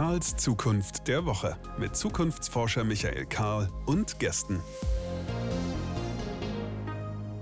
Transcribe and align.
Karls 0.00 0.34
Zukunft 0.34 1.08
der 1.08 1.26
Woche 1.26 1.58
mit 1.78 1.94
Zukunftsforscher 1.94 2.84
Michael 2.84 3.26
Karl 3.26 3.68
und 3.84 4.18
Gästen. 4.18 4.58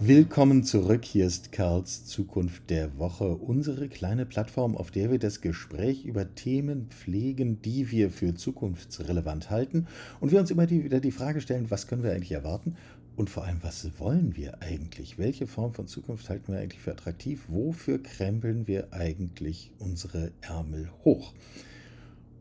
Willkommen 0.01 0.65
zurück. 0.65 1.05
Hier 1.05 1.25
ist 1.25 1.53
Karls 1.53 2.07
Zukunft 2.07 2.69
der 2.69 2.99
Woche, 2.99 3.29
unsere 3.29 3.89
kleine 3.89 4.27
Plattform, 4.27 4.77
auf 4.77 4.91
der 4.91 5.13
wir 5.13 5.21
das 5.21 5.41
Gespräch 5.41 6.05
über 6.05 6.35
Themen 6.35 6.89
pflegen, 6.89 7.63
die 7.63 7.93
wir 7.93 8.11
für 8.11 8.35
zukunftsrelevant 8.35 9.51
halten 9.51 9.87
und 10.19 10.33
wir 10.33 10.41
uns 10.41 10.51
immer 10.51 10.69
wieder 10.69 10.99
die 10.99 11.13
Frage 11.13 11.41
stellen, 11.41 11.71
was 11.71 11.87
können 11.87 12.03
wir 12.03 12.11
eigentlich 12.11 12.33
erwarten 12.33 12.75
und 13.15 13.31
vor 13.31 13.45
allem, 13.45 13.63
was 13.63 13.89
wollen 14.01 14.35
wir 14.35 14.63
eigentlich? 14.63 15.17
Welche 15.17 15.47
Form 15.47 15.75
von 15.75 15.87
Zukunft 15.87 16.29
halten 16.29 16.53
wir 16.53 16.59
eigentlich 16.59 16.83
für 16.83 16.91
attraktiv? 16.91 17.45
Wofür 17.47 18.03
krempeln 18.03 18.67
wir 18.67 18.93
eigentlich 18.93 19.71
unsere 19.79 20.33
Ärmel 20.41 20.91
hoch? 21.05 21.33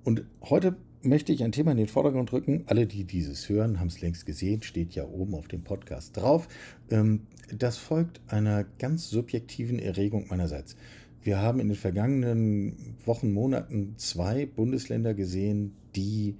Und 0.07 0.23
heute 0.41 0.77
möchte 1.01 1.33
ich 1.33 1.43
ein 1.43 1.51
Thema 1.51 1.71
in 1.71 1.77
den 1.77 1.89
Vordergrund 1.89 2.31
rücken. 2.31 2.63
Alle, 2.67 2.87
die 2.87 3.03
dieses 3.03 3.49
hören, 3.49 3.81
haben 3.81 3.89
es 3.89 3.99
längst 3.99 4.25
gesehen, 4.25 4.63
steht 4.63 4.95
ja 4.95 5.03
oben 5.03 5.35
auf 5.35 5.49
dem 5.49 5.65
Podcast 5.65 6.15
drauf. 6.15 6.47
Ähm, 6.89 7.23
das 7.53 7.75
folgt 7.75 8.21
einer 8.27 8.63
ganz 8.79 9.09
subjektiven 9.09 9.79
Erregung 9.79 10.27
meinerseits. 10.29 10.77
Wir 11.23 11.41
haben 11.41 11.59
in 11.59 11.67
den 11.67 11.75
vergangenen 11.75 12.95
Wochen, 13.03 13.33
Monaten 13.33 13.95
zwei 13.97 14.45
Bundesländer 14.45 15.13
gesehen, 15.13 15.73
die 15.93 16.37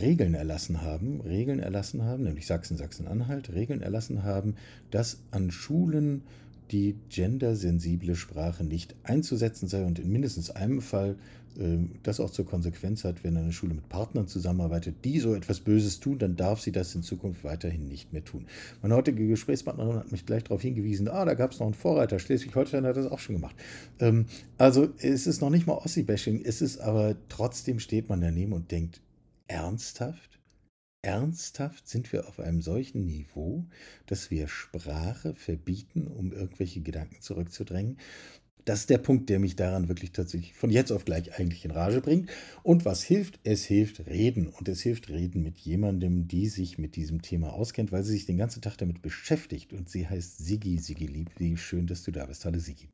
Regeln 0.00 0.34
erlassen 0.34 0.82
haben, 0.82 1.20
Regeln 1.22 1.58
erlassen 1.58 2.04
haben, 2.04 2.22
nämlich 2.22 2.46
Sachsen, 2.46 2.76
Sachsen-Anhalt, 2.76 3.52
Regeln 3.52 3.82
erlassen 3.82 4.22
haben, 4.22 4.54
dass 4.92 5.24
an 5.32 5.50
Schulen 5.50 6.22
die 6.70 6.96
gendersensible 7.08 8.14
Sprache 8.14 8.64
nicht 8.64 8.94
einzusetzen 9.02 9.68
sei 9.68 9.84
und 9.84 9.98
in 9.98 10.10
mindestens 10.10 10.50
einem 10.50 10.80
Fall 10.80 11.16
das 12.02 12.20
auch 12.20 12.30
zur 12.30 12.46
Konsequenz 12.46 13.04
hat, 13.04 13.24
wenn 13.24 13.36
eine 13.36 13.52
Schule 13.52 13.74
mit 13.74 13.88
Partnern 13.88 14.26
zusammenarbeitet, 14.26 14.96
die 15.04 15.20
so 15.20 15.34
etwas 15.34 15.60
Böses 15.60 16.00
tun, 16.00 16.18
dann 16.18 16.36
darf 16.36 16.60
sie 16.60 16.72
das 16.72 16.94
in 16.94 17.02
Zukunft 17.02 17.44
weiterhin 17.44 17.88
nicht 17.88 18.12
mehr 18.12 18.24
tun. 18.24 18.46
Meine 18.82 18.94
heutige 18.94 19.26
Gesprächspartnerin 19.26 19.96
hat 19.96 20.12
mich 20.12 20.26
gleich 20.26 20.44
darauf 20.44 20.62
hingewiesen, 20.62 21.08
ah, 21.08 21.24
da 21.24 21.34
gab 21.34 21.52
es 21.52 21.58
noch 21.58 21.66
einen 21.66 21.74
Vorreiter, 21.74 22.18
Schleswig-Holstein 22.18 22.86
hat 22.86 22.96
das 22.96 23.06
auch 23.06 23.18
schon 23.18 23.36
gemacht. 23.36 23.56
Ähm, 24.00 24.26
also 24.58 24.88
es 24.98 25.26
ist 25.26 25.40
noch 25.40 25.50
nicht 25.50 25.66
mal 25.66 25.74
Ossi-Bashing, 25.74 26.42
es 26.44 26.62
ist 26.62 26.78
aber 26.78 27.16
trotzdem 27.28 27.78
steht 27.78 28.08
man 28.08 28.20
daneben 28.20 28.52
und 28.52 28.70
denkt, 28.70 29.00
ernsthaft? 29.48 30.40
Ernsthaft 31.02 31.86
sind 31.88 32.12
wir 32.12 32.26
auf 32.26 32.40
einem 32.40 32.62
solchen 32.62 33.06
Niveau, 33.06 33.64
dass 34.06 34.32
wir 34.32 34.48
Sprache 34.48 35.34
verbieten, 35.34 36.08
um 36.08 36.32
irgendwelche 36.32 36.80
Gedanken 36.80 37.20
zurückzudrängen? 37.20 37.98
Das 38.66 38.80
ist 38.80 38.90
der 38.90 38.98
Punkt, 38.98 39.30
der 39.30 39.38
mich 39.38 39.54
daran 39.54 39.88
wirklich 39.88 40.10
tatsächlich 40.10 40.52
von 40.52 40.70
jetzt 40.70 40.90
auf 40.90 41.04
gleich 41.04 41.38
eigentlich 41.38 41.64
in 41.64 41.70
Rage 41.70 42.00
bringt. 42.00 42.28
Und 42.64 42.84
was 42.84 43.04
hilft? 43.04 43.38
Es 43.44 43.64
hilft 43.64 44.04
reden. 44.06 44.48
Und 44.48 44.68
es 44.68 44.82
hilft 44.82 45.08
reden 45.08 45.44
mit 45.44 45.56
jemandem, 45.58 46.26
die 46.26 46.48
sich 46.48 46.76
mit 46.76 46.96
diesem 46.96 47.22
Thema 47.22 47.52
auskennt, 47.52 47.92
weil 47.92 48.02
sie 48.02 48.14
sich 48.14 48.26
den 48.26 48.38
ganzen 48.38 48.62
Tag 48.62 48.76
damit 48.76 49.02
beschäftigt. 49.02 49.72
Und 49.72 49.88
sie 49.88 50.08
heißt 50.08 50.38
Sigi. 50.38 50.78
Sigi 50.78 51.06
Liebli, 51.06 51.56
schön, 51.56 51.86
dass 51.86 52.02
du 52.02 52.10
da 52.10 52.26
bist. 52.26 52.44
Hallo 52.44 52.58
Sigi. 52.58 52.88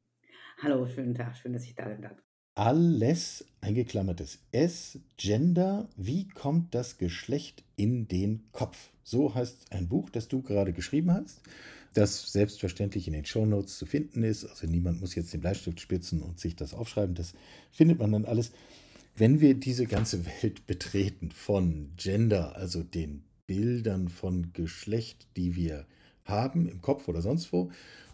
Hallo, 0.58 0.86
schönen 0.86 1.14
Tag. 1.14 1.38
Schön, 1.38 1.54
dass 1.54 1.64
ich 1.64 1.74
da 1.74 1.88
bin. 1.88 2.06
Alles, 2.54 3.46
eingeklammertes 3.62 4.40
S, 4.52 4.98
Gender, 5.16 5.88
wie 5.96 6.28
kommt 6.28 6.74
das 6.74 6.98
Geschlecht 6.98 7.64
in 7.76 8.08
den 8.08 8.42
Kopf? 8.52 8.91
So 9.04 9.34
heißt 9.34 9.72
ein 9.72 9.88
Buch, 9.88 10.10
das 10.10 10.28
du 10.28 10.42
gerade 10.42 10.72
geschrieben 10.72 11.12
hast 11.12 11.40
das 11.94 12.32
selbstverständlich 12.32 13.06
in 13.06 13.12
den 13.12 13.24
Shownotes 13.24 13.78
zu 13.78 13.86
finden 13.86 14.22
ist. 14.22 14.46
Also 14.46 14.66
niemand 14.66 15.00
muss 15.00 15.14
jetzt 15.14 15.32
den 15.32 15.40
Bleistift 15.40 15.80
spitzen 15.80 16.22
und 16.22 16.40
sich 16.40 16.56
das 16.56 16.74
aufschreiben. 16.74 17.14
Das 17.14 17.34
findet 17.70 17.98
man 17.98 18.12
dann 18.12 18.24
alles. 18.24 18.52
Wenn 19.14 19.40
wir 19.40 19.54
diese 19.54 19.86
ganze 19.86 20.24
Welt 20.24 20.66
betreten 20.66 21.30
von 21.30 21.90
Gender, 21.96 22.56
also 22.56 22.82
den 22.82 23.24
Bildern 23.46 24.08
von 24.08 24.52
Geschlecht, 24.54 25.26
die 25.36 25.54
wir 25.54 25.86
haben 26.24 26.66
im 26.66 26.80
Kopf 26.80 27.08
oder 27.08 27.20
sonst 27.20 27.52
wo, 27.52 27.70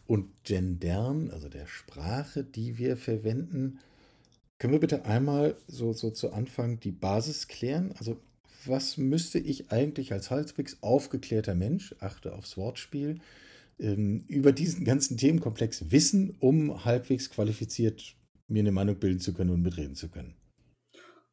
und 0.07 0.27
Gendern, 0.43 1.31
also 1.31 1.49
der 1.49 1.67
Sprache, 1.67 2.43
die 2.43 2.79
wir 2.79 2.97
verwenden, 2.97 3.79
können 4.59 4.73
wir 4.73 4.81
bitte 4.81 5.05
einmal 5.05 5.55
so, 5.69 5.93
so 5.93 6.11
zu 6.11 6.33
Anfang 6.33 6.81
die 6.81 6.91
Basis 6.91 7.47
klären? 7.47 7.93
Also 7.99 8.19
was 8.67 8.97
müsste 8.97 9.39
ich 9.39 9.71
eigentlich 9.73 10.13
als 10.13 10.31
halbwegs 10.31 10.83
aufgeklärter 10.83 11.55
Mensch, 11.55 11.95
achte 12.01 12.35
aufs 12.35 12.57
Wortspiel, 12.57 13.21
ähm, 13.79 14.25
über 14.29 14.53
diesen 14.53 14.85
ganzen 14.85 15.17
Themenkomplex 15.17 15.91
wissen, 15.91 16.37
um 16.41 16.85
halbwegs 16.85 17.31
qualifiziert 17.31 18.17
mir 18.49 18.61
eine 18.61 18.73
Meinung 18.73 18.99
bilden 18.99 19.21
zu 19.21 19.35
können 19.35 19.51
und 19.51 19.63
mitreden 19.63 19.95
zu 19.95 20.11
können? 20.11 20.37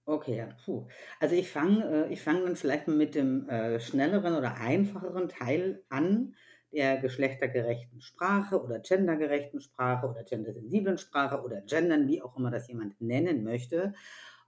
Okay, 0.07 0.37
ja, 0.37 0.49
puh. 0.63 0.87
Also 1.19 1.35
ich 1.35 1.49
fange 1.49 2.07
äh, 2.07 2.13
ich 2.13 2.21
fang 2.21 2.43
dann 2.43 2.55
vielleicht 2.55 2.87
mal 2.87 2.95
mit 2.95 3.15
dem 3.15 3.49
äh, 3.49 3.79
schnelleren 3.79 4.35
oder 4.35 4.55
einfacheren 4.57 5.29
Teil 5.29 5.83
an, 5.89 6.35
der 6.71 6.97
geschlechtergerechten 6.97 8.01
Sprache 8.01 8.61
oder 8.61 8.79
gendergerechten 8.79 9.61
Sprache 9.61 10.07
oder 10.07 10.23
gendersensiblen 10.23 10.97
Sprache 10.99 11.41
oder 11.41 11.61
gendern, 11.61 12.07
wie 12.07 12.21
auch 12.21 12.37
immer 12.37 12.51
das 12.51 12.67
jemand 12.67 13.01
nennen 13.01 13.43
möchte. 13.43 13.93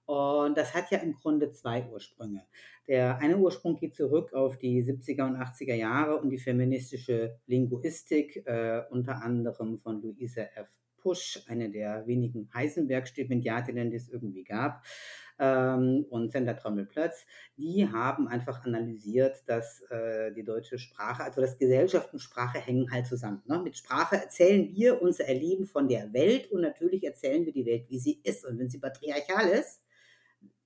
Und 0.08 0.58
das 0.58 0.74
hat 0.74 0.90
ja 0.90 1.00
im 1.00 1.16
Grunde 1.16 1.52
zwei 1.52 1.86
Ursprünge. 1.86 2.46
Der 2.88 3.18
eine 3.18 3.38
Ursprung 3.38 3.76
geht 3.76 3.94
zurück 3.94 4.34
auf 4.34 4.58
die 4.58 4.82
70er 4.82 5.28
und 5.28 5.36
80er 5.36 5.76
Jahre 5.76 6.16
und 6.16 6.30
die 6.30 6.38
feministische 6.38 7.38
Linguistik, 7.46 8.48
äh, 8.48 8.84
unter 8.90 9.22
anderem 9.22 9.80
von 9.80 10.02
Luisa 10.02 10.44
F. 10.56 10.70
Pusch, 10.96 11.44
eine 11.48 11.70
der 11.70 12.08
wenigen 12.08 12.50
Heisenberg-Stipendiatinnen, 12.54 13.92
die 13.92 13.98
es 13.98 14.08
irgendwie 14.08 14.46
gab, 14.46 14.82
ähm, 15.40 16.06
und 16.10 16.32
Sender 16.32 16.56
Trommelplötz, 16.56 17.26
die 17.58 17.88
haben 17.92 18.30
einfach 18.30 18.64
analysiert, 18.64 19.44
dass 19.46 19.82
äh, 19.90 20.32
die 20.32 20.44
deutsche 20.44 20.80
Sprache, 20.80 21.24
also 21.24 21.42
dass 21.42 21.58
Gesellschaft 21.58 22.14
und 22.14 22.20
Sprache 22.20 22.60
hängen 22.60 22.90
halt 22.92 23.08
zusammen. 23.08 23.44
Ne? 23.46 23.60
Mit 23.60 23.78
Sprache 23.78 24.16
erzählen 24.16 24.74
wir 24.74 25.02
unser 25.02 25.26
Erleben 25.26 25.66
von 25.66 25.90
der 25.90 26.14
Welt 26.14 26.50
und 26.50 26.62
natürlich 26.62 27.04
erzählen 27.04 27.46
wir 27.46 27.52
die 27.52 27.66
Welt, 27.66 27.90
wie 27.90 28.00
sie 28.00 28.22
ist. 28.24 28.46
Und 28.46 28.58
wenn 28.58 28.70
sie 28.70 28.80
patriarchal 28.80 29.50
ist, 29.50 29.82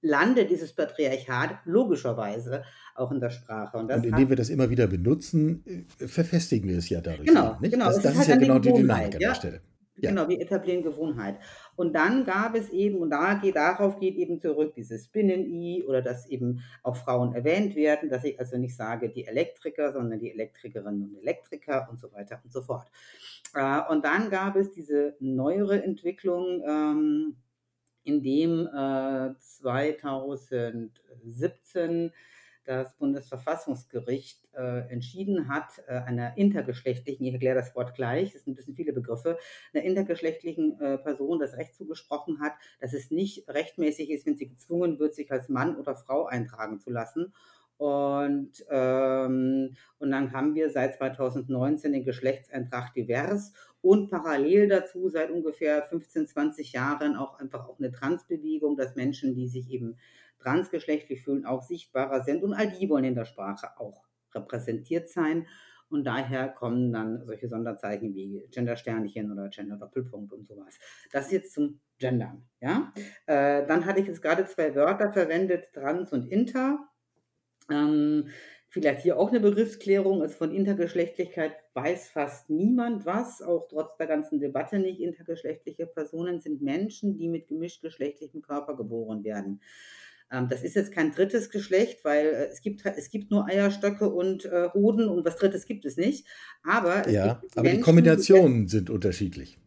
landet 0.02 0.50
dieses 0.50 0.74
Patriarchat 0.74 1.60
logischerweise 1.66 2.64
auch 2.96 3.12
in 3.12 3.20
der 3.20 3.30
Sprache. 3.30 3.78
Und, 3.78 3.92
und 3.92 4.06
indem 4.06 4.30
wir 4.30 4.36
das 4.36 4.50
immer 4.50 4.70
wieder 4.70 4.88
benutzen, 4.88 5.64
äh, 6.00 6.08
verfestigen 6.08 6.70
wir 6.70 6.78
es 6.78 6.90
ja 6.90 7.02
dadurch. 7.02 7.28
Genau, 7.28 7.58
nicht? 7.60 7.72
genau. 7.72 7.86
Das, 7.86 8.02
das 8.02 8.06
ist, 8.06 8.12
ist, 8.12 8.18
halt 8.30 8.42
ja 8.42 8.48
genau 8.48 8.60
die 8.60 8.74
Dynamik 8.74 9.16
an 9.16 9.22
ja? 9.22 9.30
der 9.30 9.36
Stelle. 9.36 9.62
Ja. 9.98 10.10
Genau, 10.10 10.28
wir 10.28 10.42
etablieren 10.42 10.82
Gewohnheit. 10.82 11.38
Und 11.76 11.94
dann 11.94 12.26
gab 12.26 12.56
es 12.56 12.70
eben, 12.70 13.00
und 13.00 13.12
da 13.12 13.36
geht, 13.36 13.56
darauf 13.56 14.00
geht 14.00 14.16
eben 14.16 14.40
zurück 14.40 14.74
dieses 14.74 15.08
Binnen-I 15.10 15.84
oder 15.84 16.02
dass 16.02 16.28
eben 16.28 16.64
auch 16.82 16.96
Frauen 16.96 17.36
erwähnt 17.36 17.76
werden, 17.76 18.10
dass 18.10 18.24
ich 18.24 18.40
also 18.40 18.58
nicht 18.58 18.76
sage 18.76 19.10
die 19.10 19.28
Elektriker, 19.28 19.94
sondern 19.94 20.20
die 20.20 20.32
Elektrikerinnen 20.32 21.04
und 21.04 21.22
Elektriker 21.22 21.88
und 21.92 22.00
so 22.00 22.12
weiter 22.14 22.42
und 22.44 22.52
so 22.52 22.62
fort. 22.62 22.88
Äh, 23.54 23.82
und 23.92 24.04
dann 24.04 24.32
gab 24.32 24.56
es 24.56 24.72
diese 24.72 25.16
neuere 25.20 25.84
Entwicklung, 25.84 26.64
ähm, 26.68 27.36
in 28.04 28.24
dem 28.24 28.68
äh, 28.68 29.34
2017 29.40 32.12
das 32.64 32.96
Bundesverfassungsgericht 32.98 34.50
äh, 34.54 34.92
entschieden 34.92 35.50
hat, 35.50 35.82
äh, 35.88 35.94
einer 35.94 36.38
intergeschlechtlichen, 36.38 37.26
ich 37.26 37.34
erkläre 37.34 37.56
das 37.56 37.76
Wort 37.76 37.96
gleich, 37.96 38.34
das 38.34 38.44
sind 38.44 38.54
ein 38.54 38.56
bisschen 38.56 38.76
viele 38.76 38.94
Begriffe, 38.94 39.38
einer 39.74 39.84
intergeschlechtlichen 39.84 40.80
äh, 40.80 40.98
Person 41.00 41.40
das 41.40 41.58
Recht 41.58 41.76
zugesprochen 41.76 42.40
hat, 42.40 42.54
dass 42.80 42.94
es 42.94 43.10
nicht 43.10 43.50
rechtmäßig 43.50 44.12
ist, 44.12 44.26
wenn 44.26 44.38
sie 44.38 44.48
gezwungen 44.48 45.00
wird, 45.00 45.16
sich 45.16 45.32
als 45.32 45.50
Mann 45.50 45.76
oder 45.76 45.96
Frau 45.96 46.26
eintragen 46.26 46.80
zu 46.80 46.92
lassen. 46.92 47.34
Und, 47.78 48.64
ähm, 48.70 49.76
und 49.98 50.12
dann 50.12 50.34
haben 50.34 50.54
wir 50.54 50.70
seit 50.70 50.98
2019 50.98 51.94
den 51.94 52.06
Geschlechtseintrag 52.06 52.94
divers 52.94 53.54
und 53.82 54.10
parallel 54.10 54.68
dazu 54.68 55.10
seit 55.10 55.32
ungefähr 55.32 55.84
15, 55.84 56.28
20 56.28 56.74
Jahren 56.74 57.16
auch 57.16 57.40
einfach 57.40 57.68
auch 57.68 57.80
eine 57.80 57.92
Transbewegung, 57.92 58.78
dass 58.78 58.96
Menschen, 58.96 59.34
die 59.34 59.48
sich 59.48 59.70
eben 59.70 59.98
transgeschlechtlich 60.40 61.24
fühlen, 61.24 61.46
auch 61.46 61.64
sichtbarer 61.64 62.24
sind. 62.24 62.44
Und 62.44 62.54
all 62.54 62.72
die 62.72 62.90
wollen 62.90 63.04
in 63.04 63.16
der 63.16 63.26
Sprache 63.26 63.80
auch 63.80 64.04
repräsentiert 64.34 65.10
sein. 65.10 65.48
Und 65.90 66.06
daher 66.06 66.48
kommen 66.48 66.94
dann 66.94 67.26
solche 67.26 67.50
Sonderzeichen 67.50 68.16
wie 68.16 68.48
Gender-Sternchen 68.52 69.32
oder 69.32 69.50
Gender-Doppelpunkt 69.50 70.32
und 70.32 70.48
sowas. 70.48 70.80
Das 71.12 71.26
ist 71.26 71.32
jetzt 71.34 71.54
zum 71.54 71.82
Gendern. 71.98 72.48
Ja? 72.62 72.94
Äh, 73.26 73.66
dann 73.68 73.86
hatte 73.86 74.00
ich 74.00 74.08
jetzt 74.08 74.22
gerade 74.22 74.46
zwei 74.46 74.74
Wörter 74.74 75.12
verwendet, 75.12 75.74
trans 75.74 76.14
und 76.14 76.28
inter. 76.32 76.88
Ähm, 77.70 78.30
Vielleicht 78.72 79.02
hier 79.02 79.20
auch 79.20 79.30
eine 79.30 79.42
Begriffsklärung. 79.42 80.22
Also 80.22 80.38
von 80.38 80.52
Intergeschlechtlichkeit 80.52 81.52
weiß 81.74 82.10
fast 82.10 82.50
niemand 82.50 83.06
was, 83.06 83.42
auch 83.42 83.68
trotz 83.70 83.96
der 83.98 84.08
ganzen 84.08 84.40
Debatte 84.40 84.80
nicht. 84.80 85.00
Intergeschlechtliche 85.00 85.86
Personen 85.86 86.40
sind 86.40 86.62
Menschen, 86.62 87.18
die 87.18 87.28
mit 87.28 87.48
gemischtgeschlechtlichem 87.48 88.42
Körper 88.42 88.76
geboren 88.76 89.24
werden. 89.24 89.62
Ähm, 90.32 90.48
das 90.50 90.64
ist 90.64 90.76
jetzt 90.76 90.92
kein 90.92 91.12
drittes 91.12 91.50
Geschlecht, 91.50 92.04
weil 92.04 92.26
äh, 92.26 92.48
es 92.48 92.62
gibt, 92.62 92.86
es 92.86 93.10
gibt 93.10 93.32
nur 93.32 93.46
Eierstöcke 93.46 94.10
und 94.10 94.46
äh, 94.46 94.70
Hoden 94.74 95.08
und 95.08 95.26
was 95.26 95.38
drittes 95.38 95.66
gibt 95.66 95.86
es 95.86 95.98
nicht. 95.98 96.26
Aber, 96.64 97.06
es 97.06 97.14
ja, 97.14 97.42
aber 97.54 97.64
Menschen, 97.64 97.78
die 97.78 97.84
Kombinationen 97.84 98.66
die, 98.66 98.70
sind 98.70 98.90
unterschiedlich. 98.90 99.58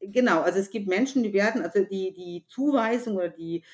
Genau, 0.00 0.40
also 0.40 0.58
es 0.58 0.70
gibt 0.70 0.88
Menschen, 0.88 1.22
die 1.22 1.32
werden, 1.32 1.62
also 1.62 1.84
die, 1.84 2.12
die 2.12 2.44
Zuweisung 2.48 3.16
oder 3.16 3.28
die, 3.28 3.64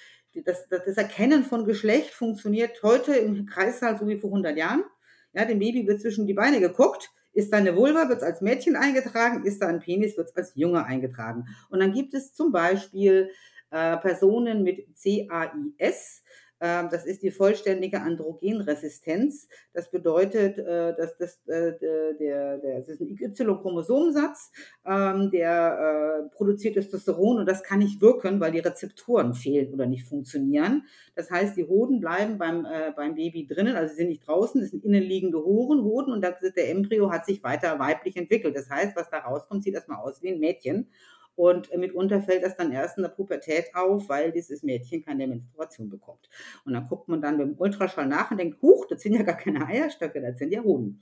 das, 0.45 0.69
das, 0.69 0.85
das 0.85 0.97
Erkennen 0.97 1.45
von 1.45 1.65
Geschlecht 1.65 2.11
funktioniert 2.11 2.83
heute 2.83 3.15
im 3.15 3.47
Kreissaal 3.47 3.99
so 3.99 4.07
wie 4.07 4.19
vor 4.19 4.31
100 4.31 4.57
Jahren. 4.57 4.85
Ja, 5.33 5.45
dem 5.45 5.59
Baby 5.59 5.87
wird 5.87 6.01
zwischen 6.01 6.27
die 6.27 6.35
Beine 6.35 6.61
geguckt. 6.61 7.11
Ist 7.37 7.53
da 7.53 7.59
eine 7.59 7.77
Vulva, 7.77 8.09
wird 8.09 8.23
es 8.23 8.25
als 8.25 8.41
Mädchen 8.41 8.77
eingetragen. 8.77 9.45
Ist 9.45 9.61
da 9.61 9.67
ein 9.67 9.81
Penis, 9.81 10.17
wird 10.17 10.31
es 10.31 10.37
als 10.37 10.55
Junge 10.55 10.87
eingetragen. 10.87 11.45
Und 11.69 11.81
dann 11.81 11.93
gibt 11.93 12.15
es 12.15 12.33
zum 12.33 12.51
Beispiel 12.51 13.31
äh, 13.71 13.99
Personen 13.99 14.63
mit 14.63 14.87
CAIS, 14.97 16.23
das 16.59 17.05
ist 17.05 17.23
die 17.23 17.31
vollständige 17.31 18.01
Androgenresistenz. 18.01 19.49
Das 19.75 19.91
bedeutet, 19.91 20.59
äh, 20.59 20.95
dass 20.97 21.17
das, 21.19 21.39
äh, 21.47 21.79
der, 21.79 22.59
der, 22.59 22.81
das 22.81 22.89
ist 22.89 23.01
ein 23.01 23.19
Y-Chromosomensatz, 23.21 24.53
ähm, 24.87 25.31
der 25.31 26.29
äh, 26.31 26.35
produziert 26.35 26.75
Testosteron 26.75 27.39
und 27.39 27.47
das 27.47 27.63
kann 27.63 27.81
nicht 27.81 28.01
wirken, 28.01 28.41
weil 28.41 28.53
die 28.53 28.61
Rezeptoren 28.61 29.35
fehlen 29.35 29.73
oder 29.73 29.87
nicht 29.87 30.09
funktionieren. 30.09 30.85
Das 31.15 31.31
heißt, 31.31 31.57
die 31.57 31.65
Hoden 31.65 32.01
bleiben 32.01 32.39
beim, 32.39 32.67
beim 32.95 33.15
Baby 33.15 33.47
drinnen, 33.47 33.77
also 33.77 33.91
sie 33.91 33.97
sind 33.97 34.09
nicht 34.09 34.27
draußen, 34.27 34.61
das 34.61 34.71
sind 34.71 34.85
innenliegende 34.85 35.43
Hoden, 35.43 35.83
Hoden 35.83 36.13
und 36.13 36.23
der 36.23 36.71
Embryo 36.71 37.11
hat 37.11 37.27
sich 37.27 37.43
weiter 37.43 37.79
weiblich 37.79 38.17
entwickelt. 38.17 38.57
Das 38.57 38.69
heißt, 38.69 38.97
was 38.97 39.11
da 39.11 39.19
rauskommt, 39.19 39.63
sieht 39.63 39.75
erstmal 39.75 39.99
aus 39.99 40.23
wie 40.23 40.29
ein 40.29 40.41
Mädchen. 40.41 40.89
Und 41.37 41.75
mitunter 41.77 42.23
fällt 42.23 42.43
das 42.43 42.57
dann 42.57 42.73
erst 42.73 42.97
in 42.97 43.03
der 43.03 43.11
Pubertät 43.11 43.75
auf, 43.75 44.09
weil 44.09 44.33
dieses 44.33 44.63
Mädchen 44.63 45.05
keine 45.05 45.27
Menstruation 45.27 45.91
bekommt. 45.91 46.29
Und 46.65 46.73
dann 46.73 46.89
guckt 46.89 47.09
man 47.09 47.21
dann 47.21 47.37
mit 47.37 47.47
dem 47.47 47.59
Ultraschall 47.59 48.07
nach 48.07 48.31
und 48.31 48.39
denkt, 48.39 48.61
huch, 48.63 48.87
das 48.87 49.03
sind 49.03 49.13
ja 49.15 49.23
gar 49.23 49.37
keine 49.37 49.67
Eierstöcke, 49.67 50.21
das 50.21 50.39
sind 50.39 50.51
ja 50.53 50.63
Hoden. 50.63 50.99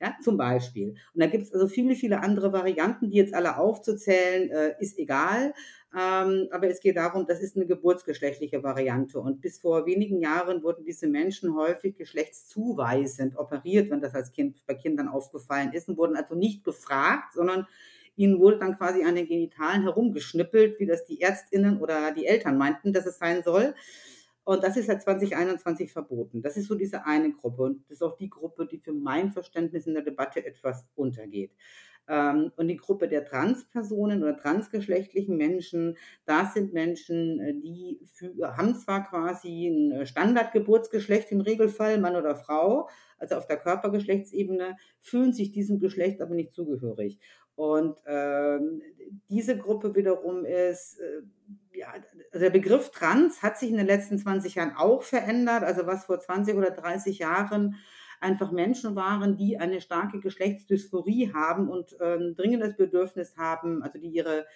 Ja, 0.00 0.14
zum 0.22 0.36
Beispiel. 0.36 0.90
Und 0.90 1.22
da 1.22 1.26
gibt 1.26 1.44
es 1.44 1.52
also 1.52 1.66
viele, 1.66 1.96
viele 1.96 2.20
andere 2.20 2.52
Varianten, 2.52 3.10
die 3.10 3.16
jetzt 3.16 3.34
alle 3.34 3.56
aufzuzählen, 3.56 4.50
äh, 4.50 4.74
ist 4.78 4.96
egal. 4.98 5.54
Ähm, 5.92 6.48
aber 6.50 6.68
es 6.68 6.80
geht 6.80 6.96
darum, 6.96 7.26
das 7.26 7.40
ist 7.40 7.56
eine 7.56 7.66
geburtsgeschlechtliche 7.66 8.62
Variante. 8.62 9.18
Und 9.18 9.40
bis 9.40 9.58
vor 9.58 9.86
wenigen 9.86 10.20
Jahren 10.20 10.62
wurden 10.62 10.84
diese 10.84 11.08
Menschen 11.08 11.56
häufig 11.56 11.96
geschlechtszuweisend 11.96 13.36
operiert, 13.38 13.90
wenn 13.90 14.00
das 14.00 14.14
als 14.14 14.30
Kind 14.30 14.64
bei 14.66 14.74
Kindern 14.74 15.08
aufgefallen 15.08 15.72
ist 15.72 15.88
und 15.88 15.96
wurden 15.96 16.14
also 16.14 16.34
nicht 16.34 16.62
gefragt, 16.62 17.32
sondern 17.32 17.66
ihnen 18.18 18.38
wurde 18.38 18.58
dann 18.58 18.76
quasi 18.76 19.04
an 19.04 19.14
den 19.14 19.26
Genitalen 19.26 19.82
herumgeschnippelt, 19.82 20.78
wie 20.78 20.86
das 20.86 21.04
die 21.04 21.20
Ärztinnen 21.20 21.80
oder 21.80 22.12
die 22.12 22.26
Eltern 22.26 22.58
meinten, 22.58 22.92
dass 22.92 23.06
es 23.06 23.18
sein 23.18 23.42
soll. 23.42 23.74
Und 24.44 24.64
das 24.64 24.78
ist 24.78 24.86
seit 24.86 25.02
2021 25.02 25.92
verboten. 25.92 26.40
Das 26.40 26.56
ist 26.56 26.68
so 26.68 26.74
diese 26.74 27.04
eine 27.04 27.32
Gruppe. 27.32 27.64
Und 27.64 27.82
das 27.82 27.96
ist 27.98 28.02
auch 28.02 28.16
die 28.16 28.30
Gruppe, 28.30 28.66
die 28.66 28.78
für 28.78 28.94
mein 28.94 29.30
Verständnis 29.30 29.86
in 29.86 29.92
der 29.92 30.02
Debatte 30.02 30.44
etwas 30.44 30.86
untergeht. 30.94 31.52
Ähm, 32.08 32.52
und 32.56 32.68
die 32.68 32.76
Gruppe 32.76 33.06
der 33.08 33.26
Transpersonen 33.26 34.22
oder 34.22 34.38
transgeschlechtlichen 34.38 35.36
Menschen, 35.36 35.98
das 36.24 36.54
sind 36.54 36.72
Menschen, 36.72 37.40
äh, 37.40 37.52
die 37.52 38.00
für, 38.14 38.56
haben 38.56 38.74
zwar 38.74 39.06
quasi 39.06 39.68
ein 39.68 40.06
Standardgeburtsgeschlecht 40.06 41.30
im 41.30 41.42
Regelfall, 41.42 41.98
Mann 42.00 42.16
oder 42.16 42.34
Frau, 42.34 42.88
also 43.18 43.34
auf 43.34 43.46
der 43.46 43.58
Körpergeschlechtsebene, 43.58 44.76
fühlen 45.00 45.34
sich 45.34 45.52
diesem 45.52 45.78
Geschlecht 45.78 46.22
aber 46.22 46.34
nicht 46.34 46.54
zugehörig. 46.54 47.18
Und 47.58 47.98
ähm, 48.06 48.82
diese 49.28 49.58
Gruppe 49.58 49.96
wiederum 49.96 50.44
ist, 50.44 51.00
äh, 51.00 51.22
ja, 51.76 51.88
also 52.30 52.44
der 52.44 52.50
Begriff 52.50 52.92
Trans 52.92 53.42
hat 53.42 53.58
sich 53.58 53.68
in 53.68 53.76
den 53.76 53.86
letzten 53.86 54.16
20 54.16 54.54
Jahren 54.54 54.76
auch 54.76 55.02
verändert. 55.02 55.64
Also 55.64 55.84
was 55.84 56.04
vor 56.04 56.20
20 56.20 56.54
oder 56.54 56.70
30 56.70 57.18
Jahren 57.18 57.74
einfach 58.20 58.52
Menschen 58.52 58.94
waren, 58.94 59.36
die 59.36 59.58
eine 59.58 59.80
starke 59.80 60.20
Geschlechtsdysphorie 60.20 61.32
haben 61.34 61.68
und 61.68 62.00
ein 62.00 62.36
dringendes 62.36 62.76
Bedürfnis 62.76 63.36
haben, 63.36 63.82
also 63.82 63.98
die 63.98 64.10
ihre 64.10 64.46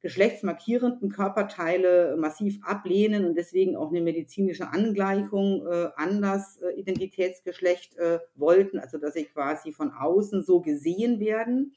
geschlechtsmarkierenden 0.00 1.10
Körperteile 1.10 2.16
massiv 2.18 2.58
ablehnen 2.64 3.24
und 3.24 3.36
deswegen 3.36 3.76
auch 3.76 3.90
eine 3.90 4.00
medizinische 4.00 4.68
Angleichung 4.72 5.64
äh, 5.64 5.90
an 5.94 6.20
das 6.20 6.56
äh, 6.56 6.72
Identitätsgeschlecht 6.72 7.96
äh, 7.98 8.18
wollten, 8.34 8.80
also 8.80 8.98
dass 8.98 9.14
sie 9.14 9.26
quasi 9.26 9.70
von 9.70 9.92
außen 9.92 10.42
so 10.42 10.60
gesehen 10.60 11.20
werden. 11.20 11.76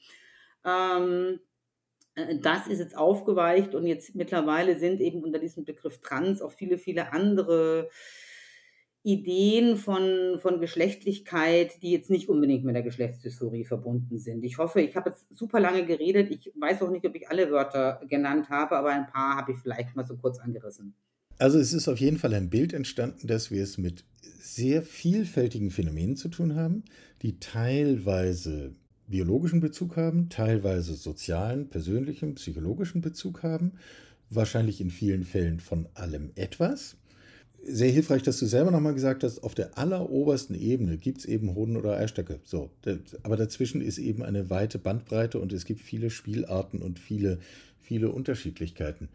Ähm, 0.66 1.40
äh, 2.16 2.38
das 2.40 2.66
ist 2.66 2.80
jetzt 2.80 2.96
aufgeweicht 2.96 3.74
und 3.74 3.86
jetzt 3.86 4.14
mittlerweile 4.14 4.78
sind 4.78 5.00
eben 5.00 5.22
unter 5.22 5.38
diesem 5.38 5.64
Begriff 5.64 6.00
Trans 6.00 6.42
auch 6.42 6.52
viele, 6.52 6.78
viele 6.78 7.12
andere 7.12 7.88
Ideen 9.06 9.76
von, 9.76 10.40
von 10.40 10.60
Geschlechtlichkeit, 10.60 11.80
die 11.80 11.92
jetzt 11.92 12.10
nicht 12.10 12.28
unbedingt 12.28 12.64
mit 12.64 12.74
der 12.74 12.82
Geschlechtsdysphorie 12.82 13.64
verbunden 13.64 14.18
sind. 14.18 14.42
Ich 14.42 14.58
hoffe, 14.58 14.80
ich 14.80 14.96
habe 14.96 15.10
jetzt 15.10 15.26
super 15.30 15.60
lange 15.60 15.86
geredet. 15.86 16.32
Ich 16.32 16.52
weiß 16.58 16.82
auch 16.82 16.90
nicht, 16.90 17.06
ob 17.06 17.14
ich 17.14 17.28
alle 17.28 17.52
Wörter 17.52 18.00
genannt 18.08 18.50
habe, 18.50 18.76
aber 18.76 18.90
ein 18.90 19.06
paar 19.06 19.36
habe 19.36 19.52
ich 19.52 19.58
vielleicht 19.58 19.94
mal 19.94 20.04
so 20.04 20.16
kurz 20.16 20.40
angerissen. 20.40 20.96
Also 21.38 21.60
es 21.60 21.72
ist 21.72 21.86
auf 21.86 21.98
jeden 21.98 22.16
Fall 22.16 22.34
ein 22.34 22.50
Bild 22.50 22.72
entstanden, 22.72 23.28
dass 23.28 23.52
wir 23.52 23.62
es 23.62 23.78
mit 23.78 24.04
sehr 24.40 24.82
vielfältigen 24.82 25.70
Phänomenen 25.70 26.16
zu 26.16 26.28
tun 26.28 26.56
haben, 26.56 26.82
die 27.22 27.38
teilweise 27.38 28.74
biologischen 29.08 29.60
Bezug 29.60 29.96
haben, 29.96 30.28
teilweise 30.28 30.94
sozialen, 30.94 31.68
persönlichen, 31.68 32.34
psychologischen 32.34 33.00
Bezug 33.00 33.42
haben, 33.42 33.72
wahrscheinlich 34.30 34.80
in 34.80 34.90
vielen 34.90 35.24
Fällen 35.24 35.60
von 35.60 35.86
allem 35.94 36.30
etwas. 36.34 36.96
Sehr 37.62 37.90
hilfreich, 37.90 38.22
dass 38.22 38.38
du 38.38 38.46
selber 38.46 38.70
nochmal 38.70 38.94
gesagt 38.94 39.24
hast, 39.24 39.42
auf 39.42 39.54
der 39.54 39.76
allerobersten 39.76 40.54
Ebene 40.54 40.98
gibt 40.98 41.18
es 41.18 41.24
eben 41.24 41.54
Hoden 41.54 41.76
oder 41.76 41.96
Eierstöcke. 41.96 42.38
So, 42.44 42.70
aber 43.22 43.36
dazwischen 43.36 43.80
ist 43.80 43.98
eben 43.98 44.22
eine 44.22 44.50
weite 44.50 44.78
Bandbreite 44.78 45.40
und 45.40 45.52
es 45.52 45.64
gibt 45.64 45.80
viele 45.80 46.10
Spielarten 46.10 46.80
und 46.80 46.98
viele, 46.98 47.38
viele 47.80 48.10
Unterschiedlichkeiten. 48.10 49.08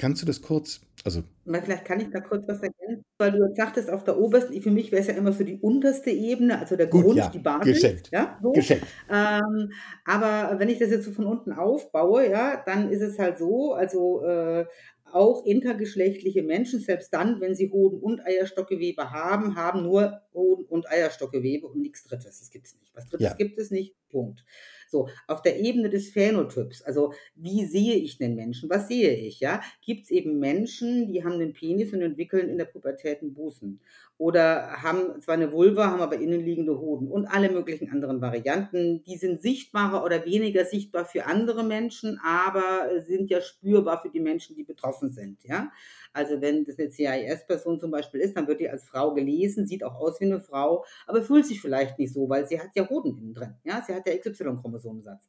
Kannst 0.00 0.22
du 0.22 0.26
das 0.26 0.40
kurz, 0.40 0.80
also 1.04 1.22
vielleicht 1.44 1.84
kann 1.84 2.00
ich 2.00 2.08
da 2.08 2.20
kurz 2.20 2.48
was 2.48 2.62
ergänzen, 2.62 3.04
weil 3.18 3.32
du 3.32 3.44
jetzt 3.44 3.58
sagtest, 3.58 3.90
auf 3.90 4.02
der 4.02 4.18
obersten, 4.18 4.58
für 4.62 4.70
mich 4.70 4.90
wäre 4.90 5.02
es 5.02 5.08
ja 5.08 5.12
immer 5.12 5.30
so 5.30 5.44
die 5.44 5.58
unterste 5.58 6.08
Ebene, 6.08 6.58
also 6.58 6.74
der 6.74 6.86
Gut, 6.86 7.04
Grund, 7.04 7.18
ja, 7.18 7.28
die 7.28 7.38
Basis. 7.38 7.74
Geschenkt. 7.74 8.10
Ja, 8.10 8.38
so. 8.42 8.52
geschenkt. 8.52 8.86
Ähm, 9.10 9.70
aber 10.06 10.58
wenn 10.58 10.70
ich 10.70 10.78
das 10.78 10.88
jetzt 10.88 11.04
so 11.04 11.12
von 11.12 11.26
unten 11.26 11.52
aufbaue, 11.52 12.30
ja, 12.30 12.62
dann 12.64 12.90
ist 12.90 13.02
es 13.02 13.18
halt 13.18 13.36
so, 13.36 13.74
also 13.74 14.24
äh, 14.24 14.64
auch 15.12 15.44
intergeschlechtliche 15.44 16.42
Menschen, 16.44 16.80
selbst 16.80 17.12
dann, 17.12 17.42
wenn 17.42 17.54
sie 17.54 17.70
Hoden- 17.70 18.00
und 18.00 18.24
Eierstockgewebe 18.24 19.10
haben, 19.10 19.56
haben 19.56 19.82
nur 19.82 20.22
Hoden- 20.32 20.64
und 20.64 20.90
Eierstockgewebe 20.90 21.66
und 21.66 21.82
nichts 21.82 22.04
Drittes. 22.04 22.38
Das 22.38 22.48
gibt 22.48 22.68
es 22.68 22.74
nicht. 22.80 22.94
Was 22.94 23.06
Drittes 23.06 23.26
ja. 23.26 23.34
gibt 23.34 23.58
es 23.58 23.70
nicht. 23.70 23.96
Punkt. 24.08 24.46
So, 24.90 25.08
auf 25.28 25.42
der 25.42 25.60
Ebene 25.60 25.88
des 25.88 26.10
Phänotyps, 26.10 26.82
also 26.82 27.12
wie 27.36 27.64
sehe 27.64 27.94
ich 27.94 28.18
den 28.18 28.34
Menschen? 28.34 28.68
Was 28.68 28.88
sehe 28.88 29.14
ich? 29.14 29.40
Ja, 29.40 29.60
gibt 29.82 30.04
es 30.04 30.10
eben 30.10 30.38
Menschen, 30.40 31.06
die 31.06 31.24
haben 31.24 31.34
einen 31.34 31.52
Penis 31.52 31.92
und 31.92 32.02
entwickeln 32.02 32.48
in 32.48 32.58
der 32.58 32.64
Pubertät 32.64 33.22
einen 33.22 33.32
Busen 33.32 33.80
oder 34.18 34.82
haben 34.82 35.20
zwar 35.22 35.36
eine 35.36 35.50
Vulva, 35.52 35.86
haben 35.90 36.02
aber 36.02 36.18
innenliegende 36.18 36.78
Hoden 36.78 37.08
und 37.08 37.26
alle 37.26 37.50
möglichen 37.50 37.90
anderen 37.90 38.20
Varianten. 38.20 39.02
Die 39.04 39.16
sind 39.16 39.40
sichtbarer 39.40 40.04
oder 40.04 40.26
weniger 40.26 40.64
sichtbar 40.66 41.06
für 41.06 41.24
andere 41.24 41.64
Menschen, 41.64 42.20
aber 42.22 43.00
sind 43.00 43.30
ja 43.30 43.40
spürbar 43.40 44.02
für 44.02 44.10
die 44.10 44.20
Menschen, 44.20 44.56
die 44.56 44.64
betroffen 44.64 45.10
sind. 45.10 45.42
Ja, 45.44 45.70
also 46.12 46.40
wenn 46.40 46.64
das 46.64 46.78
eine 46.78 46.90
CIS-Person 46.90 47.78
zum 47.78 47.90
Beispiel 47.90 48.20
ist, 48.20 48.36
dann 48.36 48.48
wird 48.48 48.60
die 48.60 48.68
als 48.68 48.84
Frau 48.84 49.14
gelesen, 49.14 49.66
sieht 49.66 49.84
auch 49.84 49.94
aus 49.94 50.20
wie 50.20 50.26
eine 50.26 50.40
Frau, 50.40 50.84
aber 51.06 51.22
fühlt 51.22 51.46
sich 51.46 51.60
vielleicht 51.60 51.98
nicht 51.98 52.12
so, 52.12 52.28
weil 52.28 52.46
sie 52.46 52.60
hat 52.60 52.70
ja 52.74 52.88
Hoden 52.88 53.16
innen 53.16 53.34
drin. 53.34 53.54
Ja, 53.64 53.82
sie 53.86 53.94
hat 53.94 54.06
ja 54.06 54.16
XY-Chromosomensatz. 54.16 55.28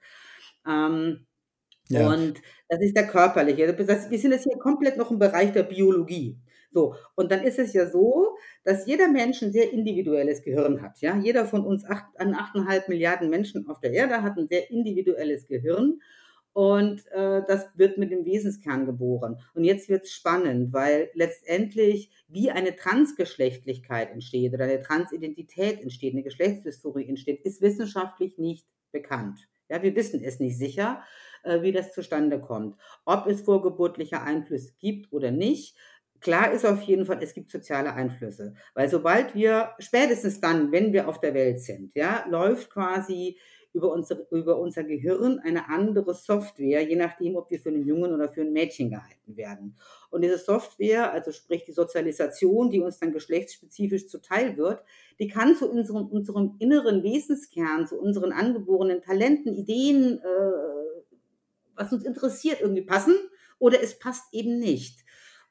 Ähm, 0.67 1.25
ja. 1.89 2.07
Und 2.07 2.41
das 2.69 2.81
ist 2.81 2.95
der 2.95 3.07
körperliche. 3.07 3.73
Das, 3.73 4.09
wir 4.09 4.19
sind 4.19 4.31
jetzt 4.31 4.43
hier 4.43 4.57
komplett 4.57 4.97
noch 4.97 5.11
im 5.11 5.19
Bereich 5.19 5.51
der 5.51 5.63
Biologie. 5.63 6.39
So, 6.71 6.95
und 7.15 7.31
dann 7.31 7.43
ist 7.43 7.59
es 7.59 7.73
ja 7.73 7.89
so, 7.89 8.38
dass 8.63 8.88
jeder 8.88 9.09
Mensch 9.09 9.41
ein 9.41 9.51
sehr 9.51 9.73
individuelles 9.73 10.41
Gehirn 10.41 10.81
hat. 10.81 11.01
Ja? 11.01 11.17
Jeder 11.17 11.45
von 11.45 11.65
uns 11.65 11.83
acht, 11.85 12.05
an 12.17 12.33
8,5 12.33 12.83
Milliarden 12.88 13.29
Menschen 13.29 13.67
auf 13.67 13.81
der 13.81 13.91
Erde 13.91 14.23
hat 14.23 14.38
ein 14.38 14.47
sehr 14.47 14.71
individuelles 14.71 15.47
Gehirn. 15.47 16.00
Und 16.53 17.08
äh, 17.12 17.43
das 17.48 17.70
wird 17.75 17.98
mit 17.98 18.12
dem 18.12 18.25
Wesenskern 18.25 18.86
geboren. 18.86 19.39
Und 19.53 19.63
jetzt 19.63 19.88
wird 19.88 20.03
es 20.03 20.12
spannend, 20.12 20.74
weil 20.74 21.10
letztendlich, 21.13 22.12
wie 22.27 22.51
eine 22.51 22.75
Transgeschlechtlichkeit 22.75 24.12
entsteht 24.12 24.53
oder 24.53 24.65
eine 24.65 24.81
Transidentität 24.81 25.81
entsteht, 25.81 26.13
eine 26.13 26.24
Geschlechtsdysphorie 26.24 27.08
entsteht, 27.08 27.41
ist 27.46 27.62
wissenschaftlich 27.62 28.38
nicht 28.38 28.67
bekannt. 28.91 29.48
Ja, 29.70 29.81
wir 29.81 29.96
wissen 29.96 30.22
es 30.22 30.41
nicht 30.41 30.58
sicher, 30.58 31.01
äh, 31.43 31.62
wie 31.62 31.72
das 31.72 31.93
zustande 31.93 32.41
kommt. 32.41 32.75
Ob 33.05 33.27
es 33.27 33.41
vorgeburtliche 33.41 34.22
Einflüsse 34.22 34.74
gibt 34.79 35.13
oder 35.13 35.31
nicht. 35.31 35.77
Klar 36.20 36.51
ist 36.51 36.65
auf 36.65 36.81
jeden 36.84 37.05
Fall, 37.05 37.20
es 37.24 37.34
gibt 37.34 37.50
soziale 37.50 37.93
Einflüsse. 37.93 38.53
Weil 38.75 38.89
sobald 38.89 39.34
wir, 39.34 39.72
spätestens 39.79 40.41
dann, 40.41 40.74
wenn 40.74 40.91
wir 40.91 41.08
auf 41.08 41.22
der 41.22 41.34
Welt 41.34 41.62
sind, 41.62 41.96
ja, 41.96 42.25
läuft 42.29 42.70
quasi 42.70 43.39
über 43.74 43.92
unser, 43.92 44.30
über 44.32 44.60
unser 44.60 44.84
Gehirn 44.84 45.40
eine 45.40 45.70
andere 45.70 46.13
Software, 46.13 46.82
je 46.82 46.96
nachdem, 46.96 47.36
ob 47.36 47.50
wir 47.50 47.60
für 47.60 47.70
einen 47.70 47.86
Jungen 47.86 48.13
oder 48.13 48.28
für 48.28 48.42
ein 48.42 48.51
Mädchen 48.51 48.90
gehalten 48.90 49.38
werden. 49.38 49.78
Und 50.10 50.24
diese 50.24 50.38
Software, 50.38 51.12
also 51.12 51.32
sprich 51.32 51.63
die 51.63 51.72
Sozialisation, 51.72 52.70
die 52.70 52.82
uns 52.82 53.00
dann 53.00 53.13
geschlechtsspezifisch 53.13 54.08
zuteil 54.08 54.58
wird, 54.58 54.84
die 55.20 55.28
kann 55.28 55.56
zu 55.56 55.70
unserem, 55.70 56.08
unserem 56.08 56.56
inneren 56.60 57.04
Wesenskern, 57.04 57.88
zu 57.88 58.00
unseren 58.00 58.34
angeborenen 58.34 59.01
Talenten, 59.01 59.56
Ideen, 59.56 60.20
äh, 60.20 60.72
was 61.75 61.94
uns 61.94 62.04
interessiert, 62.04 62.62
irgendwie 62.62 62.84
passen 62.84 63.16
oder 63.58 63.82
es 63.82 63.98
passt 63.98 64.34
eben 64.34 64.60
nicht. 64.60 65.00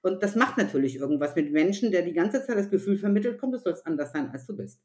Und 0.03 0.23
das 0.23 0.35
macht 0.35 0.57
natürlich 0.57 0.97
irgendwas 0.97 1.35
mit 1.37 1.53
Menschen, 1.53 1.91
der 1.91 2.03
die 2.03 2.12
ganze 2.12 2.45
Zeit 2.45 2.57
das 2.57 2.71
Gefühl 2.71 2.97
vermittelt, 2.97 3.39
komm, 3.39 3.53
du 3.53 3.59
sollst 3.59 3.87
anders 3.87 4.12
sein, 4.12 4.31
als 4.31 4.47
du 4.47 4.57
bist. 4.57 4.81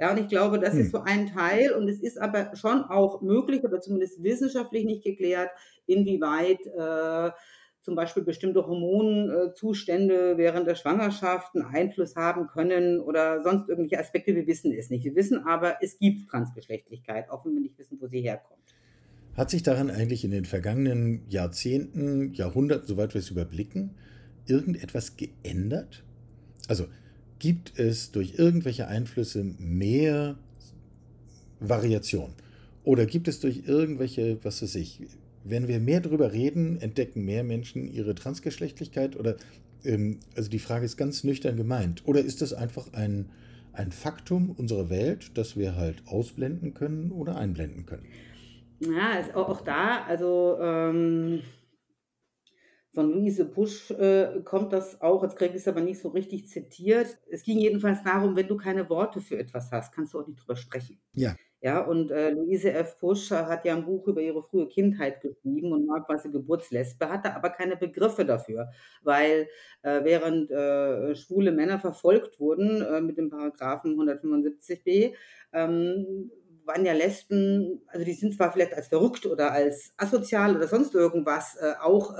Ja, 0.00 0.10
und 0.12 0.18
ich 0.18 0.28
glaube, 0.28 0.58
das 0.58 0.72
hm. 0.72 0.80
ist 0.80 0.92
so 0.92 1.02
ein 1.02 1.26
Teil 1.26 1.72
und 1.72 1.86
es 1.86 2.00
ist 2.00 2.18
aber 2.18 2.56
schon 2.56 2.84
auch 2.84 3.20
möglich 3.20 3.62
oder 3.64 3.80
zumindest 3.80 4.22
wissenschaftlich 4.22 4.86
nicht 4.86 5.04
geklärt, 5.04 5.50
inwieweit 5.86 6.66
äh, 6.66 7.30
zum 7.82 7.96
Beispiel 7.96 8.22
bestimmte 8.22 8.66
Hormonzustände 8.66 10.38
während 10.38 10.66
der 10.66 10.74
Schwangerschaft 10.74 11.54
einen 11.54 11.66
Einfluss 11.66 12.16
haben 12.16 12.46
können 12.46 13.00
oder 13.00 13.42
sonst 13.42 13.68
irgendwelche 13.68 14.00
Aspekte. 14.00 14.34
Wir 14.34 14.46
wissen 14.46 14.72
es 14.72 14.88
nicht. 14.88 15.04
Wir 15.04 15.14
wissen 15.14 15.44
aber, 15.46 15.82
es 15.82 15.98
gibt 15.98 16.30
Transgeschlechtlichkeit, 16.30 17.30
auch 17.30 17.44
wenn 17.44 17.52
wir 17.54 17.60
nicht 17.60 17.78
wissen, 17.78 17.98
wo 18.00 18.06
sie 18.06 18.22
herkommt. 18.22 18.58
Hat 19.34 19.50
sich 19.50 19.62
daran 19.62 19.90
eigentlich 19.90 20.24
in 20.24 20.30
den 20.30 20.46
vergangenen 20.46 21.26
Jahrzehnten, 21.28 22.32
Jahrhunderten, 22.32 22.86
soweit 22.86 23.12
wir 23.12 23.18
es 23.18 23.30
überblicken, 23.30 23.96
irgendetwas 24.46 25.16
geändert? 25.16 26.04
Also 26.68 26.86
gibt 27.40 27.76
es 27.78 28.12
durch 28.12 28.38
irgendwelche 28.38 28.86
Einflüsse 28.86 29.42
mehr 29.58 30.36
Variation? 31.58 32.30
Oder 32.84 33.06
gibt 33.06 33.26
es 33.26 33.40
durch 33.40 33.62
irgendwelche, 33.66 34.38
was 34.44 34.62
weiß 34.62 34.76
ich, 34.76 35.00
wenn 35.42 35.66
wir 35.66 35.80
mehr 35.80 36.00
darüber 36.00 36.32
reden, 36.32 36.80
entdecken 36.80 37.24
mehr 37.24 37.42
Menschen 37.42 37.92
ihre 37.92 38.14
Transgeschlechtlichkeit? 38.14 39.18
Oder, 39.18 39.36
ähm, 39.84 40.20
also 40.36 40.48
die 40.48 40.58
Frage 40.58 40.84
ist 40.84 40.96
ganz 40.96 41.24
nüchtern 41.24 41.56
gemeint. 41.56 42.02
Oder 42.06 42.20
ist 42.20 42.42
das 42.42 42.52
einfach 42.52 42.92
ein, 42.92 43.30
ein 43.72 43.90
Faktum 43.90 44.50
unserer 44.50 44.90
Welt, 44.90 45.32
das 45.34 45.56
wir 45.56 45.76
halt 45.76 46.02
ausblenden 46.06 46.74
können 46.74 47.10
oder 47.10 47.36
einblenden 47.36 47.86
können? 47.86 48.06
Ja, 48.80 49.34
auch 49.34 49.60
da, 49.62 50.04
also 50.04 50.58
ähm, 50.60 51.40
von 52.92 53.10
Luise 53.12 53.44
Busch 53.44 53.90
äh, 53.92 54.40
kommt 54.44 54.72
das 54.72 55.00
auch, 55.00 55.22
jetzt 55.22 55.36
kriege 55.36 55.54
ich 55.54 55.60
es 55.60 55.68
aber 55.68 55.80
nicht 55.80 56.00
so 56.00 56.08
richtig 56.08 56.48
zitiert. 56.48 57.18
Es 57.30 57.44
ging 57.44 57.58
jedenfalls 57.58 58.02
darum, 58.02 58.36
wenn 58.36 58.48
du 58.48 58.56
keine 58.56 58.88
Worte 58.88 59.20
für 59.20 59.38
etwas 59.38 59.70
hast, 59.70 59.92
kannst 59.92 60.14
du 60.14 60.20
auch 60.20 60.26
nicht 60.26 60.40
drüber 60.40 60.56
sprechen. 60.56 61.00
Ja. 61.12 61.36
Ja, 61.62 61.80
und 61.80 62.10
äh, 62.10 62.30
Luise 62.30 62.72
F. 62.72 62.98
Busch 62.98 63.30
hat 63.30 63.66
ja 63.66 63.76
ein 63.76 63.84
Buch 63.84 64.06
über 64.08 64.22
ihre 64.22 64.42
frühe 64.42 64.66
Kindheit 64.66 65.20
geschrieben 65.20 65.72
und 65.72 65.86
war 65.88 66.02
quasi 66.06 66.30
Geburtslesbe, 66.30 67.10
hatte 67.10 67.34
aber 67.36 67.50
keine 67.50 67.76
Begriffe 67.76 68.24
dafür, 68.24 68.70
weil 69.02 69.46
äh, 69.82 70.02
während 70.02 70.50
äh, 70.50 71.14
schwule 71.14 71.52
Männer 71.52 71.78
verfolgt 71.78 72.40
wurden 72.40 72.80
äh, 72.80 73.02
mit 73.02 73.18
dem 73.18 73.28
Paragraphen 73.28 73.94
175b, 73.94 75.12
ähm, 75.52 76.30
waren 76.64 76.86
ja 76.86 76.94
Lesben, 76.94 77.82
also 77.88 78.06
die 78.06 78.14
sind 78.14 78.34
zwar 78.34 78.52
vielleicht 78.52 78.72
als 78.72 78.88
verrückt 78.88 79.26
oder 79.26 79.52
als 79.52 79.92
asozial 79.98 80.56
oder 80.56 80.66
sonst 80.66 80.94
irgendwas 80.94 81.56
äh, 81.56 81.74
auch 81.82 82.14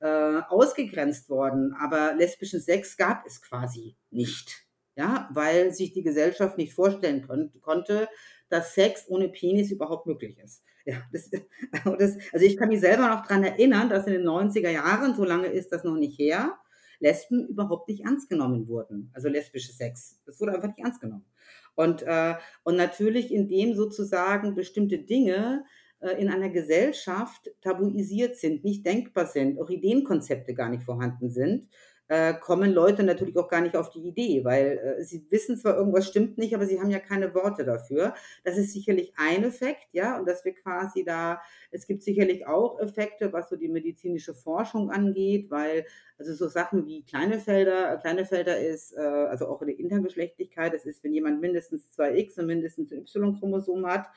äh, 0.00 0.40
ausgegrenzt 0.48 1.28
worden, 1.28 1.74
aber 1.78 2.14
lesbischen 2.14 2.60
Sex 2.60 2.96
gab 2.96 3.26
es 3.26 3.40
quasi 3.40 3.96
nicht. 4.10 4.64
Ja, 4.96 5.28
weil 5.32 5.72
sich 5.72 5.92
die 5.92 6.04
Gesellschaft 6.04 6.56
nicht 6.56 6.72
vorstellen 6.72 7.26
kon 7.26 7.50
konnte, 7.62 8.08
dass 8.48 8.74
Sex 8.74 9.06
ohne 9.08 9.28
Penis 9.28 9.72
überhaupt 9.72 10.06
möglich 10.06 10.38
ist. 10.38 10.62
Ja, 10.84 11.02
das, 11.12 11.30
das, 11.98 12.16
also 12.32 12.46
ich 12.46 12.56
kann 12.56 12.68
mich 12.68 12.80
selber 12.80 13.08
noch 13.08 13.22
daran 13.22 13.42
erinnern, 13.42 13.88
dass 13.88 14.06
in 14.06 14.12
den 14.12 14.26
90er 14.26 14.70
Jahren, 14.70 15.14
so 15.16 15.24
lange 15.24 15.48
ist 15.48 15.72
das 15.72 15.82
noch 15.82 15.96
nicht 15.96 16.18
her, 16.18 16.58
Lesben 17.00 17.48
überhaupt 17.48 17.88
nicht 17.88 18.04
ernst 18.04 18.28
genommen 18.28 18.68
wurden. 18.68 19.10
Also 19.14 19.28
lesbische 19.28 19.72
Sex. 19.72 20.20
Das 20.26 20.40
wurde 20.40 20.52
einfach 20.52 20.68
nicht 20.68 20.78
ernst 20.78 21.00
genommen. 21.00 21.26
Und, 21.74 22.02
äh, 22.02 22.34
und 22.62 22.76
natürlich, 22.76 23.32
indem 23.32 23.74
sozusagen 23.74 24.54
bestimmte 24.54 24.98
Dinge 24.98 25.64
in 26.12 26.28
einer 26.28 26.50
Gesellschaft 26.50 27.50
tabuisiert 27.60 28.36
sind, 28.36 28.64
nicht 28.64 28.86
denkbar 28.86 29.26
sind, 29.26 29.60
auch 29.60 29.70
Ideenkonzepte 29.70 30.54
gar 30.54 30.68
nicht 30.68 30.82
vorhanden 30.82 31.30
sind, 31.30 31.68
äh, 32.08 32.34
kommen 32.34 32.72
Leute 32.72 33.02
natürlich 33.02 33.36
auch 33.36 33.48
gar 33.48 33.62
nicht 33.62 33.76
auf 33.76 33.88
die 33.88 34.06
Idee, 34.06 34.44
weil 34.44 34.96
äh, 34.98 35.02
sie 35.02 35.26
wissen 35.30 35.56
zwar, 35.56 35.76
irgendwas 35.76 36.06
stimmt 36.06 36.36
nicht, 36.36 36.54
aber 36.54 36.66
sie 36.66 36.78
haben 36.78 36.90
ja 36.90 36.98
keine 36.98 37.34
Worte 37.34 37.64
dafür. 37.64 38.14
Das 38.44 38.58
ist 38.58 38.72
sicherlich 38.72 39.14
ein 39.16 39.42
Effekt, 39.44 39.88
ja, 39.92 40.18
und 40.18 40.28
dass 40.28 40.44
wir 40.44 40.54
quasi 40.54 41.04
da, 41.04 41.40
es 41.70 41.86
gibt 41.86 42.02
sicherlich 42.02 42.46
auch 42.46 42.78
Effekte, 42.78 43.32
was 43.32 43.48
so 43.48 43.56
die 43.56 43.68
medizinische 43.68 44.34
Forschung 44.34 44.90
angeht, 44.90 45.50
weil 45.50 45.86
also 46.18 46.34
so 46.34 46.48
Sachen 46.48 46.86
wie 46.86 47.04
kleine 47.04 47.40
Felder, 47.40 47.96
kleine 47.96 48.26
Felder 48.26 48.58
ist, 48.60 48.92
äh, 48.92 49.00
also 49.00 49.46
auch 49.46 49.62
in 49.62 49.68
der 49.68 49.78
Intergeschlechtlichkeit, 49.78 50.74
das 50.74 50.84
ist, 50.84 51.02
wenn 51.04 51.14
jemand 51.14 51.40
mindestens 51.40 51.90
zwei 51.90 52.16
X 52.18 52.38
und 52.38 52.46
mindestens 52.46 52.92
ein 52.92 53.06
Y-Chromosom 53.06 53.86
hat, 53.86 54.06
äh, 54.06 54.10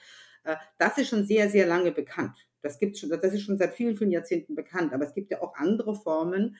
das 0.77 0.97
ist 0.97 1.09
schon 1.09 1.25
sehr, 1.25 1.49
sehr 1.49 1.65
lange 1.65 1.91
bekannt. 1.91 2.35
Das 2.61 2.79
gibt 2.79 2.97
schon, 2.97 3.09
das 3.09 3.33
ist 3.33 3.43
schon 3.43 3.57
seit 3.57 3.73
vielen, 3.73 3.95
vielen 3.95 4.11
Jahrzehnten 4.11 4.55
bekannt. 4.55 4.93
Aber 4.93 5.05
es 5.05 5.13
gibt 5.13 5.31
ja 5.31 5.41
auch 5.41 5.55
andere 5.55 5.95
Formen, 5.95 6.57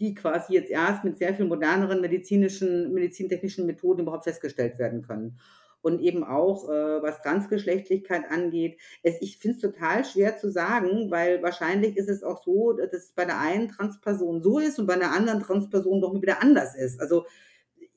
die 0.00 0.14
quasi 0.14 0.54
jetzt 0.54 0.70
erst 0.70 1.04
mit 1.04 1.18
sehr 1.18 1.34
viel 1.34 1.44
moderneren 1.44 2.00
medizinischen, 2.00 2.92
medizintechnischen 2.94 3.66
Methoden 3.66 4.02
überhaupt 4.02 4.24
festgestellt 4.24 4.78
werden 4.78 5.02
können. 5.02 5.38
Und 5.82 6.00
eben 6.00 6.24
auch, 6.24 6.68
äh, 6.68 7.02
was 7.02 7.22
Transgeschlechtlichkeit 7.22 8.24
angeht. 8.30 8.78
Es, 9.02 9.16
ich 9.20 9.38
finde 9.38 9.56
es 9.56 9.62
total 9.62 10.04
schwer 10.04 10.36
zu 10.36 10.50
sagen, 10.50 11.10
weil 11.10 11.42
wahrscheinlich 11.42 11.96
ist 11.96 12.08
es 12.08 12.22
auch 12.22 12.42
so, 12.42 12.72
dass 12.72 12.92
es 12.92 13.12
bei 13.12 13.24
der 13.24 13.38
einen 13.40 13.68
Transperson 13.68 14.42
so 14.42 14.58
ist 14.58 14.78
und 14.78 14.86
bei 14.86 14.94
einer 14.94 15.12
anderen 15.12 15.40
Transperson 15.40 16.02
doch 16.02 16.20
wieder 16.20 16.42
anders 16.42 16.74
ist. 16.74 17.00
Also 17.00 17.24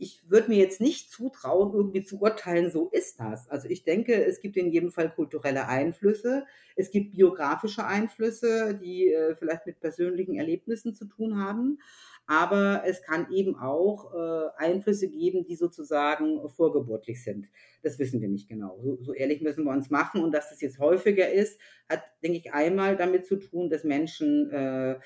ich 0.03 0.29
würde 0.29 0.49
mir 0.49 0.57
jetzt 0.57 0.81
nicht 0.81 1.09
zutrauen, 1.09 1.73
irgendwie 1.73 2.03
zu 2.03 2.19
urteilen, 2.19 2.69
so 2.69 2.89
ist 2.89 3.21
das. 3.21 3.49
Also 3.49 3.69
ich 3.69 3.85
denke, 3.85 4.25
es 4.25 4.41
gibt 4.41 4.57
in 4.57 4.69
jedem 4.69 4.91
Fall 4.91 5.09
kulturelle 5.09 5.67
Einflüsse, 5.67 6.45
es 6.75 6.91
gibt 6.91 7.13
biografische 7.13 7.85
Einflüsse, 7.85 8.75
die 8.75 9.13
äh, 9.13 9.35
vielleicht 9.35 9.65
mit 9.65 9.79
persönlichen 9.79 10.35
Erlebnissen 10.35 10.93
zu 10.93 11.05
tun 11.05 11.39
haben. 11.41 11.79
Aber 12.25 12.83
es 12.85 13.01
kann 13.01 13.31
eben 13.31 13.57
auch 13.57 14.13
äh, 14.13 14.49
Einflüsse 14.57 15.09
geben, 15.09 15.45
die 15.45 15.55
sozusagen 15.55 16.39
vorgeburtlich 16.49 17.21
sind. 17.21 17.47
Das 17.81 17.99
wissen 17.99 18.21
wir 18.21 18.29
nicht 18.29 18.47
genau. 18.47 18.79
So, 18.81 18.97
so 19.01 19.13
ehrlich 19.13 19.41
müssen 19.41 19.65
wir 19.65 19.71
uns 19.71 19.89
machen. 19.89 20.23
Und 20.23 20.31
dass 20.33 20.49
das 20.49 20.61
jetzt 20.61 20.79
häufiger 20.79 21.29
ist, 21.31 21.59
hat, 21.89 22.01
denke 22.23 22.37
ich, 22.37 22.53
einmal 22.53 22.95
damit 22.95 23.25
zu 23.25 23.35
tun, 23.35 23.69
dass 23.69 23.83
Menschen 23.83 24.49
äh, 24.51 24.99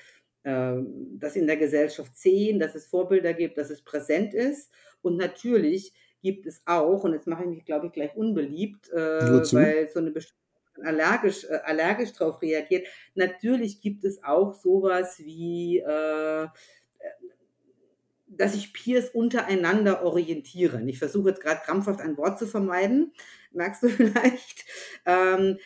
ähm, 0.44 1.18
das 1.18 1.36
in 1.36 1.46
der 1.46 1.56
Gesellschaft 1.56 2.16
sehen, 2.16 2.58
dass 2.58 2.74
es 2.74 2.86
Vorbilder 2.86 3.34
gibt, 3.34 3.58
dass 3.58 3.70
es 3.70 3.82
präsent 3.82 4.32
ist. 4.32 4.70
Und 5.02 5.16
natürlich 5.16 5.92
gibt 6.22 6.46
es 6.46 6.62
auch, 6.66 7.04
und 7.04 7.12
jetzt 7.12 7.26
mache 7.26 7.44
ich 7.44 7.48
mich, 7.48 7.64
glaube 7.64 7.86
ich, 7.86 7.92
gleich 7.92 8.16
unbeliebt, 8.16 8.90
äh, 8.90 8.96
weil 9.52 9.88
so 9.88 10.00
eine 10.00 10.10
bestimmte 10.10 10.38
allergisch, 10.84 11.44
äh, 11.44 11.58
allergisch 11.64 12.12
darauf 12.12 12.40
reagiert. 12.42 12.86
Natürlich 13.14 13.80
gibt 13.80 14.04
es 14.04 14.22
auch 14.22 14.54
sowas 14.54 15.18
wie, 15.18 15.78
äh, 15.78 16.46
dass 18.26 18.52
sich 18.52 18.72
Peers 18.72 19.10
untereinander 19.10 20.04
orientieren. 20.04 20.86
Ich 20.88 20.98
versuche 20.98 21.30
jetzt 21.30 21.40
gerade 21.40 21.60
krampfhaft 21.64 22.00
ein 22.00 22.16
Wort 22.16 22.38
zu 22.38 22.46
vermeiden, 22.46 23.12
merkst 23.52 23.82
du 23.82 23.88
vielleicht. 23.88 24.64
Ähm, 25.06 25.58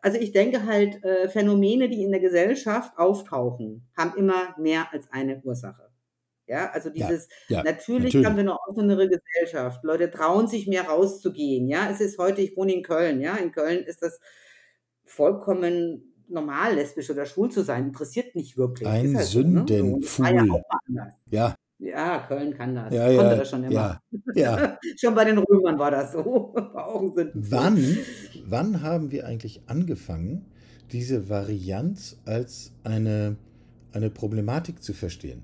also 0.00 0.18
ich 0.18 0.32
denke 0.32 0.64
halt, 0.64 1.04
äh, 1.04 1.28
Phänomene, 1.28 1.88
die 1.88 2.02
in 2.02 2.10
der 2.10 2.20
Gesellschaft 2.20 2.98
auftauchen, 2.98 3.86
haben 3.96 4.16
immer 4.16 4.56
mehr 4.58 4.92
als 4.92 5.10
eine 5.12 5.40
Ursache. 5.42 5.85
Ja, 6.46 6.70
also 6.70 6.90
dieses, 6.90 7.28
ja, 7.48 7.58
ja, 7.58 7.62
natürlich, 7.64 8.14
natürlich, 8.14 8.26
haben 8.26 8.36
wir 8.36 8.42
eine 8.42 8.56
offenere 8.68 9.08
Gesellschaft. 9.08 9.82
Leute 9.82 10.10
trauen 10.10 10.46
sich 10.46 10.68
mehr 10.68 10.84
rauszugehen. 10.84 11.68
Ja, 11.68 11.90
es 11.90 12.00
ist 12.00 12.18
heute, 12.18 12.40
ich 12.40 12.56
wohne 12.56 12.72
in 12.72 12.82
Köln. 12.82 13.20
Ja, 13.20 13.36
in 13.36 13.50
Köln 13.50 13.84
ist 13.84 14.02
das 14.02 14.20
vollkommen 15.04 16.14
normal, 16.28 16.74
lesbisch 16.74 17.10
oder 17.10 17.26
schwul 17.26 17.50
zu 17.50 17.62
sein. 17.62 17.86
Interessiert 17.86 18.34
nicht 18.36 18.56
wirklich. 18.56 18.88
Ein 18.88 19.16
halt 19.16 19.26
Sündenfuhl. 19.26 20.32
Ne? 20.32 20.62
ja, 20.86 21.08
ja, 21.30 21.54
ja, 21.78 22.24
Köln 22.26 22.54
kann 22.54 22.74
das. 22.74 22.94
Ja, 22.94 23.06
Konnte 23.06 23.22
ja, 23.24 23.36
das 23.36 23.50
schon 23.50 23.64
immer. 23.64 24.00
Ja, 24.34 24.78
schon 24.96 25.14
bei 25.14 25.24
den 25.24 25.38
Römern 25.38 25.78
war 25.78 25.90
das 25.90 26.12
so. 26.12 26.54
Auch 26.74 27.12
wann, 27.34 27.98
wann 28.46 28.82
haben 28.82 29.10
wir 29.10 29.26
eigentlich 29.26 29.62
angefangen, 29.66 30.46
diese 30.92 31.28
Varianz 31.28 32.18
als 32.24 32.72
eine, 32.84 33.36
eine 33.92 34.10
Problematik 34.10 34.82
zu 34.82 34.94
verstehen? 34.94 35.42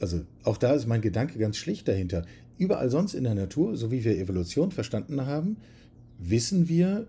Also 0.00 0.22
auch 0.44 0.56
da 0.56 0.74
ist 0.74 0.86
mein 0.86 1.00
Gedanke 1.00 1.38
ganz 1.38 1.56
schlicht 1.56 1.88
dahinter. 1.88 2.24
Überall 2.58 2.90
sonst 2.90 3.14
in 3.14 3.24
der 3.24 3.34
Natur, 3.34 3.76
so 3.76 3.90
wie 3.90 4.04
wir 4.04 4.18
Evolution 4.18 4.72
verstanden 4.72 5.26
haben, 5.26 5.56
wissen 6.18 6.68
wir, 6.68 7.06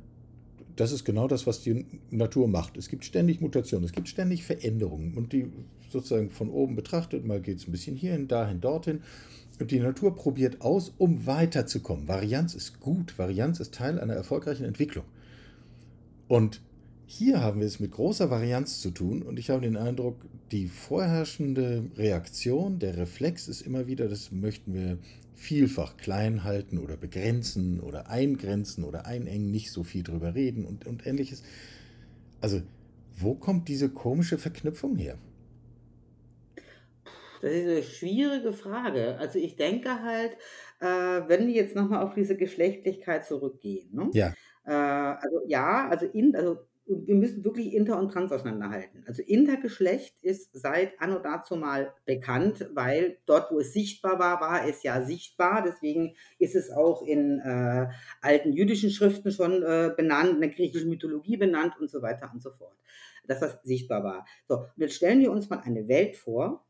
das 0.76 0.92
ist 0.92 1.06
genau 1.06 1.28
das, 1.28 1.48
was 1.48 1.62
die 1.62 1.86
Natur 2.12 2.48
macht. 2.48 2.78
Es 2.78 2.90
gibt 2.90 3.06
ständig 3.06 3.42
Mutationen, 3.42 3.86
es 3.86 3.94
gibt 3.94 4.08
ständig 4.08 4.44
Veränderungen 4.44 5.16
und 5.16 5.34
die 5.34 5.48
sozusagen 5.90 6.30
von 6.30 6.50
oben 6.50 6.76
betrachtet, 6.76 7.26
mal 7.26 7.42
geht 7.42 7.58
es 7.58 7.68
ein 7.68 7.72
bisschen 7.72 7.96
hierhin, 7.96 8.28
dahin, 8.28 8.62
dorthin. 8.62 9.02
Und 9.60 9.72
die 9.72 9.80
Natur 9.80 10.16
probiert 10.16 10.62
aus, 10.62 10.94
um 10.98 11.26
weiterzukommen. 11.26 12.08
Varianz 12.08 12.54
ist 12.54 12.80
gut, 12.80 13.18
Varianz 13.18 13.60
ist 13.60 13.74
Teil 13.74 14.00
einer 14.00 14.14
erfolgreichen 14.14 14.66
Entwicklung. 14.66 15.06
Und 16.28 16.62
hier 17.08 17.42
haben 17.42 17.62
wir 17.62 17.68
es 17.68 17.80
mit 17.80 17.92
großer 17.92 18.30
Varianz 18.30 18.82
zu 18.82 18.92
tun 18.92 19.24
und 19.24 19.40
ich 19.40 19.50
habe 19.50 19.62
den 19.62 19.78
Eindruck, 19.78 20.18
die 20.52 20.68
vorherrschende 20.68 21.86
Reaktion, 21.98 22.80
der 22.80 22.98
Reflex 22.98 23.48
ist 23.48 23.62
immer 23.62 23.88
wieder, 23.88 24.08
das 24.08 24.32
möchten 24.32 24.74
wir 24.74 24.98
vielfach 25.36 25.98
klein 25.98 26.44
halten 26.44 26.80
oder 26.80 26.98
begrenzen 26.98 27.80
oder 27.80 28.10
eingrenzen 28.10 28.84
oder 28.84 29.06
einengen, 29.06 29.52
nicht 29.52 29.72
so 29.72 29.84
viel 29.84 30.04
drüber 30.04 30.34
reden 30.36 30.66
und, 30.66 30.88
und 30.88 31.06
ähnliches. 31.06 31.44
Also, 32.42 32.62
wo 33.16 33.36
kommt 33.36 33.68
diese 33.68 33.90
komische 33.90 34.38
Verknüpfung 34.38 34.96
her? 34.96 35.18
Das 37.42 37.52
ist 37.52 37.68
eine 37.68 37.84
schwierige 37.84 38.54
Frage. 38.54 39.18
Also 39.20 39.38
ich 39.38 39.56
denke 39.56 40.02
halt, 40.02 40.32
äh, 40.80 40.86
wenn 41.28 41.48
wir 41.48 41.54
jetzt 41.54 41.76
nochmal 41.76 42.04
auf 42.04 42.16
diese 42.16 42.36
Geschlechtlichkeit 42.36 43.26
zurückgehen, 43.26 43.90
ne? 43.94 44.10
Ja. 44.14 44.34
Äh, 44.66 44.72
also 44.72 45.42
ja, 45.48 45.88
also 45.88 46.06
in, 46.08 46.36
also 46.36 46.58
wir 46.88 47.16
müssen 47.16 47.44
wirklich 47.44 47.74
Inter 47.74 48.00
und 48.00 48.12
Trans 48.12 48.32
auseinanderhalten. 48.32 49.04
Also 49.06 49.22
Intergeschlecht 49.22 50.22
ist 50.24 50.50
seit 50.54 51.00
anno 51.02 51.20
dazu 51.20 51.56
mal 51.56 51.94
bekannt, 52.06 52.70
weil 52.74 53.18
dort, 53.26 53.52
wo 53.52 53.60
es 53.60 53.74
sichtbar 53.74 54.20
war, 54.20 54.40
war 54.40 54.68
es 54.68 54.84
ja 54.84 55.04
sichtbar. 55.04 55.64
Deswegen 55.66 56.16
ist 56.40 56.56
es 56.56 56.72
auch 56.72 57.02
in 57.02 57.40
äh, 57.40 57.88
alten 58.22 58.54
jüdischen 58.54 58.90
Schriften 58.90 59.32
schon 59.32 59.64
äh, 59.64 59.92
benannt, 59.96 60.36
in 60.36 60.42
der 60.42 60.50
griechischen 60.50 60.90
Mythologie 60.90 61.38
benannt 61.38 61.74
und 61.80 61.90
so 61.90 62.02
weiter 62.02 62.30
und 62.34 62.42
so 62.42 62.52
fort. 62.52 62.78
Dass 63.28 63.42
das 63.42 63.60
sichtbar 63.64 64.04
war. 64.04 64.26
So, 64.48 64.56
und 64.56 64.78
jetzt 64.78 64.96
stellen 64.96 65.20
wir 65.20 65.32
uns 65.32 65.50
mal 65.50 65.60
eine 65.60 65.88
Welt 65.90 66.16
vor, 66.16 66.66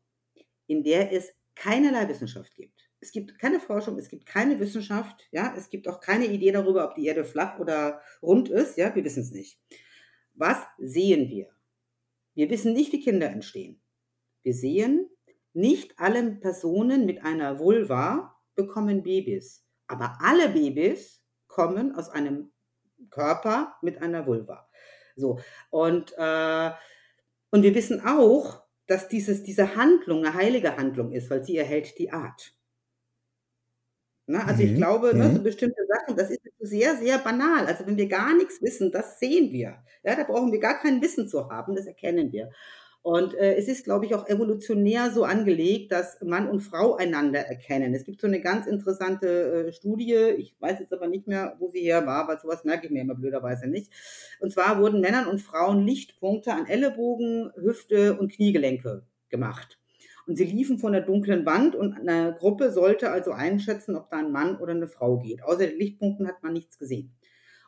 in 0.66 0.82
der 0.82 1.12
es 1.12 1.32
keinerlei 1.54 2.08
Wissenschaft 2.08 2.54
gibt. 2.56 2.88
Es 3.00 3.12
gibt 3.12 3.38
keine 3.38 3.60
Forschung, 3.60 3.96
es 3.96 4.08
gibt 4.08 4.26
keine 4.26 4.58
Wissenschaft, 4.58 5.28
ja, 5.30 5.54
es 5.56 5.70
gibt 5.70 5.86
auch 5.86 6.00
keine 6.00 6.26
Idee 6.26 6.50
darüber, 6.50 6.84
ob 6.84 6.96
die 6.96 7.06
Erde 7.06 7.24
flach 7.24 7.60
oder 7.60 8.00
rund 8.22 8.48
ist, 8.48 8.76
ja, 8.76 8.92
wir 8.94 9.04
wissen 9.04 9.22
es 9.22 9.30
nicht. 9.30 9.60
Was 10.38 10.58
sehen 10.78 11.28
wir? 11.30 11.48
Wir 12.34 12.48
wissen 12.48 12.72
nicht, 12.72 12.92
wie 12.92 13.00
Kinder 13.00 13.28
entstehen. 13.28 13.82
Wir 14.42 14.54
sehen, 14.54 15.10
nicht 15.52 15.98
alle 15.98 16.36
Personen 16.36 17.04
mit 17.06 17.24
einer 17.24 17.58
Vulva 17.58 18.36
bekommen 18.54 19.02
Babys, 19.02 19.66
aber 19.88 20.16
alle 20.20 20.50
Babys 20.50 21.24
kommen 21.48 21.94
aus 21.94 22.08
einem 22.08 22.52
Körper 23.10 23.76
mit 23.82 24.00
einer 24.00 24.26
Vulva. 24.26 24.68
So 25.16 25.40
und 25.70 26.14
äh, 26.16 26.70
und 27.50 27.62
wir 27.62 27.74
wissen 27.74 28.00
auch, 28.04 28.62
dass 28.86 29.08
dieses, 29.08 29.42
diese 29.42 29.74
Handlung 29.74 30.24
eine 30.24 30.34
heilige 30.34 30.76
Handlung 30.76 31.12
ist, 31.12 31.30
weil 31.30 31.42
sie 31.42 31.56
erhält 31.56 31.98
die 31.98 32.12
Art. 32.12 32.54
Ne? 34.28 34.46
Also 34.46 34.62
ich 34.62 34.74
Mhm. 34.74 34.76
glaube, 34.76 35.14
ne, 35.14 35.30
so 35.32 35.40
Mhm. 35.40 35.42
bestimmte 35.42 35.80
Sachen, 35.88 36.16
das 36.16 36.30
ist 36.30 36.40
sehr, 36.60 36.96
sehr 36.96 37.18
banal. 37.18 37.66
Also 37.66 37.86
wenn 37.86 37.96
wir 37.96 38.08
gar 38.08 38.36
nichts 38.36 38.60
wissen, 38.62 38.92
das 38.92 39.18
sehen 39.18 39.52
wir. 39.52 39.78
Ja, 40.04 40.16
da 40.16 40.24
brauchen 40.24 40.52
wir 40.52 40.60
gar 40.60 40.78
kein 40.80 41.02
Wissen 41.02 41.28
zu 41.28 41.48
haben, 41.50 41.74
das 41.74 41.86
erkennen 41.86 42.32
wir. 42.32 42.50
Und 43.02 43.34
äh, 43.34 43.54
es 43.54 43.68
ist, 43.68 43.84
glaube 43.84 44.04
ich, 44.06 44.14
auch 44.14 44.28
evolutionär 44.28 45.10
so 45.10 45.24
angelegt, 45.24 45.92
dass 45.92 46.20
Mann 46.20 46.48
und 46.48 46.60
Frau 46.60 46.96
einander 46.96 47.40
erkennen. 47.40 47.94
Es 47.94 48.04
gibt 48.04 48.20
so 48.20 48.26
eine 48.26 48.40
ganz 48.40 48.66
interessante 48.66 49.68
äh, 49.68 49.72
Studie, 49.72 50.14
ich 50.36 50.56
weiß 50.60 50.80
jetzt 50.80 50.92
aber 50.92 51.06
nicht 51.08 51.26
mehr, 51.26 51.56
wo 51.58 51.68
sie 51.70 51.80
her 51.80 52.06
war, 52.06 52.28
weil 52.28 52.38
sowas 52.38 52.64
merke 52.64 52.86
ich 52.86 52.92
mir 52.92 53.02
immer 53.02 53.14
blöderweise 53.14 53.66
nicht. 53.68 53.92
Und 54.40 54.52
zwar 54.52 54.78
wurden 54.80 55.00
Männern 55.00 55.26
und 55.26 55.40
Frauen 55.40 55.86
Lichtpunkte 55.86 56.52
an 56.52 56.66
Ellenbogen, 56.66 57.52
Hüfte 57.56 58.18
und 58.18 58.32
Kniegelenke 58.32 59.06
gemacht. 59.30 59.78
Und 60.28 60.36
sie 60.36 60.44
liefen 60.44 60.78
von 60.78 60.92
der 60.92 61.00
dunklen 61.00 61.46
Wand 61.46 61.74
und 61.74 61.94
eine 61.94 62.36
Gruppe 62.38 62.70
sollte 62.70 63.10
also 63.10 63.32
einschätzen, 63.32 63.96
ob 63.96 64.10
da 64.10 64.18
ein 64.18 64.30
Mann 64.30 64.58
oder 64.58 64.72
eine 64.72 64.86
Frau 64.86 65.18
geht. 65.18 65.42
Außer 65.42 65.66
den 65.66 65.78
Lichtpunkten 65.78 66.28
hat 66.28 66.42
man 66.42 66.52
nichts 66.52 66.76
gesehen. 66.76 67.14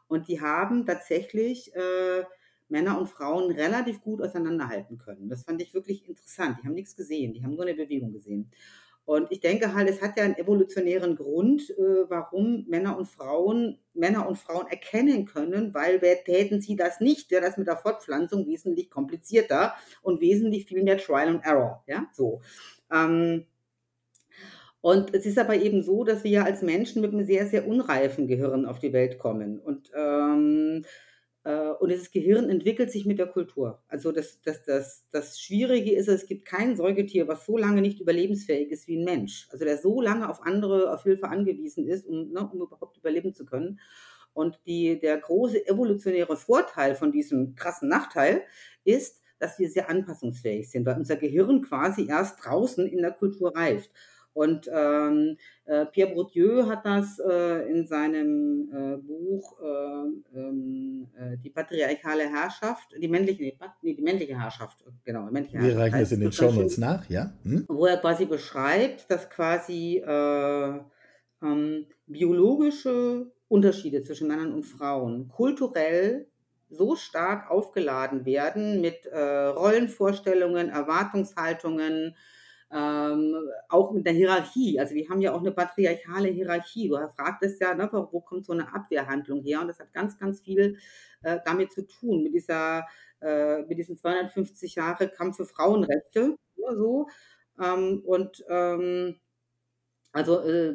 Und 0.09 0.29
die 0.29 0.43
haben 0.43 0.85
tatsächlich 0.85 1.75
äh, 1.75 2.25
Männer 2.69 2.99
und 2.99 3.09
Frauen 3.09 3.51
relativ 3.51 4.03
gut 4.03 4.21
auseinanderhalten 4.21 4.99
können. 4.99 5.31
Das 5.31 5.45
fand 5.45 5.63
ich 5.63 5.73
wirklich 5.73 6.07
interessant. 6.07 6.59
Die 6.63 6.67
haben 6.67 6.75
nichts 6.75 6.95
gesehen, 6.97 7.33
die 7.33 7.43
haben 7.43 7.55
nur 7.55 7.65
eine 7.65 7.75
Bewegung 7.75 8.13
gesehen. 8.13 8.51
Und 9.11 9.33
ich 9.33 9.41
denke 9.41 9.75
halt, 9.75 9.91
es 9.91 10.01
hat 10.03 10.17
ja 10.17 10.23
einen 10.23 10.37
evolutionären 10.37 11.17
Grund, 11.17 11.69
äh, 11.71 12.09
warum 12.09 12.65
Männer 12.69 12.97
und 12.97 13.07
Frauen 13.07 13.81
Männer 13.93 14.29
und 14.29 14.39
Frauen 14.39 14.69
erkennen 14.69 15.25
können, 15.25 15.75
weil 15.75 16.01
wer 16.01 16.23
täten 16.23 16.61
sie 16.61 16.77
das 16.77 17.01
nicht, 17.01 17.29
wäre 17.33 17.43
das 17.43 17.57
mit 17.57 17.67
der 17.67 17.77
Fortpflanzung 17.77 18.47
wesentlich 18.47 18.89
komplizierter 18.89 19.75
und 20.03 20.21
wesentlich 20.21 20.67
viel 20.67 20.85
mehr 20.85 20.97
Trial 20.97 21.27
and 21.27 21.45
Error. 21.45 21.83
Ja, 21.89 22.07
so. 22.13 22.41
Ähm, 22.93 23.47
und 24.81 25.13
es 25.13 25.27
ist 25.27 25.41
aber 25.41 25.57
eben 25.57 25.83
so, 25.83 26.05
dass 26.05 26.23
wir 26.23 26.31
ja 26.31 26.45
als 26.45 26.63
Menschen 26.63 27.03
mit 27.03 27.13
einem 27.13 27.25
sehr, 27.25 27.49
sehr 27.49 27.67
unreifen 27.67 28.29
Gehirn 28.29 28.65
auf 28.65 28.79
die 28.79 28.93
Welt 28.93 29.19
kommen. 29.19 29.59
Und, 29.59 29.91
ähm, 29.93 30.85
äh, 30.85 30.89
und 31.43 31.91
dieses 31.91 32.11
Gehirn 32.11 32.51
entwickelt 32.51 32.91
sich 32.91 33.07
mit 33.07 33.19
der 33.19 33.27
Kultur. 33.27 33.83
Also 33.89 34.13
das, 34.13 34.43
das, 34.43 34.63
das, 34.65 35.07
das 35.11 35.41
Schwierige 35.41 35.93
ist, 35.93 36.09
es 36.09 36.27
gibt 36.27 36.45
kein 36.45 36.77
Säugetier, 36.77 37.29
was 37.29 37.47
so 37.47 37.57
lange 37.57 37.81
nicht 37.81 37.99
überlebensfähig 37.99 38.71
ist 38.71 38.87
wie 38.89 38.99
ein 38.99 39.05
Mensch. 39.05 39.49
Also 39.51 39.65
der 39.65 39.79
so 39.79 40.03
lange 40.03 40.29
auf 40.29 40.43
andere, 40.43 40.93
auf 40.93 41.05
Hilfe 41.05 41.29
angewiesen 41.29 41.87
ist, 41.87 42.07
um, 42.07 42.31
ne, 42.31 42.47
um 42.53 42.61
überhaupt 42.61 42.99
überleben 42.99 43.33
zu 43.33 43.47
können. 43.47 43.81
Und 44.35 44.61
die, 44.67 44.99
der 45.01 45.17
große 45.17 45.67
evolutionäre 45.67 46.37
Vorteil 46.37 46.95
von 46.95 47.11
diesem 47.11 47.55
krassen 47.55 47.89
Nachteil 47.89 48.43
ist, 48.85 49.21
dass 49.39 49.59
wir 49.59 49.71
sehr 49.71 49.89
anpassungsfähig 49.89 50.71
sind, 50.71 50.85
weil 50.85 50.99
unser 50.99 51.17
Gehirn 51.17 51.63
quasi 51.63 52.07
erst 52.07 52.45
draußen 52.45 52.87
in 52.87 52.99
der 52.99 53.13
Kultur 53.13 53.57
reift. 53.57 53.91
Und 54.33 54.71
ähm, 54.73 55.37
äh, 55.65 55.87
Pierre 55.87 56.15
Bourdieu 56.15 56.67
hat 56.67 56.87
das 56.87 57.19
äh, 57.19 57.69
in 57.71 57.87
seinem 57.87 58.71
äh, 58.73 58.97
Buch 58.99 59.59
äh, 59.61 60.39
ähm, 60.39 61.09
äh, 61.19 61.37
Die 61.39 61.51
patriarchale 61.51 62.29
Herrschaft, 62.29 62.95
die 62.97 63.09
männliche, 63.09 63.43
nee, 63.43 63.59
nee, 63.83 63.95
die 63.95 64.03
männliche 64.03 64.39
Herrschaft, 64.41 64.85
genau, 65.05 65.27
die 65.27 65.33
männliche 65.33 65.59
Wir 65.59 65.63
Herrschaft. 65.63 65.81
reichen 65.81 65.99
das 66.01 66.13
in 66.13 66.21
den 66.21 66.33
Shownotes 66.33 66.75
schön, 66.75 66.85
nach, 66.85 67.11
ja? 67.11 67.33
Hm? 67.43 67.65
wo 67.69 67.87
er 67.87 67.97
quasi 67.97 68.25
beschreibt, 68.25 69.11
dass 69.11 69.29
quasi 69.29 69.99
äh, 69.99 70.81
ähm, 71.43 71.87
biologische 72.07 73.33
Unterschiede 73.49 74.03
zwischen 74.03 74.29
Männern 74.29 74.53
und 74.53 74.65
Frauen 74.65 75.29
kulturell 75.29 76.29
so 76.71 76.95
stark 76.95 77.51
aufgeladen 77.51 78.25
werden 78.25 78.81
mit 78.81 79.07
äh, 79.07 79.19
Rollenvorstellungen, 79.19 80.69
Erwartungshaltungen, 80.69 82.15
ähm, 82.73 83.35
auch 83.69 83.93
mit 83.93 84.07
der 84.07 84.13
Hierarchie. 84.13 84.79
Also 84.79 84.95
wir 84.95 85.09
haben 85.09 85.21
ja 85.21 85.33
auch 85.33 85.41
eine 85.41 85.53
patriarchale 85.53 86.29
Hierarchie. 86.29 86.89
Du 86.89 86.97
fragtest 87.17 87.61
ja, 87.61 87.75
ne, 87.75 87.89
wo 87.93 88.21
kommt 88.21 88.47
so 88.47 88.53
eine 88.53 88.73
Abwehrhandlung 88.73 89.43
her? 89.43 89.61
Und 89.61 89.69
das 89.69 89.81
hat 89.81 89.93
ganz, 89.93 90.19
ganz 90.19 90.41
viel 90.41 90.79
äh, 91.23 91.39
damit 91.45 91.73
zu 91.73 91.87
tun, 91.87 92.23
mit 92.23 92.35
dieser, 92.35 92.87
äh, 93.21 93.63
mit 93.63 93.79
diesen 93.79 93.97
250 93.97 94.77
Jahre 94.77 95.09
Kampf 95.09 95.37
für 95.37 95.47
Frauenrechte. 95.47 96.37
Ja, 96.57 96.75
so. 96.77 97.09
Ähm, 97.61 98.03
und 98.05 98.45
ähm, 98.49 99.17
also 100.13 100.41
äh, 100.41 100.75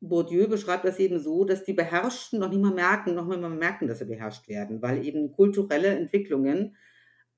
Bourdieu 0.00 0.48
beschreibt 0.48 0.84
das 0.84 0.98
eben 0.98 1.20
so, 1.20 1.44
dass 1.44 1.64
die 1.64 1.72
Beherrschten 1.74 2.40
noch 2.40 2.48
nicht 2.48 2.60
mal 2.60 2.74
merken, 2.74 3.14
noch 3.14 3.26
nicht 3.26 3.40
mal 3.40 3.48
merken, 3.50 3.86
dass 3.86 4.00
sie 4.00 4.04
beherrscht 4.06 4.48
werden, 4.48 4.82
weil 4.82 5.04
eben 5.06 5.32
kulturelle 5.32 5.88
Entwicklungen 5.88 6.76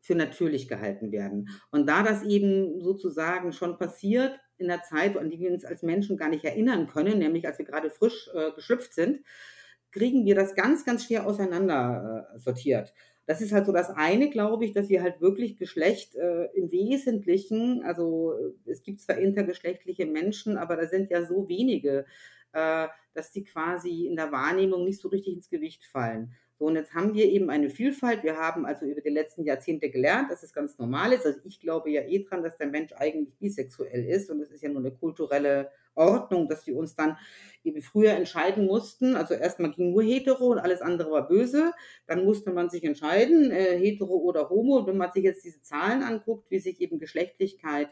für 0.05 0.15
natürlich 0.15 0.69
gehalten 0.69 1.13
werden. 1.13 1.49
Und 1.71 1.89
da 1.89 2.03
das 2.03 2.23
eben 2.23 2.83
sozusagen 2.83 3.53
schon 3.53 3.79
passiert 3.79 4.39
in 4.59 4.69
der 4.69 4.83
Zeit, 4.83 5.17
an 5.17 5.31
die 5.31 5.41
wir 5.41 5.51
uns 5.51 5.65
als 5.65 5.83
Menschen 5.83 6.19
gar 6.19 6.29
nicht 6.29 6.45
erinnern 6.45 6.87
können, 6.87 7.19
nämlich 7.19 7.47
als 7.47 7.59
wir 7.59 7.65
gerade 7.65 7.89
frisch 7.89 8.29
äh, 8.35 8.53
geschlüpft 8.53 8.93
sind, 8.93 9.21
kriegen 9.93 10.27
wir 10.27 10.35
das 10.35 10.55
ganz, 10.55 10.85
ganz 10.85 11.07
schwer 11.07 11.27
auseinander 11.27 12.29
äh, 12.35 12.39
sortiert. 12.39 12.93
Das 13.25 13.41
ist 13.41 13.53
halt 13.53 13.65
so 13.65 13.73
das 13.73 13.89
eine, 13.89 14.29
glaube 14.29 14.67
ich, 14.67 14.73
dass 14.73 14.91
wir 14.91 15.03
halt 15.03 15.23
wirklich 15.23 15.57
Geschlecht 15.57 16.15
äh, 16.17 16.51
im 16.55 16.71
Wesentlichen, 16.71 17.83
also 17.83 18.35
äh, 18.35 18.71
es 18.71 18.83
gibt 18.83 19.01
zwar 19.01 19.17
intergeschlechtliche 19.17 20.05
Menschen, 20.05 20.59
aber 20.59 20.77
da 20.77 20.87
sind 20.87 21.11
ja 21.11 21.25
so 21.25 21.49
wenige, 21.49 22.05
äh, 22.53 22.89
dass 23.15 23.33
die 23.33 23.45
quasi 23.45 24.05
in 24.07 24.17
der 24.17 24.33
Wahrnehmung 24.33 24.85
nicht 24.85 25.01
so 25.01 25.09
richtig 25.09 25.35
ins 25.35 25.49
Gewicht 25.49 25.87
fallen. 25.87 26.35
So, 26.59 26.67
und 26.67 26.77
jetzt 26.77 26.95
haben 26.95 27.15
wir 27.15 27.27
eben 27.27 27.51
eine 27.51 27.69
Vielfalt. 27.69 28.23
Wir 28.23 28.37
haben 28.37 28.65
also 28.65 28.87
über 28.87 29.01
die 29.01 29.11
letzten 29.11 29.45
Jahrzehnte 29.45 29.91
gelernt, 29.91 30.31
dass 30.31 30.45
es 30.45 30.53
ganz 30.53 30.79
normal 30.79 31.13
ist. 31.13 31.27
Also 31.27 31.41
ich 31.45 31.59
glaube 31.59 31.91
ja 31.91 32.03
eh 32.03 32.23
dran, 32.23 32.45
dass 32.45 32.57
der 32.57 32.69
Mensch 32.69 32.93
eigentlich 32.93 33.37
bisexuell 33.39 34.05
ist 34.05 34.31
und 34.31 34.41
es 34.41 34.51
ist 34.51 34.63
ja 34.63 34.69
nur 34.69 34.79
eine 34.79 34.93
kulturelle 34.93 35.71
Ordnung, 35.97 36.49
dass 36.49 36.67
wir 36.67 36.77
uns 36.77 36.95
dann 36.95 37.17
eben 37.65 37.83
früher 37.83 38.13
entscheiden 38.13 38.67
mussten. 38.67 39.17
Also 39.17 39.35
erstmal 39.35 39.73
ging 39.73 39.91
nur 39.93 40.03
hetero 40.03 40.47
und 40.47 40.59
alles 40.59 40.81
andere 40.81 41.11
war 41.11 41.27
böse. 41.27 41.73
Dann 42.07 42.25
musste 42.25 42.53
man 42.53 42.71
sich 42.71 42.85
entscheiden, 42.85 43.51
äh, 43.51 43.77
hetero 43.79 44.15
oder 44.15 44.49
homo. 44.49 44.79
Und 44.79 44.87
wenn 44.87 44.97
man 44.97 45.11
sich 45.13 45.25
jetzt 45.25 45.45
diese 45.45 45.63
Zahlen 45.63 46.03
anguckt, 46.03 46.51
wie 46.51 46.59
sich 46.61 46.81
eben 46.81 46.99
Geschlechtlichkeit 46.99 47.89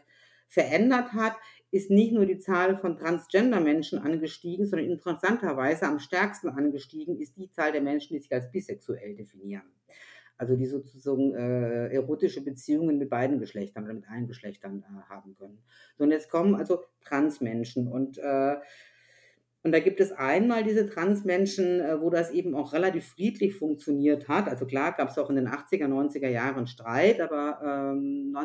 verändert 0.47 1.13
hat, 1.13 1.35
ist 1.73 1.89
nicht 1.89 2.13
nur 2.13 2.27
die 2.27 2.37
Zahl 2.37 2.77
von 2.77 2.97
Transgender-Menschen 2.97 3.97
angestiegen, 3.97 4.67
sondern 4.67 4.91
interessanterweise 4.91 5.87
am 5.87 5.97
stärksten 5.97 6.49
angestiegen 6.49 7.19
ist 7.19 7.35
die 7.35 7.49
Zahl 7.49 7.71
der 7.71 7.81
Menschen, 7.81 8.13
die 8.13 8.19
sich 8.19 8.31
als 8.31 8.51
bisexuell 8.51 9.15
definieren. 9.15 9.63
Also 10.37 10.55
die 10.55 10.67
sozusagen 10.67 11.33
äh, 11.33 11.87
erotische 11.87 12.41
Beziehungen 12.41 12.99
mit 12.99 13.09
beiden 13.09 13.39
Geschlechtern 13.39 13.85
oder 13.85 13.95
mit 13.95 14.07
allen 14.07 14.27
Geschlechtern 14.27 14.83
äh, 14.87 15.09
haben 15.09 15.35
können. 15.35 15.63
So, 15.97 16.03
und 16.03 16.11
jetzt 16.11 16.29
kommen 16.29 16.53
also 16.53 16.83
Transmenschen 17.01 17.87
und 17.87 18.19
äh, 18.19 18.57
und 19.65 19.71
da 19.71 19.79
gibt 19.79 20.01
es 20.01 20.11
einmal 20.11 20.65
diese 20.65 20.89
Transmenschen, 20.89 21.79
äh, 21.79 21.99
wo 22.01 22.09
das 22.09 22.31
eben 22.31 22.53
auch 22.53 22.73
relativ 22.73 23.07
friedlich 23.07 23.55
funktioniert 23.55 24.27
hat. 24.27 24.49
Also 24.49 24.65
klar 24.65 24.91
gab 24.91 25.09
es 25.09 25.17
auch 25.17 25.29
in 25.29 25.37
den 25.37 25.47
80er, 25.47 25.87
90er 25.87 26.27
Jahren 26.27 26.67
Streit, 26.67 27.21
aber 27.21 27.93
ähm, 27.95 28.35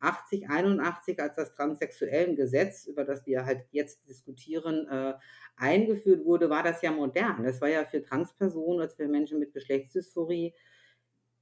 1980, 0.00 0.48
81, 0.48 1.20
als 1.20 1.36
das 1.36 1.54
transsexuellen 1.54 2.36
Gesetz, 2.36 2.86
über 2.86 3.04
das 3.04 3.26
wir 3.26 3.44
halt 3.44 3.64
jetzt 3.70 4.08
diskutieren, 4.08 4.86
äh, 4.88 5.14
eingeführt 5.56 6.24
wurde, 6.24 6.50
war 6.50 6.62
das 6.62 6.82
ja 6.82 6.92
modern. 6.92 7.44
Das 7.44 7.60
war 7.60 7.68
ja 7.68 7.84
für 7.84 8.02
Transpersonen, 8.02 8.80
also 8.80 8.96
für 8.96 9.08
Menschen 9.08 9.38
mit 9.38 9.52
Geschlechtsdysphorie, 9.52 10.54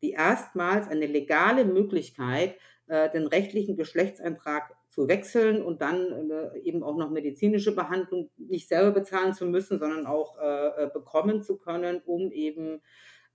die 0.02 0.10
erstmals 0.12 0.88
eine 0.88 1.06
legale 1.06 1.64
Möglichkeit, 1.64 2.56
äh, 2.86 3.10
den 3.10 3.26
rechtlichen 3.26 3.76
Geschlechtseintrag 3.76 4.74
zu 4.88 5.08
wechseln 5.08 5.60
und 5.60 5.82
dann 5.82 6.30
äh, 6.30 6.58
eben 6.60 6.82
auch 6.82 6.96
noch 6.96 7.10
medizinische 7.10 7.74
Behandlung 7.74 8.30
nicht 8.36 8.68
selber 8.68 8.92
bezahlen 8.92 9.34
zu 9.34 9.44
müssen, 9.46 9.78
sondern 9.78 10.06
auch 10.06 10.38
äh, 10.38 10.84
äh 10.84 10.90
bekommen 10.92 11.42
zu 11.42 11.58
können, 11.58 12.00
um 12.06 12.30
eben 12.30 12.80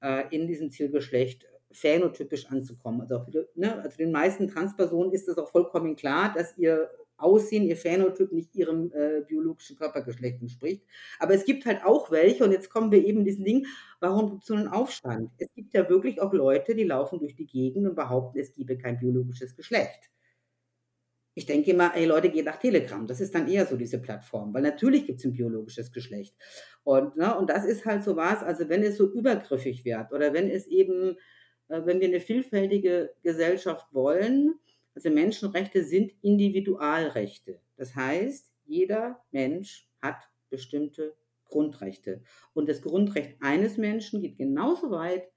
äh, 0.01 0.23
in 0.35 0.47
diesem 0.47 0.71
Zielgeschlecht 0.71 1.47
phänotypisch 1.73 2.47
anzukommen. 2.49 3.01
Also, 3.01 3.25
ne, 3.55 3.81
also 3.81 3.97
den 3.97 4.11
meisten 4.11 4.47
Transpersonen 4.47 5.11
ist 5.11 5.27
es 5.27 5.37
auch 5.37 5.49
vollkommen 5.49 5.95
klar, 5.95 6.33
dass 6.35 6.57
ihr 6.57 6.89
Aussehen, 7.21 7.63
ihr 7.63 7.77
Phänotyp 7.77 8.31
nicht 8.31 8.55
ihrem 8.55 8.91
äh, 8.93 9.21
biologischen 9.27 9.77
Körpergeschlecht 9.77 10.41
entspricht. 10.41 10.83
Aber 11.19 11.33
es 11.33 11.45
gibt 11.45 11.65
halt 11.65 11.83
auch 11.85 12.11
welche, 12.11 12.43
und 12.43 12.51
jetzt 12.51 12.69
kommen 12.69 12.91
wir 12.91 13.05
eben 13.05 13.23
diesen 13.23 13.45
Ding, 13.45 13.67
warum 13.99 14.31
gibt 14.31 14.41
es 14.41 14.47
so 14.47 14.55
einen 14.55 14.67
Aufstand? 14.67 15.29
Es 15.37 15.47
gibt 15.53 15.73
ja 15.73 15.87
wirklich 15.87 16.19
auch 16.21 16.33
Leute, 16.33 16.75
die 16.75 16.83
laufen 16.83 17.19
durch 17.19 17.35
die 17.35 17.45
Gegend 17.45 17.87
und 17.87 17.95
behaupten, 17.95 18.39
es 18.39 18.53
gebe 18.53 18.77
kein 18.77 18.97
biologisches 18.97 19.55
Geschlecht. 19.55 20.09
Ich 21.33 21.45
denke 21.45 21.71
immer, 21.71 21.95
ey 21.95 22.05
Leute, 22.05 22.29
geht 22.29 22.45
nach 22.45 22.57
Telegram. 22.57 23.07
Das 23.07 23.21
ist 23.21 23.33
dann 23.33 23.47
eher 23.47 23.65
so 23.65 23.77
diese 23.77 24.01
Plattform, 24.01 24.53
weil 24.53 24.63
natürlich 24.63 25.05
gibt 25.05 25.19
es 25.19 25.25
ein 25.25 25.31
biologisches 25.31 25.93
Geschlecht. 25.93 26.35
Und, 26.83 27.15
ne, 27.15 27.37
und 27.37 27.49
das 27.49 27.63
ist 27.63 27.85
halt 27.85 28.03
so 28.03 28.17
was, 28.17 28.43
also 28.43 28.67
wenn 28.67 28.83
es 28.83 28.97
so 28.97 29.09
übergriffig 29.09 29.85
wird 29.85 30.11
oder 30.11 30.33
wenn 30.33 30.49
es 30.49 30.67
eben, 30.67 31.15
wenn 31.67 31.99
wir 31.99 32.07
eine 32.07 32.19
vielfältige 32.19 33.13
Gesellschaft 33.23 33.93
wollen, 33.93 34.59
also 34.93 35.09
Menschenrechte 35.09 35.83
sind 35.83 36.13
Individualrechte. 36.21 37.59
Das 37.77 37.95
heißt, 37.95 38.51
jeder 38.65 39.23
Mensch 39.31 39.87
hat 40.01 40.29
bestimmte 40.49 41.15
Grundrechte. 41.45 42.23
Und 42.53 42.69
das 42.69 42.81
Grundrecht 42.81 43.37
eines 43.41 43.77
Menschen 43.77 44.21
geht 44.21 44.37
genauso 44.37 44.91
weit, 44.91 45.29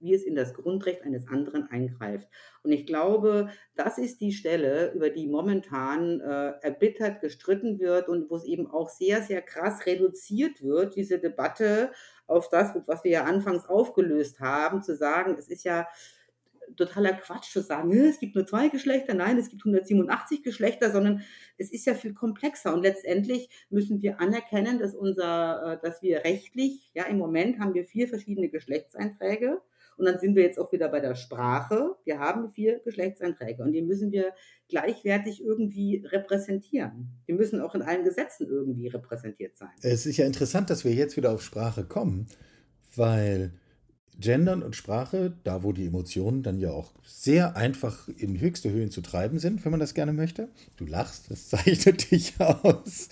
wie 0.00 0.14
es 0.14 0.22
in 0.22 0.34
das 0.34 0.54
Grundrecht 0.54 1.02
eines 1.02 1.28
anderen 1.28 1.64
eingreift. 1.70 2.28
Und 2.62 2.72
ich 2.72 2.86
glaube, 2.86 3.48
das 3.74 3.98
ist 3.98 4.20
die 4.20 4.32
Stelle, 4.32 4.92
über 4.92 5.10
die 5.10 5.26
momentan 5.26 6.20
äh, 6.20 6.52
erbittert 6.62 7.20
gestritten 7.20 7.78
wird 7.78 8.08
und 8.08 8.30
wo 8.30 8.36
es 8.36 8.44
eben 8.44 8.70
auch 8.70 8.88
sehr, 8.88 9.22
sehr 9.22 9.42
krass 9.42 9.86
reduziert 9.86 10.62
wird, 10.62 10.96
diese 10.96 11.18
Debatte 11.18 11.92
auf 12.26 12.48
das, 12.48 12.74
was 12.86 13.04
wir 13.04 13.10
ja 13.10 13.24
anfangs 13.24 13.66
aufgelöst 13.66 14.40
haben, 14.40 14.82
zu 14.82 14.94
sagen, 14.94 15.36
es 15.38 15.48
ist 15.48 15.64
ja 15.64 15.88
totaler 16.76 17.14
Quatsch 17.14 17.50
zu 17.50 17.62
sagen, 17.62 17.92
es 17.92 18.18
gibt 18.18 18.34
nur 18.34 18.46
zwei 18.46 18.68
Geschlechter, 18.68 19.14
nein, 19.14 19.38
es 19.38 19.48
gibt 19.48 19.62
187 19.62 20.42
Geschlechter, 20.42 20.90
sondern 20.90 21.22
es 21.56 21.70
ist 21.70 21.86
ja 21.86 21.94
viel 21.94 22.14
komplexer 22.14 22.74
und 22.74 22.82
letztendlich 22.82 23.48
müssen 23.70 24.02
wir 24.02 24.20
anerkennen, 24.20 24.78
dass 24.78 24.94
unser, 24.94 25.74
äh, 25.74 25.78
dass 25.82 26.02
wir 26.02 26.24
rechtlich, 26.24 26.90
ja, 26.94 27.04
im 27.04 27.18
Moment 27.18 27.58
haben 27.58 27.74
wir 27.74 27.84
vier 27.84 28.08
verschiedene 28.08 28.48
Geschlechtseinträge 28.48 29.60
und 29.98 30.06
dann 30.06 30.18
sind 30.18 30.36
wir 30.36 30.42
jetzt 30.42 30.58
auch 30.58 30.72
wieder 30.72 30.88
bei 30.88 31.00
der 31.00 31.14
Sprache. 31.14 31.96
Wir 32.04 32.18
haben 32.18 32.48
vier 32.48 32.80
Geschlechtseinträge 32.80 33.62
und 33.62 33.72
die 33.72 33.82
müssen 33.82 34.12
wir 34.12 34.32
gleichwertig 34.68 35.42
irgendwie 35.44 36.04
repräsentieren. 36.06 37.08
Die 37.26 37.32
müssen 37.32 37.60
auch 37.60 37.74
in 37.74 37.82
allen 37.82 38.04
Gesetzen 38.04 38.46
irgendwie 38.48 38.88
repräsentiert 38.88 39.56
sein. 39.56 39.70
Es 39.82 40.06
ist 40.06 40.16
ja 40.16 40.26
interessant, 40.26 40.70
dass 40.70 40.84
wir 40.84 40.92
jetzt 40.92 41.16
wieder 41.16 41.32
auf 41.32 41.42
Sprache 41.42 41.84
kommen, 41.84 42.28
weil 42.94 43.52
Gendern 44.20 44.62
und 44.62 44.74
Sprache, 44.74 45.36
da 45.44 45.62
wo 45.62 45.72
die 45.72 45.86
Emotionen 45.86 46.42
dann 46.42 46.58
ja 46.58 46.70
auch 46.70 46.92
sehr 47.04 47.56
einfach 47.56 48.08
in 48.08 48.40
höchste 48.40 48.70
Höhen 48.70 48.90
zu 48.90 49.00
treiben 49.00 49.38
sind, 49.38 49.64
wenn 49.64 49.70
man 49.70 49.80
das 49.80 49.94
gerne 49.94 50.12
möchte. 50.12 50.48
Du 50.76 50.86
lachst, 50.86 51.30
das 51.30 51.48
zeichnet 51.48 52.10
dich 52.10 52.34
aus. 52.40 53.08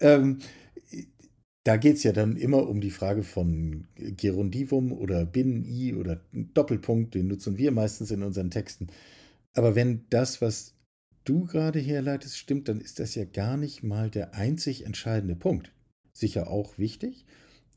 Ähm, 0.00 0.38
da 1.68 1.76
geht 1.76 1.96
es 1.96 2.02
ja 2.02 2.12
dann 2.12 2.36
immer 2.38 2.66
um 2.66 2.80
die 2.80 2.90
Frage 2.90 3.22
von 3.22 3.88
Gerundivum 3.94 4.90
oder 4.90 5.26
Binnen-I 5.26 5.96
oder 5.96 6.18
Doppelpunkt, 6.32 7.14
den 7.14 7.28
nutzen 7.28 7.58
wir 7.58 7.72
meistens 7.72 8.10
in 8.10 8.22
unseren 8.22 8.50
Texten. 8.50 8.86
Aber 9.52 9.74
wenn 9.74 10.06
das, 10.08 10.40
was 10.40 10.76
du 11.24 11.44
gerade 11.44 11.78
herleitest, 11.78 12.38
stimmt, 12.38 12.70
dann 12.70 12.80
ist 12.80 13.00
das 13.00 13.14
ja 13.16 13.26
gar 13.26 13.58
nicht 13.58 13.82
mal 13.82 14.08
der 14.08 14.34
einzig 14.34 14.86
entscheidende 14.86 15.36
Punkt. 15.36 15.70
Sicher 16.14 16.48
auch 16.48 16.78
wichtig, 16.78 17.26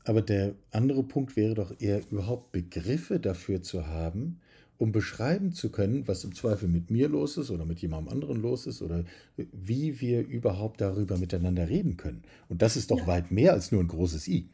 aber 0.04 0.22
der 0.22 0.54
andere 0.70 1.02
Punkt 1.02 1.36
wäre 1.36 1.52
doch 1.52 1.78
eher 1.78 2.00
überhaupt 2.10 2.50
Begriffe 2.50 3.20
dafür 3.20 3.60
zu 3.60 3.88
haben, 3.88 4.40
um 4.78 4.92
beschreiben 4.92 5.52
zu 5.52 5.70
können, 5.70 6.08
was 6.08 6.24
im 6.24 6.34
Zweifel 6.34 6.68
mit 6.68 6.90
mir 6.90 7.08
los 7.08 7.36
ist 7.36 7.50
oder 7.50 7.64
mit 7.64 7.80
jemandem 7.80 8.12
anderen 8.12 8.40
los 8.42 8.66
ist 8.66 8.82
oder 8.82 9.04
wie 9.36 10.00
wir 10.00 10.26
überhaupt 10.26 10.80
darüber 10.80 11.18
miteinander 11.18 11.68
reden 11.68 11.96
können. 11.96 12.22
Und 12.48 12.62
das 12.62 12.76
ist 12.76 12.90
doch 12.90 13.00
ja. 13.00 13.06
weit 13.06 13.30
mehr 13.30 13.52
als 13.52 13.70
nur 13.72 13.80
ein 13.80 13.88
großes 13.88 14.26
I. 14.28 14.48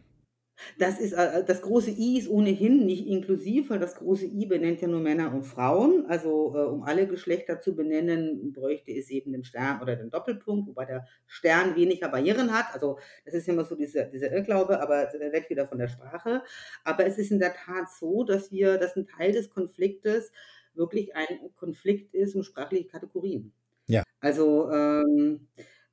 Das 0.79 1.01
ist 1.01 1.13
äh, 1.13 1.45
das 1.45 1.63
große 1.63 1.91
I 1.91 2.19
ist 2.19 2.29
ohnehin 2.29 2.85
nicht 2.87 3.07
inklusiv, 3.07 3.71
weil 3.71 3.79
das 3.79 3.95
große 3.97 4.27
I 4.27 4.47
benennt 4.47 4.81
ja 4.81 4.89
nur 4.89 5.01
Männer 5.01 5.33
und 5.33 5.45
Frauen. 5.45 6.07
Also 6.09 6.55
äh, 6.55 6.67
um 6.67 6.83
alle 6.83 7.07
Geschlechter 7.07 7.61
zu 7.61 7.75
benennen, 7.75 8.53
bräuchte 8.53 8.93
es 8.93 9.11
eben 9.11 9.33
den 9.33 9.45
Stern 9.45 9.81
oder 9.81 9.97
den 9.97 10.11
Doppelpunkt, 10.11 10.69
wobei 10.69 10.85
der 10.85 11.07
Stern 11.27 11.77
weniger 11.77 12.09
Barrieren 12.09 12.53
hat. 12.53 12.75
Also 12.75 12.99
das 13.25 13.35
ist 13.35 13.49
immer 13.49 13.65
so 13.65 13.75
dieser, 13.75 14.05
dieser 14.05 14.33
Irrglaube, 14.33 14.81
aber 14.81 15.07
der 15.07 15.33
weg 15.33 15.49
wieder 15.51 15.67
von 15.67 15.79
der 15.79 15.89
Sprache. 15.89 16.43
Aber 16.85 17.07
es 17.07 17.19
ist 17.19 17.31
in 17.31 17.39
der 17.39 17.55
Tat 17.55 17.91
so, 17.99 18.25
dass 18.25 18.53
wir, 18.53 18.79
dass 18.79 18.97
ein 18.97 19.07
Teil 19.07 19.33
des 19.33 19.51
Konfliktes 19.51 20.33
wirklich 20.75 21.15
ein 21.17 21.27
Konflikt 21.57 22.15
ist 22.15 22.35
um 22.35 22.43
sprachliche 22.43 22.89
Kategorien. 22.89 23.53
Ja. 23.87 24.03
Also 24.21 24.71
ähm, 24.71 25.49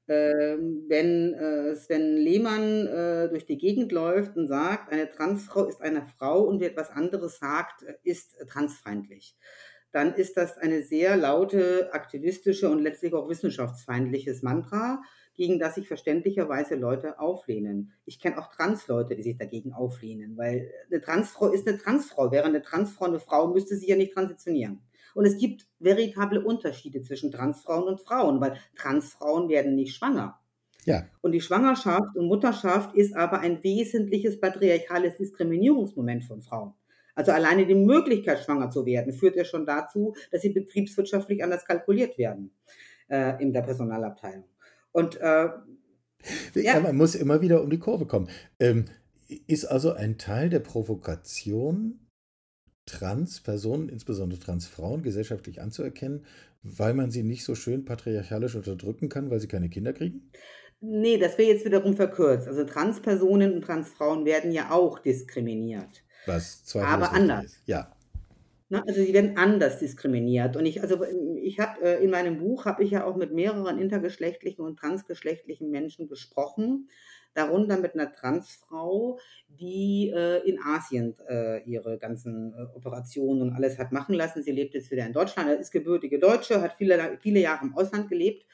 wenn 0.07 1.33
äh, 1.33 1.75
Sven 1.75 2.17
Lehmann 2.17 2.87
äh, 2.87 3.29
durch 3.29 3.45
die 3.45 3.57
Gegend 3.57 3.91
läuft 3.91 4.37
und 4.37 4.47
sagt, 4.47 4.91
eine 4.91 5.09
Transfrau 5.09 5.65
ist 5.65 5.81
eine 5.81 6.05
Frau 6.05 6.41
und 6.43 6.59
wer 6.59 6.69
etwas 6.69 6.91
anderes 6.91 7.39
sagt, 7.39 7.83
äh, 7.83 7.95
ist 8.03 8.35
transfeindlich, 8.47 9.35
dann 9.91 10.13
ist 10.13 10.37
das 10.37 10.57
eine 10.57 10.83
sehr 10.83 11.17
laute, 11.17 11.91
aktivistische 11.93 12.69
und 12.69 12.83
letztlich 12.83 13.13
auch 13.13 13.29
wissenschaftsfeindliches 13.29 14.43
Mantra, 14.43 15.01
gegen 15.35 15.59
das 15.59 15.75
sich 15.75 15.87
verständlicherweise 15.87 16.75
Leute 16.75 17.19
auflehnen. 17.19 17.93
Ich 18.05 18.19
kenne 18.19 18.37
auch 18.37 18.53
Transleute, 18.53 19.15
die 19.15 19.23
sich 19.23 19.37
dagegen 19.37 19.73
auflehnen, 19.73 20.37
weil 20.37 20.71
eine 20.89 21.01
Transfrau 21.01 21.49
ist 21.49 21.67
eine 21.67 21.77
Transfrau. 21.77 22.31
Wäre 22.31 22.45
eine 22.45 22.61
Transfrau 22.61 23.05
eine 23.05 23.19
Frau, 23.19 23.47
müsste 23.47 23.75
sie 23.75 23.87
ja 23.87 23.95
nicht 23.95 24.13
transitionieren. 24.13 24.81
Und 25.15 25.25
es 25.25 25.37
gibt 25.37 25.65
veritable 25.79 26.43
Unterschiede 26.43 27.01
zwischen 27.01 27.31
Transfrauen 27.31 27.85
und 27.85 28.01
Frauen, 28.01 28.41
weil 28.41 28.57
Transfrauen 28.75 29.49
werden 29.49 29.73
nicht 29.75 29.95
schwanger. 29.95 30.39
Ja. 30.83 31.05
Und 31.21 31.31
die 31.31 31.41
Schwangerschaft 31.41 32.15
und 32.15 32.27
Mutterschaft 32.27 32.95
ist 32.95 33.15
aber 33.15 33.39
ein 33.39 33.63
wesentliches 33.63 34.39
patriarchales 34.39 35.17
Diskriminierungsmoment 35.17 36.25
von 36.25 36.41
Frauen. 36.41 36.73
Also 37.15 37.31
alleine 37.31 37.65
die 37.65 37.75
Möglichkeit, 37.75 38.43
schwanger 38.43 38.69
zu 38.69 38.85
werden, 38.85 39.13
führt 39.13 39.37
ja 39.37 39.45
schon 39.45 39.65
dazu, 39.65 40.13
dass 40.31 40.41
sie 40.41 40.49
betriebswirtschaftlich 40.49 41.41
anders 41.41 41.65
kalkuliert 41.65 42.17
werden 42.17 42.51
äh, 43.07 43.41
in 43.41 43.53
der 43.53 43.61
Personalabteilung. 43.61 44.43
Und 44.91 45.15
äh, 45.21 45.49
ja. 46.55 46.79
man 46.81 46.97
muss 46.97 47.15
immer 47.15 47.41
wieder 47.41 47.63
um 47.63 47.69
die 47.69 47.79
Kurve 47.79 48.05
kommen. 48.05 48.27
Ähm, 48.59 48.85
ist 49.47 49.65
also 49.65 49.93
ein 49.93 50.17
Teil 50.17 50.49
der 50.49 50.59
Provokation 50.59 52.04
Transpersonen, 52.85 53.89
insbesondere 53.89 54.39
Transfrauen, 54.39 55.03
gesellschaftlich 55.03 55.61
anzuerkennen, 55.61 56.25
weil 56.63 56.93
man 56.93 57.11
sie 57.11 57.23
nicht 57.23 57.43
so 57.43 57.55
schön 57.55 57.85
patriarchalisch 57.85 58.55
unterdrücken 58.55 59.09
kann, 59.09 59.29
weil 59.29 59.39
sie 59.39 59.47
keine 59.47 59.69
Kinder 59.69 59.93
kriegen? 59.93 60.31
Nee, 60.81 61.17
das 61.17 61.37
wäre 61.37 61.49
jetzt 61.49 61.65
wiederum 61.65 61.95
verkürzt. 61.95 62.47
Also 62.47 62.63
Transpersonen 62.63 63.53
und 63.53 63.61
Transfrauen 63.61 64.25
werden 64.25 64.51
ja 64.51 64.71
auch 64.71 64.99
diskriminiert. 64.99 66.03
Was 66.25 66.63
Aber 66.75 67.11
anders. 67.11 67.45
Ist. 67.45 67.61
Ja. 67.65 67.95
Na, 68.69 68.83
also 68.87 69.01
sie 69.01 69.13
werden 69.13 69.37
anders 69.37 69.79
diskriminiert. 69.79 70.57
Und 70.57 70.65
ich, 70.65 70.81
also 70.81 71.03
ich 71.41 71.59
habe 71.59 71.81
äh, 71.81 72.03
in 72.03 72.09
meinem 72.09 72.39
Buch 72.39 72.65
habe 72.65 72.83
ich 72.83 72.91
ja 72.91 73.05
auch 73.05 73.15
mit 73.15 73.31
mehreren 73.31 73.79
intergeschlechtlichen 73.79 74.65
und 74.65 74.77
transgeschlechtlichen 74.77 75.69
Menschen 75.69 76.07
gesprochen 76.07 76.89
darunter 77.35 77.77
mit 77.77 77.93
einer 77.93 78.11
Transfrau, 78.11 79.19
die 79.47 80.11
äh, 80.15 80.47
in 80.47 80.59
Asien 80.61 81.15
äh, 81.27 81.61
ihre 81.63 81.97
ganzen 81.97 82.53
äh, 82.53 82.75
Operationen 82.75 83.41
und 83.41 83.53
alles 83.53 83.77
hat 83.77 83.91
machen 83.91 84.15
lassen. 84.15 84.43
Sie 84.43 84.51
lebt 84.51 84.73
jetzt 84.73 84.89
wieder 84.89 85.05
in 85.05 85.13
Deutschland, 85.13 85.49
ist 85.59 85.71
gebürtige 85.71 86.19
Deutsche, 86.19 86.61
hat 86.61 86.73
viele, 86.73 87.17
viele 87.21 87.41
Jahre 87.41 87.65
im 87.65 87.75
Ausland 87.75 88.09
gelebt. 88.09 88.45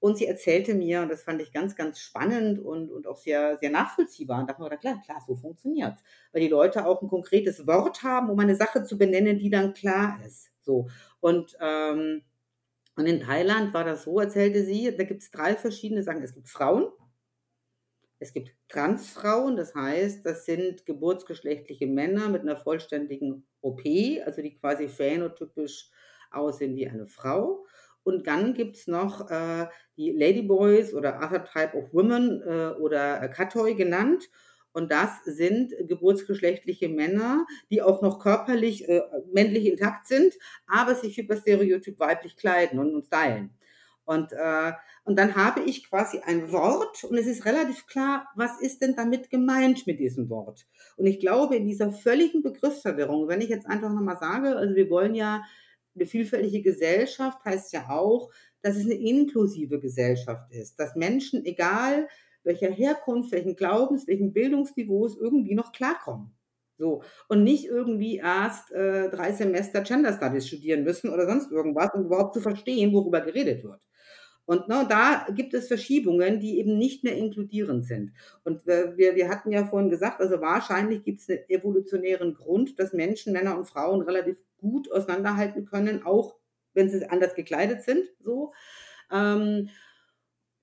Und 0.00 0.16
sie 0.16 0.26
erzählte 0.26 0.74
mir, 0.74 1.02
und 1.02 1.10
das 1.10 1.22
fand 1.22 1.42
ich 1.42 1.52
ganz, 1.52 1.76
ganz 1.76 2.00
spannend 2.00 2.58
und, 2.58 2.90
und 2.90 3.06
auch 3.06 3.18
sehr, 3.18 3.58
sehr 3.58 3.70
nachvollziehbar. 3.70 4.40
Und 4.40 4.48
dachte 4.48 4.62
mir, 4.62 4.70
klar, 4.78 5.00
klar, 5.04 5.22
so 5.26 5.36
funktioniert 5.36 5.98
Weil 6.32 6.40
die 6.40 6.48
Leute 6.48 6.86
auch 6.86 7.02
ein 7.02 7.08
konkretes 7.08 7.66
Wort 7.66 8.02
haben, 8.02 8.30
um 8.30 8.38
eine 8.38 8.54
Sache 8.54 8.82
zu 8.82 8.96
benennen, 8.96 9.38
die 9.38 9.50
dann 9.50 9.74
klar 9.74 10.18
ist. 10.26 10.50
So. 10.62 10.88
Und, 11.20 11.54
ähm, 11.60 12.22
und 12.96 13.06
in 13.06 13.20
Thailand 13.20 13.74
war 13.74 13.84
das 13.84 14.04
so, 14.04 14.18
erzählte 14.20 14.64
sie, 14.64 14.94
da 14.96 15.04
gibt 15.04 15.22
es 15.22 15.30
drei 15.30 15.54
verschiedene 15.54 16.02
Sachen. 16.02 16.22
Es 16.22 16.34
gibt 16.34 16.48
Frauen, 16.48 16.86
es 18.20 18.34
gibt 18.34 18.54
Transfrauen, 18.68 19.56
das 19.56 19.74
heißt, 19.74 20.24
das 20.26 20.44
sind 20.44 20.84
geburtsgeschlechtliche 20.84 21.86
Männer 21.86 22.28
mit 22.28 22.42
einer 22.42 22.56
vollständigen 22.56 23.46
OP, 23.62 23.80
also 24.24 24.42
die 24.42 24.56
quasi 24.56 24.88
phänotypisch 24.88 25.90
aussehen 26.30 26.76
wie 26.76 26.86
eine 26.86 27.06
Frau. 27.06 27.64
Und 28.02 28.26
dann 28.26 28.52
gibt 28.54 28.76
es 28.76 28.86
noch 28.86 29.30
äh, 29.30 29.66
die 29.96 30.12
Ladyboys 30.12 30.94
oder 30.94 31.18
Other 31.18 31.44
Type 31.44 31.76
of 31.76 31.92
Women 31.94 32.42
äh, 32.42 32.78
oder 32.78 33.22
äh, 33.22 33.28
Katoi 33.30 33.74
genannt. 33.74 34.28
Und 34.72 34.92
das 34.92 35.24
sind 35.24 35.72
geburtsgeschlechtliche 35.88 36.88
Männer, 36.88 37.46
die 37.70 37.82
auch 37.82 38.02
noch 38.02 38.20
körperlich 38.20 38.88
äh, 38.88 39.02
männlich 39.32 39.66
intakt 39.66 40.06
sind, 40.06 40.34
aber 40.66 40.94
sich 40.94 41.18
über 41.18 41.36
Stereotyp 41.36 41.98
weiblich 41.98 42.36
kleiden 42.36 42.78
und, 42.78 42.94
und 42.94 43.06
stylen. 43.06 43.50
Und, 44.04 44.32
äh, 44.32 44.72
und 45.04 45.18
dann 45.18 45.36
habe 45.36 45.60
ich 45.62 45.88
quasi 45.88 46.20
ein 46.24 46.50
Wort 46.52 47.04
und 47.04 47.16
es 47.16 47.26
ist 47.26 47.44
relativ 47.44 47.86
klar, 47.86 48.28
was 48.34 48.60
ist 48.60 48.82
denn 48.82 48.96
damit 48.96 49.30
gemeint 49.30 49.86
mit 49.86 50.00
diesem 50.00 50.28
Wort? 50.30 50.66
Und 50.96 51.06
ich 51.06 51.20
glaube, 51.20 51.56
in 51.56 51.66
dieser 51.66 51.92
völligen 51.92 52.42
Begriffsverwirrung, 52.42 53.28
wenn 53.28 53.40
ich 53.40 53.48
jetzt 53.48 53.66
einfach 53.66 53.92
nochmal 53.92 54.18
sage, 54.18 54.56
also 54.56 54.74
wir 54.74 54.90
wollen 54.90 55.14
ja 55.14 55.42
eine 55.94 56.06
vielfältige 56.06 56.62
Gesellschaft, 56.62 57.44
heißt 57.44 57.72
ja 57.72 57.88
auch, 57.88 58.30
dass 58.62 58.76
es 58.76 58.84
eine 58.84 58.94
inklusive 58.94 59.80
Gesellschaft 59.80 60.50
ist, 60.52 60.78
dass 60.78 60.96
Menschen, 60.96 61.44
egal 61.44 62.08
welcher 62.42 62.70
Herkunft, 62.70 63.32
welchen 63.32 63.56
Glaubens, 63.56 64.06
welchen 64.06 64.32
Bildungsniveaus 64.32 65.16
irgendwie 65.16 65.54
noch 65.54 65.72
klarkommen. 65.72 66.32
So. 66.78 67.02
Und 67.28 67.44
nicht 67.44 67.66
irgendwie 67.66 68.16
erst 68.16 68.72
äh, 68.72 69.10
drei 69.10 69.32
Semester 69.32 69.82
Gender 69.82 70.14
Studies 70.14 70.48
studieren 70.48 70.82
müssen 70.82 71.10
oder 71.10 71.26
sonst 71.26 71.52
irgendwas, 71.52 71.90
um 71.94 72.06
überhaupt 72.06 72.34
zu 72.34 72.40
verstehen, 72.40 72.94
worüber 72.94 73.20
geredet 73.20 73.62
wird. 73.62 73.80
Und 74.46 74.68
ne, 74.68 74.86
da 74.88 75.26
gibt 75.32 75.54
es 75.54 75.68
Verschiebungen, 75.68 76.40
die 76.40 76.58
eben 76.58 76.76
nicht 76.76 77.04
mehr 77.04 77.16
inkludierend 77.16 77.84
sind. 77.86 78.12
Und 78.42 78.66
wir, 78.66 78.96
wir 78.96 79.28
hatten 79.28 79.52
ja 79.52 79.64
vorhin 79.64 79.90
gesagt, 79.90 80.20
also 80.20 80.40
wahrscheinlich 80.40 81.04
gibt 81.04 81.20
es 81.20 81.30
einen 81.30 81.48
evolutionären 81.48 82.34
Grund, 82.34 82.78
dass 82.78 82.92
Menschen, 82.92 83.32
Männer 83.32 83.56
und 83.56 83.68
Frauen 83.68 84.02
relativ 84.02 84.36
gut 84.58 84.90
auseinanderhalten 84.90 85.66
können, 85.66 86.02
auch 86.04 86.36
wenn 86.74 86.90
sie 86.90 87.08
anders 87.08 87.34
gekleidet 87.34 87.82
sind. 87.82 88.04
So. 88.20 88.52
Ähm, 89.12 89.68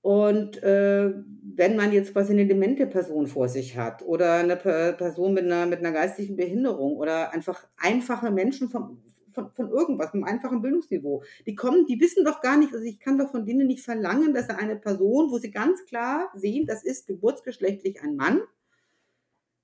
und 0.00 0.62
äh, 0.62 1.12
wenn 1.42 1.76
man 1.76 1.92
jetzt 1.92 2.12
quasi 2.12 2.32
eine 2.32 2.46
demente 2.46 2.86
Person 2.86 3.26
vor 3.26 3.48
sich 3.48 3.76
hat 3.76 4.02
oder 4.02 4.34
eine 4.34 4.56
Person 4.56 5.34
mit 5.34 5.44
einer, 5.44 5.66
mit 5.66 5.80
einer 5.80 5.92
geistigen 5.92 6.36
Behinderung 6.36 6.96
oder 6.96 7.32
einfach 7.32 7.66
einfache 7.76 8.30
Menschen 8.30 8.68
vom, 8.68 9.02
von, 9.32 9.50
von 9.52 9.70
irgendwas, 9.70 10.12
einem 10.12 10.24
einfachen 10.24 10.62
Bildungsniveau, 10.62 11.22
die 11.46 11.54
kommen, 11.54 11.86
die 11.86 12.00
wissen 12.00 12.24
doch 12.24 12.40
gar 12.40 12.56
nicht, 12.56 12.72
also 12.72 12.84
ich 12.84 13.00
kann 13.00 13.18
doch 13.18 13.30
von 13.30 13.44
denen 13.44 13.66
nicht 13.66 13.84
verlangen, 13.84 14.34
dass 14.34 14.48
eine 14.50 14.76
Person, 14.76 15.30
wo 15.30 15.38
sie 15.38 15.50
ganz 15.50 15.84
klar 15.86 16.30
sehen, 16.34 16.66
das 16.66 16.84
ist 16.84 17.06
geburtsgeschlechtlich 17.06 18.02
ein 18.02 18.16
Mann, 18.16 18.40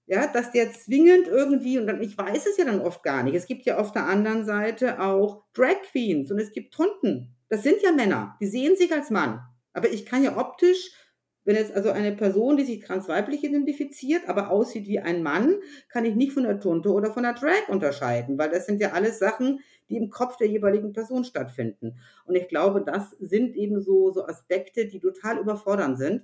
ja, 0.06 0.26
dass 0.26 0.52
der 0.52 0.72
zwingend 0.72 1.28
irgendwie, 1.28 1.78
und 1.78 1.86
dann, 1.86 2.02
ich 2.02 2.16
weiß 2.16 2.46
es 2.46 2.56
ja 2.56 2.64
dann 2.64 2.80
oft 2.80 3.02
gar 3.02 3.22
nicht, 3.22 3.34
es 3.34 3.46
gibt 3.46 3.64
ja 3.64 3.78
auf 3.78 3.92
der 3.92 4.06
anderen 4.06 4.44
Seite 4.44 5.00
auch 5.00 5.44
Drag 5.54 5.80
Queens 5.90 6.30
und 6.30 6.38
es 6.38 6.52
gibt 6.52 6.74
Tunden. 6.74 7.34
Das 7.48 7.62
sind 7.62 7.80
ja 7.82 7.92
Männer, 7.92 8.36
die 8.40 8.46
sehen 8.46 8.76
sich 8.76 8.92
als 8.92 9.10
Mann. 9.10 9.40
Aber 9.72 9.90
ich 9.90 10.06
kann 10.06 10.22
ja 10.22 10.36
optisch, 10.36 10.92
wenn 11.44 11.56
jetzt 11.56 11.74
also 11.74 11.90
eine 11.90 12.12
Person, 12.12 12.56
die 12.56 12.64
sich 12.64 12.80
transweiblich 12.80 13.44
identifiziert, 13.44 14.28
aber 14.28 14.50
aussieht 14.50 14.86
wie 14.86 15.00
ein 15.00 15.22
Mann, 15.22 15.56
kann 15.88 16.04
ich 16.04 16.14
nicht 16.14 16.32
von 16.32 16.44
der 16.44 16.60
Tunte 16.60 16.90
oder 16.90 17.12
von 17.12 17.22
der 17.22 17.34
Drag 17.34 17.68
unterscheiden, 17.68 18.38
weil 18.38 18.50
das 18.50 18.66
sind 18.66 18.80
ja 18.80 18.92
alles 18.92 19.18
Sachen, 19.18 19.60
die 19.88 19.96
im 19.96 20.10
Kopf 20.10 20.36
der 20.36 20.48
jeweiligen 20.48 20.92
Person 20.92 21.24
stattfinden. 21.24 21.98
Und 22.24 22.34
ich 22.34 22.48
glaube, 22.48 22.82
das 22.82 23.10
sind 23.20 23.54
eben 23.56 23.80
so, 23.80 24.12
so 24.12 24.26
Aspekte, 24.26 24.86
die 24.86 25.00
total 25.00 25.38
überfordernd 25.38 25.98
sind 25.98 26.22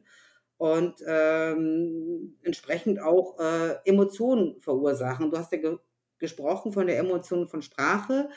und 0.57 1.05
ähm, 1.07 2.37
entsprechend 2.43 3.01
auch 3.01 3.39
äh, 3.39 3.77
Emotionen 3.85 4.61
verursachen. 4.61 5.31
Du 5.31 5.39
hast 5.39 5.53
ja 5.53 5.59
ge 5.59 5.79
gesprochen 6.19 6.73
von 6.73 6.87
der 6.87 6.99
Emotion 6.99 7.49
von 7.49 7.63
Sprache 7.63 8.29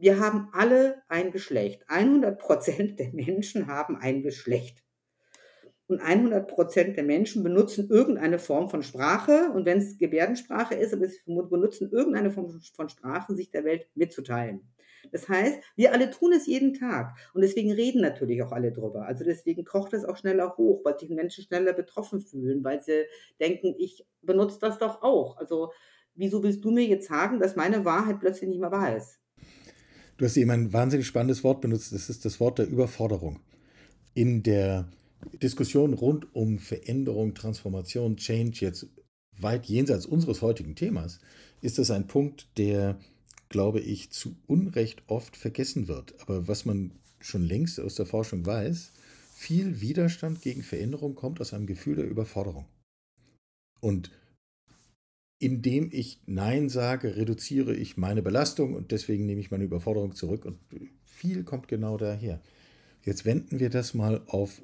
wir 0.00 0.18
haben 0.18 0.48
alle 0.52 1.02
ein 1.08 1.30
Geschlecht. 1.30 1.84
100 1.88 2.38
Prozent 2.38 2.98
der 2.98 3.12
Menschen 3.12 3.66
haben 3.66 3.96
ein 3.96 4.22
Geschlecht. 4.22 4.82
Und 5.90 6.00
100 6.00 6.46
Prozent 6.46 6.96
der 6.96 7.02
Menschen 7.02 7.42
benutzen 7.42 7.90
irgendeine 7.90 8.38
Form 8.38 8.70
von 8.70 8.84
Sprache. 8.84 9.50
Und 9.52 9.66
wenn 9.66 9.78
es 9.78 9.98
Gebärdensprache 9.98 10.76
ist, 10.76 10.94
aber 10.94 11.08
sie 11.08 11.18
benutzen 11.26 11.90
irgendeine 11.90 12.30
Form 12.30 12.48
von 12.48 12.88
Sprache, 12.88 13.34
sich 13.34 13.50
der 13.50 13.64
Welt 13.64 13.88
mitzuteilen. 13.96 14.60
Das 15.10 15.28
heißt, 15.28 15.58
wir 15.74 15.92
alle 15.92 16.10
tun 16.10 16.32
es 16.32 16.46
jeden 16.46 16.74
Tag. 16.74 17.16
Und 17.34 17.42
deswegen 17.42 17.72
reden 17.72 18.02
natürlich 18.02 18.40
auch 18.44 18.52
alle 18.52 18.70
drüber. 18.70 19.06
Also 19.06 19.24
deswegen 19.24 19.64
kocht 19.64 19.92
es 19.92 20.04
auch 20.04 20.16
schneller 20.16 20.56
hoch, 20.56 20.84
weil 20.84 20.96
sich 20.96 21.10
Menschen 21.10 21.42
schneller 21.42 21.72
betroffen 21.72 22.20
fühlen, 22.20 22.62
weil 22.62 22.80
sie 22.80 23.02
denken, 23.40 23.74
ich 23.76 24.06
benutze 24.22 24.60
das 24.60 24.78
doch 24.78 25.02
auch. 25.02 25.38
Also 25.38 25.72
wieso 26.14 26.44
willst 26.44 26.64
du 26.64 26.70
mir 26.70 26.84
jetzt 26.84 27.08
sagen, 27.08 27.40
dass 27.40 27.56
meine 27.56 27.84
Wahrheit 27.84 28.20
plötzlich 28.20 28.48
nicht 28.48 28.60
mehr 28.60 28.70
wahr 28.70 28.96
ist? 28.96 29.18
Du 30.18 30.24
hast 30.24 30.36
eben 30.36 30.52
ein 30.52 30.72
wahnsinnig 30.72 31.08
spannendes 31.08 31.42
Wort 31.42 31.62
benutzt, 31.62 31.92
das 31.92 32.10
ist 32.10 32.24
das 32.24 32.38
Wort 32.38 32.60
der 32.60 32.68
Überforderung. 32.68 33.40
In 34.14 34.44
der 34.44 34.88
Diskussion 35.42 35.94
rund 35.94 36.34
um 36.34 36.58
Veränderung, 36.58 37.34
Transformation, 37.34 38.16
Change, 38.16 38.58
jetzt 38.60 38.86
weit 39.38 39.66
jenseits 39.66 40.06
unseres 40.06 40.42
heutigen 40.42 40.74
Themas, 40.74 41.20
ist 41.62 41.78
das 41.78 41.90
ein 41.90 42.06
Punkt, 42.06 42.48
der, 42.56 42.98
glaube 43.48 43.80
ich, 43.80 44.10
zu 44.10 44.36
Unrecht 44.46 45.02
oft 45.06 45.36
vergessen 45.36 45.88
wird. 45.88 46.14
Aber 46.20 46.48
was 46.48 46.64
man 46.64 46.92
schon 47.20 47.42
längst 47.42 47.80
aus 47.80 47.94
der 47.94 48.06
Forschung 48.06 48.44
weiß, 48.46 48.92
viel 49.34 49.80
Widerstand 49.80 50.42
gegen 50.42 50.62
Veränderung 50.62 51.14
kommt 51.14 51.40
aus 51.40 51.54
einem 51.54 51.66
Gefühl 51.66 51.96
der 51.96 52.08
Überforderung. 52.08 52.66
Und 53.80 54.10
indem 55.38 55.88
ich 55.90 56.20
Nein 56.26 56.68
sage, 56.68 57.16
reduziere 57.16 57.74
ich 57.74 57.96
meine 57.96 58.20
Belastung 58.20 58.74
und 58.74 58.90
deswegen 58.92 59.24
nehme 59.24 59.40
ich 59.40 59.50
meine 59.50 59.64
Überforderung 59.64 60.14
zurück 60.14 60.44
und 60.44 60.58
viel 61.02 61.44
kommt 61.44 61.68
genau 61.68 61.96
daher. 61.96 62.40
Jetzt 63.02 63.24
wenden 63.24 63.58
wir 63.58 63.70
das 63.70 63.94
mal 63.94 64.20
auf 64.26 64.60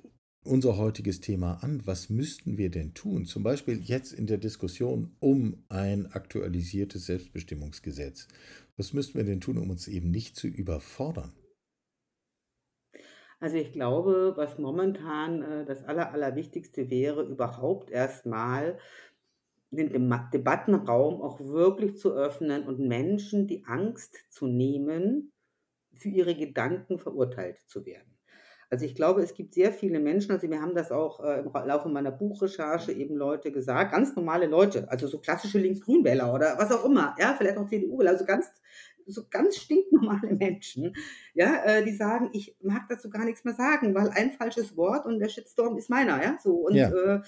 unser 0.46 0.76
heutiges 0.76 1.20
Thema 1.20 1.62
an. 1.62 1.82
Was 1.84 2.08
müssten 2.08 2.56
wir 2.56 2.70
denn 2.70 2.94
tun? 2.94 3.26
Zum 3.26 3.42
Beispiel 3.42 3.80
jetzt 3.82 4.12
in 4.12 4.26
der 4.26 4.38
Diskussion 4.38 5.16
um 5.20 5.64
ein 5.68 6.06
aktualisiertes 6.12 7.06
Selbstbestimmungsgesetz. 7.06 8.28
Was 8.76 8.92
müssten 8.92 9.18
wir 9.18 9.24
denn 9.24 9.40
tun, 9.40 9.58
um 9.58 9.70
uns 9.70 9.88
eben 9.88 10.10
nicht 10.10 10.36
zu 10.36 10.46
überfordern? 10.46 11.32
Also 13.38 13.56
ich 13.56 13.72
glaube, 13.72 14.32
was 14.36 14.58
momentan 14.58 15.42
äh, 15.42 15.64
das 15.66 15.84
Aller, 15.84 16.12
Allerwichtigste 16.12 16.88
wäre, 16.90 17.22
überhaupt 17.22 17.90
erstmal 17.90 18.78
den 19.70 19.90
Debattenraum 20.32 21.20
auch 21.20 21.40
wirklich 21.40 21.96
zu 21.96 22.14
öffnen 22.14 22.66
und 22.66 22.78
Menschen 22.78 23.46
die 23.46 23.64
Angst 23.66 24.16
zu 24.30 24.46
nehmen, 24.46 25.32
für 25.92 26.08
ihre 26.08 26.34
Gedanken 26.34 26.98
verurteilt 26.98 27.58
zu 27.66 27.84
werden. 27.84 28.15
Also 28.70 28.84
ich 28.84 28.94
glaube, 28.94 29.22
es 29.22 29.34
gibt 29.34 29.54
sehr 29.54 29.72
viele 29.72 30.00
Menschen, 30.00 30.32
also 30.32 30.48
wir 30.50 30.60
haben 30.60 30.74
das 30.74 30.90
auch 30.90 31.22
äh, 31.22 31.40
im 31.40 31.52
Laufe 31.52 31.88
meiner 31.88 32.10
Buchrecherche 32.10 32.92
eben 32.92 33.16
Leute 33.16 33.52
gesagt, 33.52 33.92
ganz 33.92 34.16
normale 34.16 34.46
Leute, 34.46 34.90
also 34.90 35.06
so 35.06 35.20
klassische 35.20 35.58
Links-Grün-Wähler 35.58 36.34
oder 36.34 36.56
was 36.58 36.72
auch 36.72 36.84
immer, 36.84 37.14
ja, 37.18 37.34
vielleicht 37.38 37.58
auch 37.58 37.68
CDU, 37.68 38.00
also 38.00 38.24
ganz 38.24 38.50
so 39.06 39.22
ganz 39.30 39.56
stinknormale 39.56 40.34
Menschen, 40.38 40.94
ja, 41.34 41.64
äh, 41.64 41.84
die 41.84 41.94
sagen, 41.94 42.30
ich 42.32 42.56
mag 42.60 42.82
dazu 42.88 43.08
gar 43.08 43.24
nichts 43.24 43.44
mehr 43.44 43.54
sagen, 43.54 43.94
weil 43.94 44.10
ein 44.10 44.32
falsches 44.32 44.76
Wort 44.76 45.06
und 45.06 45.20
der 45.20 45.28
Shitstorm 45.28 45.76
ist 45.78 45.88
meiner, 45.88 46.22
ja, 46.22 46.36
so 46.42 46.66
und 46.66 46.74
ja. 46.74 46.90
Äh, 46.90 47.20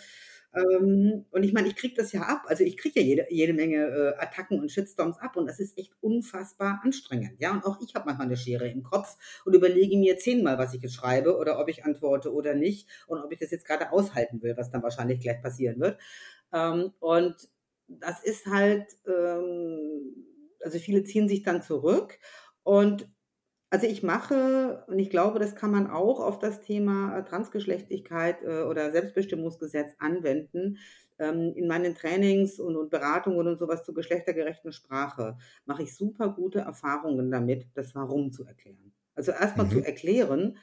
ähm, 0.59 1.27
und 1.31 1.43
ich 1.43 1.53
meine, 1.53 1.69
ich 1.69 1.77
kriege 1.77 1.95
das 1.95 2.13
ja 2.13 2.23
ab. 2.23 2.43
Also 2.47 2.65
ich 2.65 2.77
kriege 2.77 3.01
ja 3.01 3.07
jede, 3.07 3.27
jede 3.31 3.53
Menge 3.53 3.87
äh, 3.87 4.23
Attacken 4.23 4.61
und 4.61 4.71
Shitstorms 4.71 5.19
ab 5.19 5.37
und 5.37 5.47
das 5.47 5.61
ist 5.61 5.79
echt 5.79 5.93
unfassbar 6.01 6.81
anstrengend. 6.83 7.39
Ja, 7.39 7.53
und 7.53 7.65
auch 7.65 7.81
ich 7.81 7.95
habe 7.95 8.07
manchmal 8.07 8.27
eine 8.27 8.37
Schere 8.37 8.69
im 8.69 8.83
Kopf 8.83 9.17
und 9.45 9.55
überlege 9.55 9.97
mir 9.97 10.19
zehnmal, 10.19 10.59
was 10.59 10.75
ich 10.75 10.83
jetzt 10.83 10.95
schreibe 10.95 11.37
oder 11.37 11.59
ob 11.61 11.69
ich 11.69 11.85
antworte 11.85 12.33
oder 12.33 12.55
nicht 12.55 12.89
und 13.07 13.19
ob 13.19 13.33
ich 13.33 13.39
das 13.39 13.51
jetzt 13.51 13.67
gerade 13.67 13.93
aushalten 13.93 14.43
will, 14.43 14.57
was 14.57 14.71
dann 14.71 14.83
wahrscheinlich 14.83 15.21
gleich 15.21 15.41
passieren 15.43 15.81
wird. 15.81 15.99
Ähm, 16.53 16.93
und 17.01 17.37
das 17.89 18.23
ist 18.23 18.47
halt, 18.47 18.87
ähm, 19.07 20.25
also 20.63 20.79
viele 20.79 21.05
ziehen 21.05 21.29
sich 21.29 21.43
dann 21.43 21.63
zurück 21.63 22.19
und 22.63 23.09
also 23.71 23.87
ich 23.87 24.03
mache, 24.03 24.85
und 24.87 24.99
ich 24.99 25.11
glaube, 25.11 25.39
das 25.39 25.55
kann 25.55 25.71
man 25.71 25.91
auch 25.91 26.21
auf 26.21 26.39
das 26.39 26.61
Thema 26.61 27.19
äh, 27.19 27.25
Transgeschlechtlichkeit 27.25 28.43
äh, 28.43 28.63
oder 28.63 28.91
Selbstbestimmungsgesetz 28.93 29.95
anwenden. 29.99 30.79
Ähm, 31.19 31.53
in 31.55 31.67
meinen 31.67 31.95
Trainings 31.95 32.61
und, 32.61 32.77
und 32.77 32.91
Beratungen 32.91 33.47
und 33.47 33.59
sowas 33.59 33.85
zur 33.85 33.95
geschlechtergerechten 33.95 34.73
Sprache 34.73 35.37
mache 35.67 35.83
ich 35.83 35.95
super 35.97 36.31
gute 36.31 36.61
Erfahrungen 36.61 37.31
damit, 37.31 37.67
das 37.75 37.95
Warum 37.95 38.33
zu 38.33 38.45
erklären. 38.45 38.93
Also 39.15 39.33
erstmal 39.33 39.67
mhm. 39.67 39.71
zu 39.71 39.85
erklären, 39.85 40.59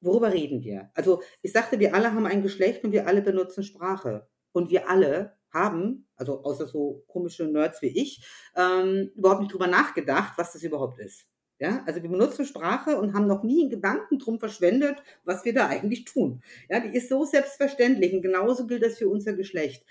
worüber 0.00 0.32
reden 0.32 0.62
wir? 0.62 0.90
Also 0.94 1.22
ich 1.42 1.52
sagte, 1.52 1.80
wir 1.80 1.94
alle 1.94 2.12
haben 2.12 2.26
ein 2.26 2.42
Geschlecht 2.42 2.84
und 2.84 2.92
wir 2.92 3.06
alle 3.06 3.22
benutzen 3.22 3.64
Sprache. 3.64 4.28
Und 4.52 4.70
wir 4.70 4.88
alle 4.88 5.36
haben, 5.52 6.06
also 6.16 6.44
außer 6.44 6.66
so 6.66 7.04
komische 7.08 7.46
Nerds 7.46 7.82
wie 7.82 8.00
ich, 8.00 8.24
ähm, 8.54 9.10
überhaupt 9.16 9.40
nicht 9.40 9.52
drüber 9.52 9.66
nachgedacht, 9.66 10.34
was 10.36 10.52
das 10.52 10.62
überhaupt 10.62 10.98
ist. 10.98 11.26
Ja, 11.60 11.84
also 11.86 12.02
wir 12.02 12.10
benutzen 12.10 12.44
Sprache 12.44 12.96
und 12.96 13.14
haben 13.14 13.26
noch 13.28 13.44
nie 13.44 13.60
einen 13.62 13.70
Gedanken 13.70 14.18
drum 14.18 14.40
verschwendet, 14.40 14.96
was 15.24 15.44
wir 15.44 15.54
da 15.54 15.68
eigentlich 15.68 16.04
tun. 16.04 16.42
Ja, 16.68 16.80
die 16.80 16.96
ist 16.96 17.08
so 17.08 17.24
selbstverständlich 17.24 18.12
und 18.12 18.22
genauso 18.22 18.66
gilt 18.66 18.82
das 18.82 18.98
für 18.98 19.08
unser 19.08 19.34
Geschlecht. 19.34 19.84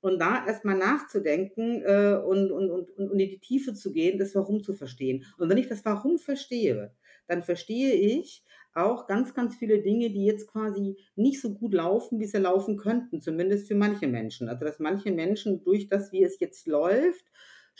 Und 0.00 0.18
da 0.20 0.46
erstmal 0.46 0.76
nachzudenken 0.78 1.82
äh, 1.82 2.14
und, 2.24 2.50
und, 2.52 2.70
und, 2.70 2.90
und 2.92 3.10
in 3.12 3.18
die 3.18 3.38
Tiefe 3.40 3.74
zu 3.74 3.92
gehen, 3.92 4.18
das 4.18 4.34
Warum 4.34 4.62
zu 4.62 4.72
verstehen. 4.72 5.24
Und 5.36 5.50
wenn 5.50 5.58
ich 5.58 5.68
das 5.68 5.84
Warum 5.84 6.18
verstehe, 6.18 6.94
dann 7.26 7.42
verstehe 7.42 7.92
ich 7.92 8.44
auch 8.72 9.06
ganz, 9.08 9.34
ganz 9.34 9.56
viele 9.56 9.82
Dinge, 9.82 10.10
die 10.10 10.24
jetzt 10.24 10.46
quasi 10.46 10.96
nicht 11.16 11.40
so 11.40 11.52
gut 11.54 11.74
laufen, 11.74 12.20
wie 12.20 12.26
sie 12.26 12.38
laufen 12.38 12.76
könnten, 12.76 13.20
zumindest 13.20 13.66
für 13.68 13.74
manche 13.74 14.06
Menschen. 14.06 14.48
Also 14.48 14.64
dass 14.64 14.78
manche 14.78 15.10
Menschen 15.10 15.62
durch 15.64 15.88
das, 15.88 16.12
wie 16.12 16.22
es 16.22 16.38
jetzt 16.40 16.66
läuft, 16.68 17.24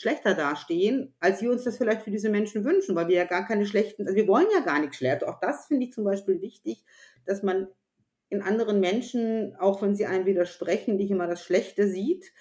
schlechter 0.01 0.35
dastehen, 0.35 1.15
als 1.21 1.43
wir 1.43 1.51
uns 1.51 1.65
das 1.65 1.77
vielleicht 1.77 2.03
für 2.03 2.11
diese 2.11 2.31
Menschen 2.31 2.65
wünschen, 2.65 2.97
weil 2.97 3.09
wir 3.09 3.17
ja 3.17 3.25
gar 3.25 3.47
keine 3.47 3.67
schlechten, 3.67 4.07
also 4.07 4.17
wir 4.17 4.29
wollen 4.29 4.47
ja 4.55 4.61
gar 4.61 4.81
nichts 4.81 4.97
schlecht. 4.97 5.25
Auch 5.25 5.41
das 5.41 5.67
finde 5.67 5.87
ich 5.87 5.93
zum 5.93 6.05
Beispiel 6.05 6.41
wichtig, 6.41 6.85
dass 7.27 7.43
man 7.43 7.69
in 8.29 8.43
anderen 8.43 8.81
Menschen, 8.81 9.57
auch 9.59 9.83
wenn 9.83 9.95
sie 9.95 10.07
einem 10.07 10.27
widersprechen, 10.27 10.97
nicht 10.97 11.11
immer 11.11 11.27
das 11.27 11.43
Schlechte 11.43 11.89
sieht 11.89 12.33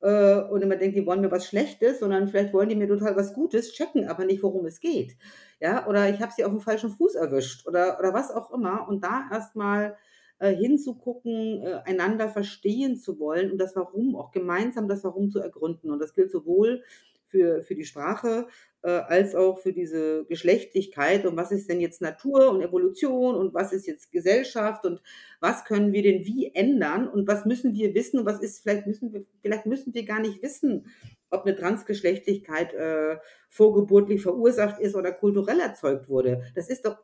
äh, 0.00 0.40
und 0.40 0.62
immer 0.62 0.76
denkt, 0.76 0.96
die 0.96 1.06
wollen 1.06 1.20
mir 1.20 1.30
was 1.30 1.46
Schlechtes, 1.46 2.00
sondern 2.00 2.28
vielleicht 2.28 2.52
wollen 2.52 2.68
die 2.68 2.76
mir 2.76 2.88
total 2.88 3.16
was 3.16 3.32
Gutes, 3.32 3.72
checken 3.72 4.08
aber 4.08 4.24
nicht, 4.24 4.42
worum 4.42 4.66
es 4.66 4.80
geht. 4.80 5.16
Ja, 5.60 5.86
oder 5.86 6.08
ich 6.10 6.20
habe 6.20 6.32
sie 6.36 6.44
auf 6.44 6.50
dem 6.50 6.60
falschen 6.60 6.90
Fuß 6.90 7.14
erwischt 7.14 7.66
oder, 7.66 7.98
oder 7.98 8.12
was 8.12 8.30
auch 8.30 8.52
immer. 8.52 8.88
Und 8.88 9.04
da 9.04 9.28
erstmal 9.32 9.96
äh, 10.38 10.54
hinzugucken, 10.54 11.62
äh, 11.62 11.80
einander 11.84 12.28
verstehen 12.28 12.96
zu 12.96 13.18
wollen 13.18 13.50
und 13.50 13.58
das 13.58 13.76
Warum, 13.76 14.16
auch 14.16 14.32
gemeinsam 14.32 14.88
das 14.88 15.04
Warum 15.04 15.30
zu 15.30 15.40
ergründen. 15.40 15.90
Und 15.90 15.98
das 15.98 16.14
gilt 16.14 16.30
sowohl 16.30 16.82
für, 17.28 17.62
für 17.62 17.74
die 17.74 17.84
Sprache 17.84 18.46
äh, 18.82 18.90
als 18.90 19.34
auch 19.34 19.58
für 19.58 19.72
diese 19.72 20.24
Geschlechtlichkeit 20.26 21.26
und 21.26 21.36
was 21.36 21.52
ist 21.52 21.68
denn 21.68 21.80
jetzt 21.80 22.00
Natur 22.00 22.50
und 22.50 22.62
Evolution 22.62 23.34
und 23.34 23.54
was 23.54 23.72
ist 23.72 23.86
jetzt 23.86 24.12
Gesellschaft 24.12 24.84
und 24.86 25.02
was 25.40 25.64
können 25.64 25.92
wir 25.92 26.02
denn 26.02 26.24
wie 26.24 26.54
ändern 26.54 27.08
und 27.08 27.26
was 27.26 27.44
müssen 27.44 27.74
wir 27.74 27.94
wissen 27.94 28.20
und 28.20 28.26
was 28.26 28.40
ist, 28.40 28.62
vielleicht 28.62 28.86
müssen 28.86 29.12
wir, 29.12 29.24
vielleicht 29.42 29.66
müssen 29.66 29.94
wir 29.94 30.04
gar 30.04 30.20
nicht 30.20 30.42
wissen, 30.42 30.86
ob 31.30 31.44
eine 31.44 31.56
Transgeschlechtlichkeit 31.56 32.74
äh, 32.74 33.18
vorgeburtlich 33.48 34.22
verursacht 34.22 34.80
ist 34.80 34.94
oder 34.94 35.12
kulturell 35.12 35.60
erzeugt 35.60 36.08
wurde. 36.08 36.44
Das 36.54 36.68
ist 36.68 36.86
doch 36.86 36.98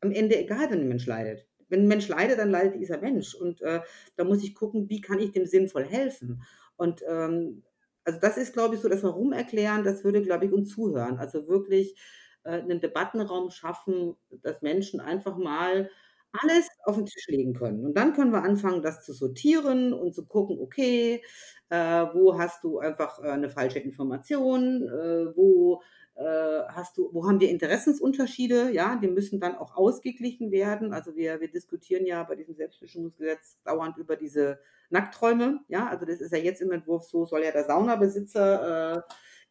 am 0.00 0.12
Ende 0.12 0.38
egal, 0.38 0.70
wenn 0.70 0.80
ein 0.80 0.88
Mensch 0.88 1.06
leidet. 1.06 1.46
Wenn 1.72 1.82
ein 1.84 1.88
Mensch 1.88 2.06
leidet, 2.08 2.38
dann 2.38 2.50
leidet 2.50 2.80
dieser 2.80 2.98
Mensch. 2.98 3.34
Und 3.34 3.60
äh, 3.62 3.80
da 4.16 4.24
muss 4.24 4.44
ich 4.44 4.54
gucken, 4.54 4.88
wie 4.88 5.00
kann 5.00 5.18
ich 5.18 5.32
dem 5.32 5.46
sinnvoll 5.46 5.84
helfen. 5.84 6.42
Und 6.76 7.02
ähm, 7.08 7.62
also 8.04 8.18
das 8.20 8.36
ist, 8.36 8.52
glaube 8.52 8.74
ich, 8.74 8.80
so 8.80 8.88
das 8.88 9.02
Warum 9.02 9.32
erklären, 9.32 9.84
das 9.84 10.04
würde, 10.04 10.22
glaube 10.22 10.46
ich, 10.46 10.52
uns 10.52 10.70
zuhören. 10.70 11.18
Also 11.18 11.48
wirklich 11.48 11.96
äh, 12.44 12.60
einen 12.60 12.80
Debattenraum 12.80 13.50
schaffen, 13.50 14.16
dass 14.42 14.62
Menschen 14.62 15.00
einfach 15.00 15.36
mal 15.36 15.90
alles 16.32 16.66
auf 16.84 16.96
den 16.96 17.06
Tisch 17.06 17.26
legen 17.28 17.54
können. 17.54 17.84
Und 17.84 17.96
dann 17.96 18.14
können 18.14 18.32
wir 18.32 18.42
anfangen, 18.42 18.82
das 18.82 19.04
zu 19.04 19.12
sortieren 19.12 19.92
und 19.92 20.14
zu 20.14 20.26
gucken, 20.26 20.58
okay, 20.60 21.22
äh, 21.68 21.76
wo 22.14 22.38
hast 22.38 22.64
du 22.64 22.78
einfach 22.78 23.18
äh, 23.22 23.28
eine 23.28 23.50
falsche 23.50 23.78
Information, 23.80 24.82
äh, 24.88 25.36
wo 25.36 25.82
hast 26.14 26.98
du, 26.98 27.08
wo 27.12 27.26
haben 27.26 27.40
wir 27.40 27.48
Interessensunterschiede? 27.48 28.70
Ja, 28.72 28.96
die 28.96 29.08
müssen 29.08 29.40
dann 29.40 29.56
auch 29.56 29.76
ausgeglichen 29.76 30.50
werden. 30.50 30.92
Also 30.92 31.16
wir, 31.16 31.40
wir 31.40 31.50
diskutieren 31.50 32.06
ja 32.06 32.22
bei 32.22 32.36
diesem 32.36 32.54
Selbstbestimmungsgesetz 32.54 33.58
dauernd 33.64 33.96
über 33.96 34.16
diese 34.16 34.58
Nackträume. 34.90 35.60
Ja, 35.68 35.88
also 35.88 36.04
das 36.04 36.20
ist 36.20 36.32
ja 36.32 36.38
jetzt 36.38 36.60
im 36.60 36.70
Entwurf 36.70 37.04
so, 37.04 37.24
soll 37.24 37.42
ja 37.42 37.50
der 37.50 37.64
Saunabesitzer 37.64 38.96
äh, 38.98 39.02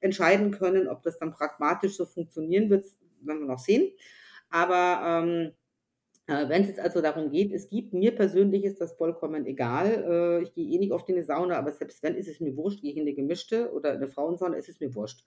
entscheiden 0.01 0.51
können, 0.51 0.87
ob 0.87 1.03
das 1.03 1.17
dann 1.17 1.31
pragmatisch 1.31 1.97
so 1.97 2.05
funktionieren 2.05 2.69
wird, 2.69 2.85
werden 3.21 3.41
wir 3.41 3.47
noch 3.47 3.59
sehen. 3.59 3.91
Aber 4.49 5.23
ähm, 5.23 5.51
äh, 6.27 6.49
wenn 6.49 6.63
es 6.63 6.69
jetzt 6.69 6.79
also 6.79 7.01
darum 7.01 7.31
geht, 7.31 7.51
es 7.51 7.69
gibt, 7.69 7.93
mir 7.93 8.15
persönlich 8.15 8.63
ist 8.63 8.81
das 8.81 8.93
vollkommen 8.93 9.45
egal. 9.45 9.87
Äh, 9.87 10.43
ich 10.43 10.53
gehe 10.53 10.69
eh 10.69 10.77
nicht 10.77 10.91
oft 10.91 11.07
in 11.09 11.15
eine 11.15 11.23
Sauna, 11.23 11.57
aber 11.57 11.71
selbst 11.71 12.03
wenn, 12.03 12.15
ist 12.15 12.27
es 12.27 12.39
mir 12.39 12.55
wurscht. 12.55 12.81
Gehe 12.81 12.91
ich 12.91 12.97
in 12.97 13.03
eine 13.03 13.13
gemischte 13.13 13.71
oder 13.73 13.91
eine 13.91 14.07
Frauensauna, 14.07 14.57
ist 14.57 14.69
es 14.69 14.79
mir 14.79 14.93
wurscht. 14.93 15.25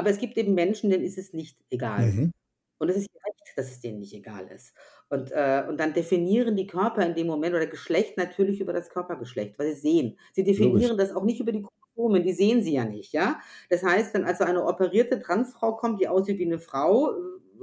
Aber 0.00 0.08
es 0.08 0.16
gibt 0.16 0.38
eben 0.38 0.54
Menschen, 0.54 0.88
denen 0.88 1.04
ist 1.04 1.18
es 1.18 1.34
nicht 1.34 1.58
egal. 1.68 2.06
Mhm. 2.06 2.32
Und 2.78 2.88
es 2.88 2.96
ist 2.96 3.10
Recht, 3.14 3.52
dass 3.54 3.70
es 3.70 3.80
denen 3.80 3.98
nicht 3.98 4.14
egal 4.14 4.48
ist. 4.48 4.72
Und, 5.10 5.30
äh, 5.30 5.62
und 5.68 5.78
dann 5.78 5.92
definieren 5.92 6.56
die 6.56 6.66
Körper 6.66 7.04
in 7.04 7.14
dem 7.14 7.26
Moment 7.26 7.54
oder 7.54 7.66
Geschlecht 7.66 8.16
natürlich 8.16 8.60
über 8.60 8.72
das 8.72 8.88
Körpergeschlecht, 8.88 9.58
weil 9.58 9.74
sie 9.74 9.80
sehen. 9.80 10.18
Sie 10.32 10.42
definieren 10.42 10.92
Logisch. 10.92 11.08
das 11.08 11.14
auch 11.14 11.24
nicht 11.24 11.38
über 11.38 11.52
die 11.52 11.62
Chromosomen, 11.62 12.22
die 12.22 12.32
sehen 12.32 12.62
sie 12.62 12.72
ja 12.72 12.86
nicht, 12.86 13.12
ja. 13.12 13.40
Das 13.68 13.82
heißt, 13.82 14.14
wenn 14.14 14.24
also 14.24 14.44
eine 14.44 14.64
operierte 14.64 15.20
Transfrau 15.20 15.76
kommt, 15.76 16.00
die 16.00 16.08
aussieht 16.08 16.38
wie 16.38 16.46
eine 16.46 16.58
Frau, 16.58 17.12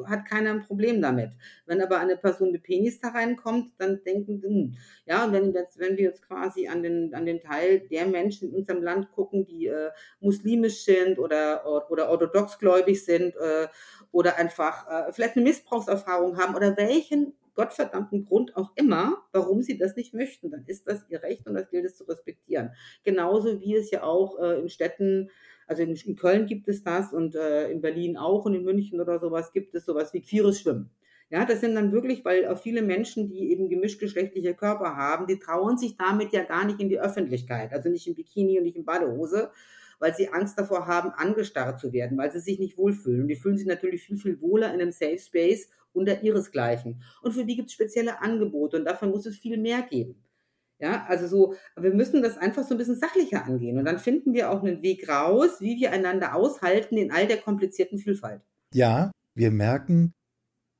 hat 0.05 0.25
keiner 0.25 0.51
ein 0.51 0.61
Problem 0.61 1.01
damit. 1.01 1.31
Wenn 1.65 1.81
aber 1.81 1.99
eine 1.99 2.17
Person 2.17 2.51
mit 2.51 2.63
Penis 2.63 2.99
da 2.99 3.09
reinkommt, 3.09 3.71
dann 3.77 4.03
denken, 4.03 4.41
hm, 4.43 4.75
ja, 5.05 5.31
wenn, 5.31 5.53
jetzt, 5.53 5.79
wenn 5.79 5.97
wir 5.97 6.05
jetzt 6.05 6.21
quasi 6.21 6.67
an 6.67 6.83
den, 6.83 7.13
an 7.13 7.25
den 7.25 7.41
Teil 7.41 7.79
der 7.79 8.05
Menschen 8.05 8.49
in 8.49 8.55
unserem 8.55 8.83
Land 8.83 9.11
gucken, 9.11 9.45
die 9.45 9.67
äh, 9.67 9.89
muslimisch 10.19 10.83
sind 10.83 11.19
oder, 11.19 11.89
oder 11.89 12.09
orthodoxgläubig 12.09 13.03
sind 13.03 13.35
äh, 13.35 13.67
oder 14.11 14.37
einfach 14.37 14.87
äh, 14.89 15.13
vielleicht 15.13 15.35
eine 15.35 15.45
Missbrauchserfahrung 15.45 16.37
haben 16.37 16.55
oder 16.55 16.75
welchen 16.77 17.33
gottverdammten 17.57 18.23
Grund 18.25 18.55
auch 18.55 18.71
immer, 18.75 19.17
warum 19.33 19.61
sie 19.61 19.77
das 19.77 19.95
nicht 19.95 20.13
möchten, 20.13 20.51
dann 20.51 20.63
ist 20.67 20.87
das 20.87 21.03
ihr 21.09 21.23
Recht 21.23 21.47
und 21.47 21.55
das 21.55 21.69
gilt 21.69 21.85
es 21.85 21.97
zu 21.97 22.03
respektieren. 22.05 22.71
Genauso 23.03 23.59
wie 23.59 23.75
es 23.75 23.89
ja 23.89 24.03
auch 24.03 24.39
äh, 24.39 24.59
in 24.59 24.69
Städten 24.69 25.31
also 25.67 25.83
in, 25.83 25.95
in 25.95 26.15
Köln 26.15 26.45
gibt 26.45 26.67
es 26.67 26.81
das 26.81 27.13
und 27.13 27.35
äh, 27.35 27.69
in 27.69 27.81
Berlin 27.81 28.17
auch 28.17 28.45
und 28.45 28.55
in 28.55 28.63
München 28.63 28.99
oder 28.99 29.19
sowas 29.19 29.51
gibt 29.51 29.75
es 29.75 29.85
sowas 29.85 30.13
wie 30.13 30.21
queeres 30.21 30.61
Schwimmen. 30.61 30.89
Ja, 31.29 31.43
das 31.45 31.59
sind 31.59 31.75
dann 31.75 31.91
wirklich, 31.91 32.23
weil 32.23 32.47
auch 32.47 32.57
viele 32.57 32.81
Menschen, 32.81 33.27
die 33.27 33.51
eben 33.51 33.67
gemischtgeschlechtliche 33.67 34.53
Körper 34.53 34.95
haben, 34.95 35.27
die 35.27 35.39
trauen 35.39 35.77
sich 35.77 35.97
damit 35.97 36.31
ja 36.31 36.43
gar 36.43 36.65
nicht 36.65 36.79
in 36.79 36.87
die 36.87 36.99
Öffentlichkeit, 36.99 37.73
also 37.73 37.89
nicht 37.89 38.07
im 38.07 38.15
Bikini 38.15 38.57
und 38.57 38.63
nicht 38.63 38.77
in 38.77 38.85
Badehose, 38.85 39.51
weil 39.99 40.15
sie 40.15 40.29
Angst 40.29 40.57
davor 40.57 40.87
haben, 40.87 41.09
angestarrt 41.09 41.79
zu 41.81 41.91
werden, 41.91 42.17
weil 42.17 42.31
sie 42.31 42.39
sich 42.39 42.59
nicht 42.59 42.77
wohlfühlen. 42.77 43.23
Und 43.23 43.27
die 43.27 43.35
fühlen 43.35 43.57
sich 43.57 43.67
natürlich 43.67 44.03
viel, 44.03 44.17
viel 44.17 44.39
wohler 44.39 44.73
in 44.73 44.79
einem 44.79 44.93
Safe 44.93 45.19
Space 45.19 45.69
unter 45.91 46.23
ihresgleichen. 46.23 47.01
Und 47.21 47.33
für 47.33 47.43
die 47.43 47.57
gibt 47.57 47.67
es 47.67 47.73
spezielle 47.73 48.21
Angebote 48.21 48.77
und 48.77 48.85
davon 48.85 49.09
muss 49.09 49.25
es 49.25 49.37
viel 49.37 49.57
mehr 49.57 49.81
geben. 49.81 50.23
Ja, 50.79 51.05
also 51.07 51.27
so, 51.27 51.55
wir 51.75 51.93
müssen 51.93 52.21
das 52.21 52.37
einfach 52.37 52.63
so 52.63 52.75
ein 52.75 52.77
bisschen 52.77 52.97
sachlicher 52.97 53.45
angehen 53.45 53.79
und 53.79 53.85
dann 53.85 53.97
finden 53.97 54.33
wir 54.33 54.51
auch 54.51 54.61
einen 54.61 54.83
Weg 54.83 55.09
raus, 55.09 55.59
wie 55.59 55.77
wir 55.77 55.91
einander 55.91 56.35
aushalten 56.35 56.97
in 56.97 57.11
all 57.11 57.25
der 57.25 57.37
komplizierten 57.37 57.97
Vielfalt. 57.97 58.41
Ja, 58.73 59.11
wir 59.33 59.49
merken, 59.49 60.13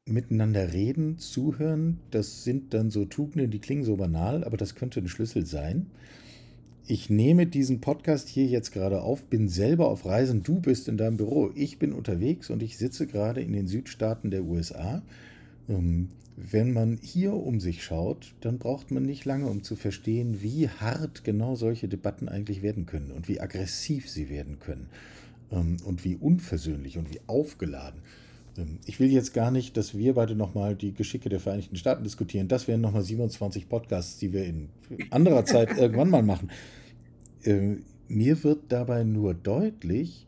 miteinander 0.06 0.72
reden, 0.74 1.18
zuhören, 1.18 2.00
das 2.12 2.44
sind 2.44 2.74
dann 2.74 2.92
so 2.92 3.06
Tugenden, 3.06 3.52
die 3.52 3.60
klingen 3.60 3.84
so 3.84 3.98
banal, 3.98 4.44
aber 4.44 4.58
das 4.58 4.76
könnte 4.76 5.00
ein 5.00 5.08
Schlüssel 5.08 5.46
sein. 5.46 5.88
Ich 6.86 7.10
nehme 7.10 7.48
diesen 7.48 7.82
Podcast 7.82 8.30
hier 8.30 8.46
jetzt 8.46 8.72
gerade 8.72 9.02
auf, 9.02 9.26
bin 9.26 9.50
selber 9.50 9.90
auf 9.90 10.06
Reisen, 10.06 10.44
du 10.44 10.62
bist 10.62 10.88
in 10.88 10.98
deinem 10.98 11.18
Büro, 11.18 11.52
ich 11.56 11.80
bin 11.80 11.92
unterwegs 11.92 12.50
und 12.50 12.64
ich 12.64 12.78
sitze 12.78 13.08
gerade 13.08 13.42
in 13.42 13.52
den 13.52 13.68
Südstaaten 13.68 14.32
der 14.32 14.44
USA. 14.44 15.02
Wenn 16.40 16.72
man 16.72 17.00
hier 17.02 17.34
um 17.34 17.60
sich 17.60 17.84
schaut, 17.84 18.36
dann 18.42 18.60
braucht 18.60 18.92
man 18.92 19.02
nicht 19.02 19.26
lange, 19.26 19.48
um 19.48 19.64
zu 19.64 19.76
verstehen, 19.76 20.44
wie 20.44 20.70
hart 20.70 21.24
genau 21.24 21.56
solche 21.56 21.88
Debatten 21.88 22.30
eigentlich 22.30 22.62
werden 22.62 22.86
können 22.86 23.12
und 23.12 23.28
wie 23.28 23.42
aggressiv 23.42 24.08
sie 24.08 24.30
werden 24.30 24.60
können 24.60 24.88
ähm, 25.52 25.78
und 25.84 26.06
wie 26.06 26.16
unversöhnlich 26.16 27.00
und 27.00 27.12
wie 27.12 27.22
aufgeladen. 27.26 28.02
Ähm, 28.56 28.78
ich 28.86 29.00
will 29.00 29.12
jetzt 29.12 29.34
gar 29.34 29.50
nicht, 29.50 29.78
dass 29.78 29.98
wir 29.98 30.14
beide 30.14 30.36
nochmal 30.36 30.76
die 30.76 30.94
Geschicke 30.94 31.28
der 31.28 31.40
Vereinigten 31.40 31.76
Staaten 31.76 32.04
diskutieren. 32.04 32.48
Das 32.48 32.68
wären 32.68 32.82
nochmal 32.82 33.02
27 33.02 33.68
Podcasts, 33.68 34.20
die 34.20 34.32
wir 34.32 34.46
in 34.46 34.70
anderer 35.10 35.44
Zeit 35.44 35.76
irgendwann 35.80 36.12
mal 36.12 36.22
machen. 36.22 36.52
Ähm, 37.46 37.82
mir 38.10 38.44
wird 38.44 38.66
dabei 38.70 39.04
nur 39.04 39.34
deutlich, 39.34 40.28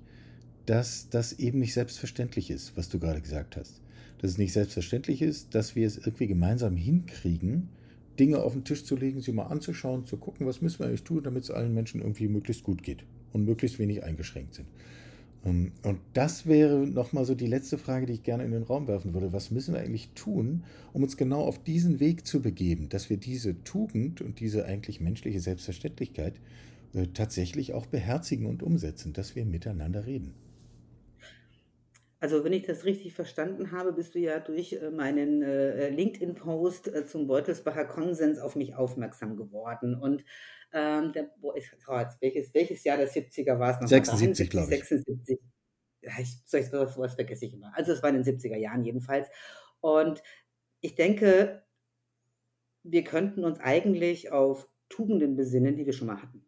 dass 0.66 1.08
das 1.12 1.34
eben 1.34 1.60
nicht 1.60 1.76
selbstverständlich 1.76 2.50
ist, 2.50 2.76
was 2.76 2.90
du 2.90 2.98
gerade 2.98 3.22
gesagt 3.22 3.58
hast 3.58 3.80
dass 4.20 4.32
es 4.32 4.38
nicht 4.38 4.54
selbstverständlich 4.54 5.22
ist, 5.22 5.56
dass 5.56 5.76
wir 5.76 5.88
es 5.88 5.98
irgendwie 5.98 6.28
gemeinsam 6.28 6.76
hinkriegen, 6.76 7.70
Dinge 8.20 8.40
auf 8.40 8.54
den 8.54 8.66
Tisch 8.66 8.84
zu 8.84 8.96
legen, 8.96 9.22
sie 9.22 9.32
mal 9.32 9.48
anzuschauen, 9.48 10.06
zu 10.06 10.18
gucken, 10.18 10.46
was 10.46 10.62
müssen 10.62 10.80
wir 10.80 10.88
eigentlich 10.88 11.04
tun, 11.04 11.24
damit 11.24 11.44
es 11.44 11.52
allen 11.52 11.74
Menschen 11.74 12.02
irgendwie 12.02 12.28
möglichst 12.28 12.64
gut 12.64 12.84
geht 12.84 13.06
und 13.32 13.46
möglichst 13.46 13.80
wenig 13.80 14.04
eingeschränkt 14.04 14.56
sind. 14.56 14.68
Ähm, 15.46 15.72
und 15.84 16.00
das 16.14 16.46
wäre 16.46 16.86
nochmal 16.86 17.26
so 17.26 17.34
die 17.34 17.48
letzte 17.48 17.78
Frage, 17.78 18.06
die 18.06 18.14
ich 18.14 18.24
gerne 18.24 18.44
in 18.44 18.52
den 18.52 18.64
Raum 18.64 18.88
werfen 18.88 19.14
würde. 19.14 19.32
Was 19.32 19.52
müssen 19.52 19.74
wir 19.74 19.82
eigentlich 19.82 20.10
tun, 20.16 20.64
um 20.92 21.04
uns 21.04 21.18
genau 21.18 21.42
auf 21.42 21.64
diesen 21.64 22.00
Weg 22.00 22.28
zu 22.28 22.42
begeben, 22.42 22.90
dass 22.90 23.10
wir 23.10 23.18
diese 23.18 23.64
Tugend 23.64 24.22
und 24.22 24.40
diese 24.40 24.66
eigentlich 24.66 25.00
menschliche 25.00 25.40
Selbstverständlichkeit 25.40 26.34
äh, 26.94 27.08
tatsächlich 27.14 27.74
auch 27.74 27.86
beherzigen 27.86 28.48
und 28.48 28.64
umsetzen, 28.64 29.14
dass 29.14 29.36
wir 29.36 29.46
miteinander 29.46 30.06
reden? 30.06 30.34
Also 32.22 32.44
wenn 32.44 32.52
ich 32.52 32.66
das 32.66 32.84
richtig 32.84 33.14
verstanden 33.14 33.72
habe, 33.72 33.94
bist 33.94 34.14
du 34.14 34.20
ja 34.20 34.40
durch 34.40 34.74
äh, 34.74 34.92
meinen 34.92 35.42
äh, 35.42 35.90
LinkedIn-Post 35.90 36.88
äh, 36.90 37.06
zum 37.06 37.28
Beutelsbacher 37.28 37.86
Konsens 37.86 38.40
auf 38.40 38.56
mich 38.56 38.76
aufmerksam 38.76 39.38
geworden. 39.38 39.96
Und 39.96 40.26
ähm, 40.74 41.14
der, 41.14 41.32
boah, 41.40 41.56
ich, 41.56 41.72
oh, 41.88 41.98
jetzt, 41.98 42.22
welches, 42.22 42.54
welches 42.54 42.84
Jahr 42.84 42.98
der 42.98 43.10
70er 43.10 43.58
war 43.58 43.72
es 43.72 43.82
noch? 43.82 43.88
76, 43.88 44.50
glaube 44.50 44.74
ich. 44.74 44.84
76. 44.84 45.40
Ja, 46.02 46.12
ich, 46.20 46.42
sowas, 46.46 46.94
sowas 46.94 47.16
vergesse 47.16 47.46
ich 47.46 47.54
immer. 47.54 47.72
Also 47.76 47.94
es 47.94 48.04
war 48.04 48.10
in 48.10 48.22
den 48.22 48.38
70er 48.38 48.58
Jahren 48.58 48.84
jedenfalls. 48.84 49.30
Und 49.80 50.22
ich 50.82 50.96
denke, 50.96 51.64
wir 52.84 53.04
könnten 53.04 53.46
uns 53.46 53.60
eigentlich 53.60 54.32
auf 54.32 54.70
Tugenden 54.90 55.36
besinnen, 55.36 55.76
die 55.76 55.86
wir 55.86 55.94
schon 55.94 56.08
mal 56.08 56.22
hatten. 56.22 56.46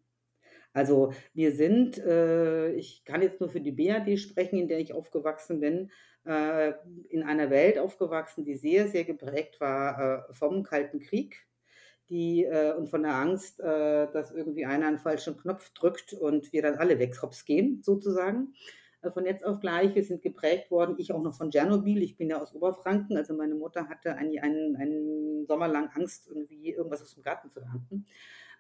Also 0.74 1.14
wir 1.34 1.52
sind, 1.54 1.98
äh, 1.98 2.72
ich 2.74 3.04
kann 3.06 3.22
jetzt 3.22 3.40
nur 3.40 3.50
für 3.50 3.62
die 3.62 3.72
BRD 3.72 4.18
sprechen, 4.18 4.58
in 4.58 4.68
der 4.68 4.80
ich 4.80 4.94
aufgewachsen 4.94 5.60
bin, 5.60 5.92
äh, 6.26 6.74
in 7.10 7.24
einer 7.24 7.50
Welt 7.50 7.78
aufgewachsen, 7.80 8.46
die 8.46 8.56
sehr, 8.56 8.88
sehr 8.88 9.04
geprägt 9.04 9.60
war 9.60 10.30
äh, 10.30 10.34
vom 10.34 10.64
Kalten 10.64 11.00
Krieg 11.00 11.46
die, 12.10 12.44
äh, 12.44 12.74
und 12.74 12.90
von 12.90 13.04
der 13.04 13.16
Angst, 13.16 13.60
äh, 13.62 14.12
dass 14.12 14.32
irgendwie 14.32 14.66
einer 14.66 14.88
einen 14.88 15.00
falschen 15.00 15.38
Knopf 15.38 15.72
drückt 15.74 16.14
und 16.14 16.52
wir 16.54 16.62
dann 16.62 16.76
alle 16.76 17.00
weg 17.00 17.16
hops 17.22 17.46
gehen, 17.46 17.82
sozusagen. 17.84 18.54
äh, 19.02 19.12
von 19.12 19.26
jetzt 19.26 19.46
auf 19.46 19.60
gleich. 19.62 19.96
Wir 19.96 20.04
sind 20.04 20.22
geprägt 20.22 20.72
worden, 20.72 20.96
ich 21.00 21.12
auch 21.14 21.24
noch 21.24 21.36
von 21.36 21.52
Tschernobyl. 21.52 22.04
Ich 22.04 22.18
bin 22.18 22.30
ja 22.30 22.42
aus 22.42 22.54
Oberfranken, 22.54 23.18
also 23.18 23.34
meine 23.34 23.56
Mutter 23.56 23.88
hatte 23.90 24.16
einen, 24.18 24.38
einen, 24.40 24.76
einen 24.76 25.46
Sommer 25.48 25.68
lang 25.68 25.90
Angst, 25.96 26.28
irgendwie 26.28 26.72
irgendwas 26.72 27.02
aus 27.02 27.16
dem 27.16 27.24
Garten 27.24 27.50
zu 27.50 27.62
ernten. 27.62 28.06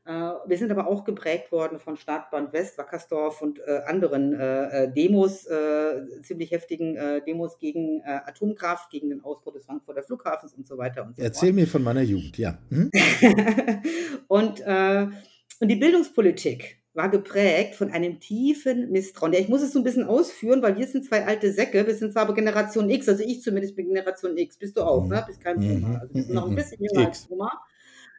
Äh, 0.06 0.12
wir 0.12 0.58
sind 0.58 0.72
aber 0.72 0.88
auch 0.88 1.04
geprägt 1.04 1.52
worden 1.52 1.80
von 1.80 1.96
Stadtbahn 1.96 2.52
West, 2.54 2.78
Wackersdorf 2.78 3.42
und 3.42 3.60
äh, 3.60 3.82
anderen 3.86 4.34
äh, 4.34 4.86
äh 4.86 4.92
Demos, 4.92 5.46
äh, 5.46 6.22
ziemlich 6.24 6.52
heftigen 6.52 6.96
äh, 6.96 7.22
Demos 7.24 7.58
gegen 7.60 8.02
Atomkraft, 8.04 8.90
gegen 8.90 9.10
den 9.10 9.24
Ausbau 9.24 9.52
des 9.52 9.66
Frankfurter 9.66 10.04
Flughafens 10.04 10.54
und 10.54 10.66
so 10.66 10.78
weiter 10.78 11.06
und 11.06 11.16
so 11.16 11.22
Erzähl 11.22 11.50
fort. 11.50 11.56
mir 11.56 11.68
von 11.68 11.84
meiner 11.84 12.02
Jugend, 12.02 12.38
ja. 12.38 12.58
Hm? 12.70 12.90
und, 14.28 14.62
und 14.62 15.68
die 15.68 15.76
Bildungspolitik 15.76 16.82
war 16.94 17.10
geprägt 17.10 17.76
von 17.76 17.90
einem 17.92 18.20
tiefen 18.20 18.92
Misstrauen. 18.92 19.34
Ja, 19.34 19.40
ich 19.40 19.48
muss 19.48 19.62
es 19.62 19.72
so 19.72 19.80
ein 19.80 19.84
bisschen 19.84 20.04
ausführen, 20.04 20.62
weil 20.62 20.78
wir 20.78 20.88
sind 20.88 21.06
zwei 21.06 21.26
alte 21.26 21.52
Säcke. 21.54 21.86
Wir 21.88 21.96
sind 21.96 22.12
zwar 22.12 22.24
aber 22.24 22.34
Generation 22.34 22.90
X, 22.90 23.08
also 23.08 23.24
ich 23.24 23.42
zumindest 23.42 23.76
bin 23.76 23.88
Generation 23.88 24.38
X. 24.38 24.58
Bist 24.58 24.78
du 24.78 24.82
auch, 24.82 25.04
mhm. 25.04 25.10
ne? 25.10 25.24
Bist 25.26 25.42
kein 25.42 25.56
Boomer. 25.56 25.88
Mhm. 25.88 25.96
Also 25.96 26.14
wir 26.14 26.24
sind 26.24 26.34
noch 26.34 26.46
ein 26.46 26.52
mhm. 26.52 26.56
bisschen 26.56 26.84
jünger 26.84 27.08
als 27.08 27.28
Boomer. 27.28 27.52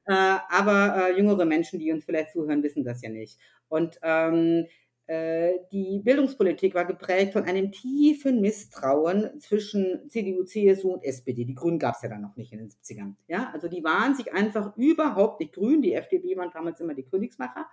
Äh, 0.07 0.13
aber 0.49 1.09
äh, 1.09 1.17
jüngere 1.17 1.45
Menschen, 1.45 1.79
die 1.79 1.93
uns 1.93 2.05
vielleicht 2.05 2.33
zuhören, 2.33 2.63
wissen 2.63 2.85
das 2.85 3.03
ja 3.03 3.11
nicht. 3.11 3.39
Und 3.69 3.99
ähm, 4.03 4.67
äh, 5.09 5.59
die 5.73 6.01
Bildungspolitik 6.03 6.75
war 6.75 6.85
geprägt 6.85 7.33
von 7.33 7.45
einem 7.45 7.73
tiefen 7.73 8.41
Misstrauen 8.41 9.39
zwischen 9.41 10.09
CDU, 10.09 10.45
CSU 10.45 10.95
und 10.95 11.05
SPD. 11.05 11.45
Die 11.45 11.57
Grünen 11.57 11.81
gab 11.81 11.97
es 11.97 12.03
ja 12.03 12.09
dann 12.09 12.23
noch 12.23 12.37
nicht 12.37 12.53
in 12.53 12.61
den 12.61 12.71
70ern. 12.71 13.15
Ja, 13.27 13.51
also 13.53 13.67
die 13.67 13.83
waren 13.83 14.15
sich 14.15 14.33
einfach 14.33 14.77
überhaupt 14.77 15.41
nicht 15.41 15.55
grün. 15.55 15.83
Die 15.83 15.93
FDP 15.95 16.37
waren 16.37 16.51
damals 16.55 16.81
immer 16.81 16.95
die 16.95 17.03
Königsmacher 17.03 17.67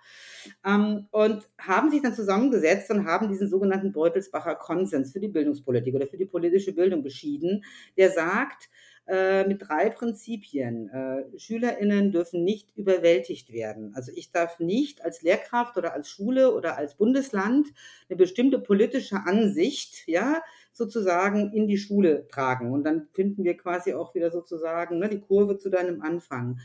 ähm, 0.65 1.07
und 1.11 1.47
haben 1.59 1.91
sich 1.91 2.01
dann 2.01 2.15
zusammengesetzt 2.15 2.89
und 2.89 3.05
haben 3.05 3.29
diesen 3.29 3.47
sogenannten 3.47 3.91
Beutelsbacher 3.93 4.55
Konsens 4.55 5.13
für 5.13 5.19
die 5.19 5.27
Bildungspolitik 5.27 5.93
oder 5.93 6.07
für 6.07 6.17
die 6.17 6.25
politische 6.25 6.73
Bildung 6.73 7.03
beschieden, 7.03 7.63
der 7.95 8.09
sagt, 8.09 8.69
äh, 9.09 9.47
mit 9.47 9.67
drei 9.67 9.89
Prinzipien. 9.89 10.89
Äh, 10.89 11.39
SchülerInnen 11.39 12.11
dürfen 12.11 12.43
nicht 12.43 12.69
überwältigt 12.75 13.51
werden. 13.51 13.91
Also 13.95 14.11
ich 14.13 14.31
darf 14.31 14.59
nicht 14.59 15.03
als 15.03 15.23
Lehrkraft 15.23 15.77
oder 15.77 15.93
als 15.93 16.09
Schule 16.09 16.53
oder 16.53 16.77
als 16.77 16.95
Bundesland 16.95 17.67
eine 18.07 18.17
bestimmte 18.17 18.59
politische 18.59 19.17
Ansicht, 19.25 20.03
ja, 20.07 20.43
sozusagen 20.73 21.51
in 21.53 21.67
die 21.67 21.79
Schule 21.79 22.27
tragen. 22.27 22.71
Und 22.71 22.83
dann 22.83 23.07
finden 23.13 23.43
wir 23.43 23.57
quasi 23.57 23.93
auch 23.93 24.13
wieder 24.13 24.29
sozusagen 24.29 24.99
ne, 24.99 25.09
die 25.09 25.21
Kurve 25.21 25.57
zu 25.57 25.69
deinem 25.69 26.03
Anfang. 26.03 26.59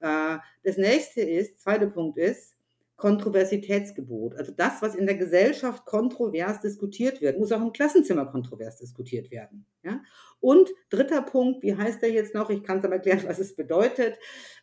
Äh, 0.00 0.36
das 0.64 0.76
nächste 0.76 1.22
ist, 1.22 1.60
zweiter 1.62 1.86
Punkt 1.86 2.18
ist, 2.18 2.55
Kontroversitätsgebot. 2.96 4.36
Also 4.36 4.52
das, 4.56 4.80
was 4.80 4.94
in 4.94 5.04
der 5.04 5.16
Gesellschaft 5.16 5.84
kontrovers 5.84 6.60
diskutiert 6.60 7.20
wird, 7.20 7.38
muss 7.38 7.52
auch 7.52 7.60
im 7.60 7.72
Klassenzimmer 7.72 8.24
kontrovers 8.26 8.78
diskutiert 8.78 9.30
werden. 9.30 9.66
Ja? 9.82 10.00
Und 10.40 10.70
dritter 10.88 11.20
Punkt, 11.20 11.62
wie 11.62 11.76
heißt 11.76 12.00
der 12.00 12.10
jetzt 12.10 12.34
noch? 12.34 12.48
Ich 12.48 12.62
kann 12.62 12.78
es 12.78 12.84
aber 12.84 12.94
erklären, 12.94 13.24
was 13.26 13.38
es 13.38 13.54
bedeutet. 13.54 14.18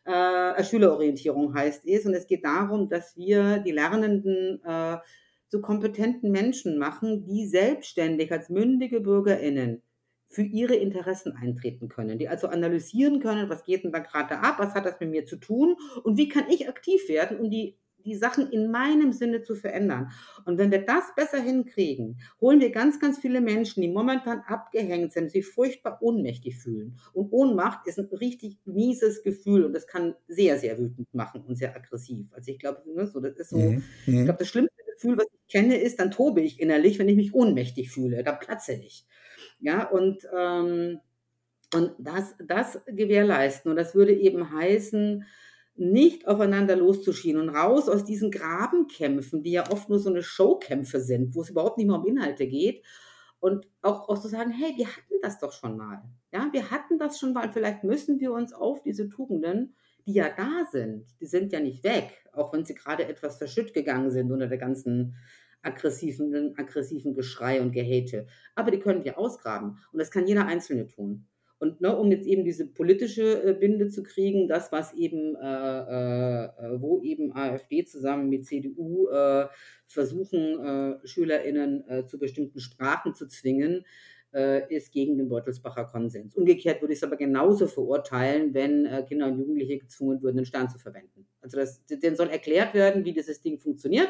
Äh, 0.05 0.63
Schülerorientierung 0.63 1.53
heißt 1.53 1.85
es. 1.85 2.05
Und 2.05 2.15
es 2.15 2.25
geht 2.25 2.43
darum, 2.43 2.89
dass 2.89 3.15
wir 3.15 3.59
die 3.59 3.71
Lernenden 3.71 4.61
äh, 4.65 4.97
zu 5.47 5.61
kompetenten 5.61 6.31
Menschen 6.31 6.79
machen, 6.79 7.23
die 7.25 7.45
selbstständig 7.45 8.31
als 8.31 8.49
mündige 8.49 9.01
BürgerInnen 9.01 9.83
für 10.29 10.41
ihre 10.41 10.73
Interessen 10.73 11.33
eintreten 11.33 11.89
können, 11.89 12.17
die 12.17 12.27
also 12.27 12.47
analysieren 12.47 13.19
können, 13.19 13.49
was 13.49 13.63
geht 13.63 13.83
denn 13.83 13.91
da 13.91 13.99
gerade 13.99 14.39
ab, 14.39 14.55
was 14.57 14.73
hat 14.73 14.87
das 14.87 14.99
mit 14.99 15.11
mir 15.11 15.27
zu 15.27 15.35
tun 15.35 15.75
und 16.03 16.17
wie 16.17 16.27
kann 16.27 16.49
ich 16.49 16.67
aktiv 16.67 17.07
werden, 17.07 17.39
um 17.39 17.51
die 17.51 17.77
die 18.05 18.15
Sachen 18.15 18.51
in 18.51 18.71
meinem 18.71 19.13
Sinne 19.13 19.41
zu 19.41 19.55
verändern. 19.55 20.11
Und 20.45 20.57
wenn 20.57 20.71
wir 20.71 20.85
das 20.85 21.13
besser 21.15 21.39
hinkriegen, 21.39 22.19
holen 22.41 22.59
wir 22.59 22.71
ganz, 22.71 22.99
ganz 22.99 23.19
viele 23.19 23.41
Menschen, 23.41 23.81
die 23.81 23.89
momentan 23.89 24.41
abgehängt 24.47 25.13
sind, 25.13 25.31
sich 25.31 25.45
furchtbar 25.45 25.97
ohnmächtig 26.01 26.57
fühlen. 26.57 26.97
Und 27.13 27.31
Ohnmacht 27.31 27.87
ist 27.87 27.99
ein 27.99 28.05
richtig 28.05 28.57
mieses 28.65 29.23
Gefühl 29.23 29.65
und 29.65 29.73
das 29.73 29.87
kann 29.87 30.15
sehr, 30.27 30.57
sehr 30.57 30.77
wütend 30.77 31.13
machen 31.13 31.43
und 31.47 31.55
sehr 31.55 31.75
aggressiv. 31.75 32.27
Also 32.31 32.51
ich 32.51 32.59
glaube, 32.59 32.81
ne, 32.93 33.07
so, 33.07 33.19
das 33.19 33.37
ist 33.37 33.49
so, 33.49 33.57
mhm. 33.57 33.83
ich 34.05 34.13
mhm. 34.13 34.25
glaube, 34.25 34.39
das 34.39 34.47
schlimmste 34.47 34.83
Gefühl, 34.93 35.17
was 35.17 35.25
ich 35.25 35.51
kenne, 35.51 35.77
ist, 35.77 35.99
dann 35.99 36.11
tobe 36.11 36.41
ich 36.41 36.59
innerlich, 36.59 36.99
wenn 36.99 37.09
ich 37.09 37.15
mich 37.15 37.33
ohnmächtig 37.33 37.91
fühle. 37.91 38.23
Da 38.23 38.31
platze 38.33 38.73
ich. 38.73 39.05
Ja, 39.59 39.87
und, 39.87 40.27
ähm, 40.35 40.99
und 41.73 41.91
das, 41.97 42.35
das 42.45 42.81
gewährleisten. 42.85 43.71
Und 43.71 43.77
das 43.77 43.95
würde 43.95 44.13
eben 44.13 44.53
heißen, 44.53 45.25
nicht 45.75 46.27
aufeinander 46.27 46.75
loszuschieben 46.75 47.41
und 47.41 47.49
raus 47.49 47.89
aus 47.89 48.05
diesen 48.05 48.31
Grabenkämpfen, 48.31 49.41
die 49.41 49.51
ja 49.51 49.71
oft 49.71 49.89
nur 49.89 49.99
so 49.99 50.09
eine 50.09 50.23
Showkämpfe 50.23 51.01
sind, 51.01 51.35
wo 51.35 51.41
es 51.41 51.49
überhaupt 51.49 51.77
nicht 51.77 51.87
mehr 51.87 51.97
um 51.97 52.05
Inhalte 52.05 52.47
geht. 52.47 52.83
Und 53.39 53.67
auch, 53.81 54.07
auch 54.07 54.19
zu 54.19 54.29
sagen, 54.29 54.51
hey, 54.51 54.73
wir 54.77 54.87
hatten 54.87 55.15
das 55.21 55.39
doch 55.39 55.51
schon 55.51 55.75
mal. 55.75 56.01
Ja, 56.31 56.47
wir 56.51 56.71
hatten 56.71 56.97
das 56.97 57.19
schon 57.19 57.33
mal. 57.33 57.51
Vielleicht 57.51 57.83
müssen 57.83 58.19
wir 58.19 58.31
uns 58.31 58.53
auf 58.53 58.83
diese 58.83 59.09
Tugenden, 59.09 59.75
die 60.05 60.13
ja 60.13 60.29
da 60.29 60.65
sind, 60.71 61.05
die 61.19 61.25
sind 61.25 61.51
ja 61.51 61.59
nicht 61.59 61.83
weg, 61.83 62.25
auch 62.33 62.53
wenn 62.53 62.65
sie 62.65 62.75
gerade 62.75 63.07
etwas 63.07 63.37
verschütt 63.37 63.73
gegangen 63.73 64.11
sind 64.11 64.31
unter 64.31 64.47
der 64.47 64.57
ganzen 64.57 65.15
aggressiven, 65.61 66.57
aggressiven 66.57 67.13
Geschrei 67.13 67.61
und 67.61 67.71
Gehate. 67.71 68.27
Aber 68.55 68.71
die 68.71 68.79
können 68.79 69.03
wir 69.03 69.17
ausgraben. 69.17 69.79
Und 69.91 69.99
das 69.99 70.11
kann 70.11 70.27
jeder 70.27 70.45
Einzelne 70.45 70.87
tun. 70.87 71.25
Und 71.63 71.79
ne, 71.79 71.95
um 71.95 72.11
jetzt 72.11 72.27
eben 72.27 72.43
diese 72.43 72.67
politische 72.67 73.41
äh, 73.41 73.53
Binde 73.53 73.87
zu 73.87 74.03
kriegen, 74.03 74.49
das, 74.49 74.73
was 74.73 74.93
eben, 74.95 75.33
äh, 75.37 76.43
äh, 76.43 76.81
wo 76.81 77.01
eben 77.01 77.33
AfD 77.33 77.85
zusammen 77.85 78.27
mit 78.27 78.45
CDU 78.45 79.07
äh, 79.07 79.47
versuchen, 79.87 80.59
äh, 80.59 81.07
SchülerInnen 81.07 81.87
äh, 81.87 82.05
zu 82.05 82.19
bestimmten 82.19 82.59
Sprachen 82.59 83.15
zu 83.15 83.27
zwingen, 83.27 83.85
ist 84.69 84.91
gegen 84.91 85.15
den 85.19 85.29
Beutelsbacher 85.29 85.85
Konsens. 85.85 86.35
Umgekehrt 86.35 86.81
würde 86.81 86.93
ich 86.93 86.97
es 86.97 87.03
aber 87.03 87.17
genauso 87.17 87.67
verurteilen, 87.67 88.55
wenn 88.55 88.89
Kinder 89.07 89.27
und 89.27 89.37
Jugendliche 89.37 89.77
gezwungen 89.77 90.23
würden, 90.23 90.37
den 90.37 90.45
Stern 90.47 90.69
zu 90.69 90.79
verwenden. 90.79 91.27
Also 91.39 91.57
das, 91.57 91.85
denen 91.85 92.15
soll 92.15 92.29
erklärt 92.29 92.73
werden, 92.73 93.05
wie 93.05 93.13
dieses 93.13 93.41
Ding 93.41 93.59
funktioniert, 93.59 94.09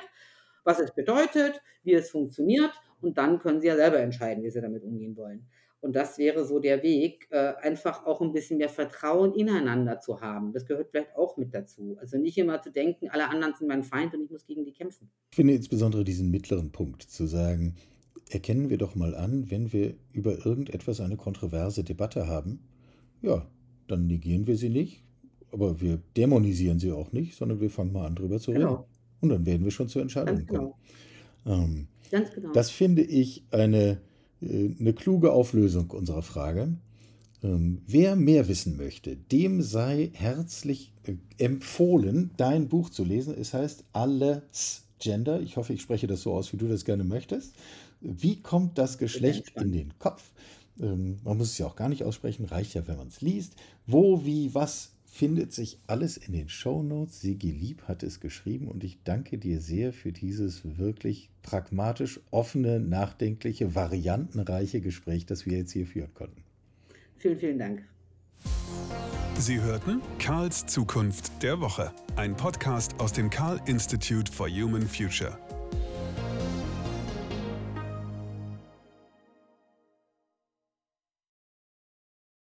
was 0.63 0.79
es 0.79 0.95
bedeutet, 0.95 1.61
wie 1.83 1.91
es 1.91 2.09
funktioniert 2.09 2.71
und 3.01 3.17
dann 3.17 3.37
können 3.37 3.59
sie 3.59 3.67
ja 3.67 3.75
selber 3.75 3.99
entscheiden, 3.99 4.45
wie 4.45 4.49
sie 4.49 4.61
damit 4.61 4.83
umgehen 4.83 5.17
wollen. 5.17 5.45
Und 5.83 5.97
das 5.97 6.17
wäre 6.17 6.45
so 6.45 6.59
der 6.59 6.81
Weg, 6.81 7.27
äh, 7.29 7.55
einfach 7.61 8.05
auch 8.05 8.21
ein 8.21 8.31
bisschen 8.31 8.57
mehr 8.57 8.69
Vertrauen 8.69 9.33
ineinander 9.33 9.99
zu 9.99 10.21
haben. 10.21 10.53
Das 10.53 10.65
gehört 10.65 10.91
vielleicht 10.91 11.13
auch 11.13 11.35
mit 11.35 11.53
dazu. 11.53 11.97
Also 11.99 12.17
nicht 12.17 12.37
immer 12.37 12.61
zu 12.61 12.71
denken, 12.71 13.09
alle 13.09 13.27
anderen 13.27 13.53
sind 13.59 13.67
mein 13.67 13.83
Feind 13.83 14.13
und 14.13 14.23
ich 14.23 14.31
muss 14.31 14.45
gegen 14.45 14.63
die 14.63 14.71
kämpfen. 14.71 15.09
Ich 15.31 15.35
finde 15.35 15.53
insbesondere 15.53 16.05
diesen 16.05 16.31
mittleren 16.31 16.71
Punkt 16.71 17.01
zu 17.01 17.25
sagen, 17.25 17.75
erkennen 18.29 18.69
wir 18.69 18.77
doch 18.77 18.95
mal 18.95 19.13
an, 19.13 19.51
wenn 19.51 19.73
wir 19.73 19.95
über 20.13 20.45
irgendetwas 20.45 21.01
eine 21.01 21.17
kontroverse 21.17 21.83
Debatte 21.83 22.27
haben, 22.27 22.59
ja, 23.21 23.45
dann 23.89 24.07
negieren 24.07 24.47
wir 24.47 24.55
sie 24.55 24.69
nicht, 24.69 25.03
aber 25.51 25.81
wir 25.81 25.99
dämonisieren 26.15 26.79
sie 26.79 26.93
auch 26.93 27.11
nicht, 27.11 27.35
sondern 27.35 27.59
wir 27.59 27.69
fangen 27.69 27.91
mal 27.91 28.05
an, 28.05 28.15
drüber 28.15 28.39
zu 28.39 28.51
reden. 28.51 28.61
Genau. 28.61 28.87
Und 29.19 29.27
dann 29.27 29.45
werden 29.45 29.65
wir 29.65 29.71
schon 29.71 29.89
zur 29.89 30.01
Entscheidung 30.01 30.45
genau. 30.45 30.77
kommen. 31.45 31.65
Ähm, 31.65 31.87
Ganz 32.09 32.31
genau. 32.31 32.53
Das 32.53 32.69
finde 32.69 33.01
ich 33.01 33.43
eine 33.51 33.99
eine 34.79 34.93
kluge 34.93 35.31
Auflösung 35.31 35.91
unserer 35.91 36.21
Frage. 36.21 36.69
Ähm, 37.43 37.81
wer 37.87 38.15
mehr 38.15 38.47
wissen 38.47 38.77
möchte, 38.77 39.15
dem 39.17 39.61
sei 39.61 40.11
herzlich 40.13 40.93
äh, 41.03 41.15
empfohlen, 41.37 42.31
dein 42.37 42.69
Buch 42.69 42.89
zu 42.89 43.03
lesen. 43.03 43.35
Es 43.37 43.53
heißt 43.53 43.83
Alles 43.91 44.83
Gender. 44.99 45.41
Ich 45.41 45.57
hoffe, 45.57 45.73
ich 45.73 45.81
spreche 45.81 46.07
das 46.07 46.21
so 46.21 46.33
aus, 46.33 46.53
wie 46.53 46.57
du 46.57 46.67
das 46.67 46.85
gerne 46.85 47.03
möchtest. 47.03 47.53
Wie 47.99 48.41
kommt 48.41 48.77
das 48.77 48.97
Geschlecht 48.97 49.53
in 49.55 49.71
den 49.71 49.97
Kopf? 49.99 50.31
Ähm, 50.79 51.19
man 51.23 51.37
muss 51.37 51.51
es 51.51 51.57
ja 51.57 51.67
auch 51.67 51.75
gar 51.75 51.89
nicht 51.89 52.03
aussprechen, 52.03 52.45
reicht 52.45 52.73
ja, 52.73 52.87
wenn 52.87 52.97
man 52.97 53.07
es 53.07 53.21
liest. 53.21 53.55
Wo, 53.85 54.25
wie, 54.25 54.53
was 54.55 54.92
findet 55.13 55.53
sich 55.53 55.77
alles 55.85 56.17
in 56.17 56.33
den 56.33 56.49
Shownotes. 56.49 57.21
Sigi 57.21 57.51
Lieb 57.51 57.83
hat 57.83 58.01
es 58.01 58.19
geschrieben 58.19 58.67
und 58.67 58.83
ich 58.83 58.97
danke 59.03 59.37
dir 59.37 59.61
sehr 59.61 59.93
für 59.93 60.11
dieses 60.11 60.79
wirklich 60.79 61.29
pragmatisch 61.43 62.19
offene, 62.31 62.79
nachdenkliche, 62.79 63.75
variantenreiche 63.75 64.81
Gespräch, 64.81 65.27
das 65.27 65.45
wir 65.45 65.59
jetzt 65.59 65.71
hier 65.71 65.85
führen 65.85 66.11
konnten. 66.15 66.43
Vielen, 67.17 67.37
vielen 67.37 67.59
Dank. 67.59 67.83
Sie 69.37 69.61
hörten 69.61 70.01
Karls 70.17 70.65
Zukunft 70.65 71.43
der 71.43 71.61
Woche, 71.61 71.93
ein 72.15 72.35
Podcast 72.35 72.99
aus 72.99 73.13
dem 73.13 73.29
Karl 73.29 73.61
Institute 73.67 74.31
for 74.31 74.49
Human 74.49 74.87
Future. 74.87 75.37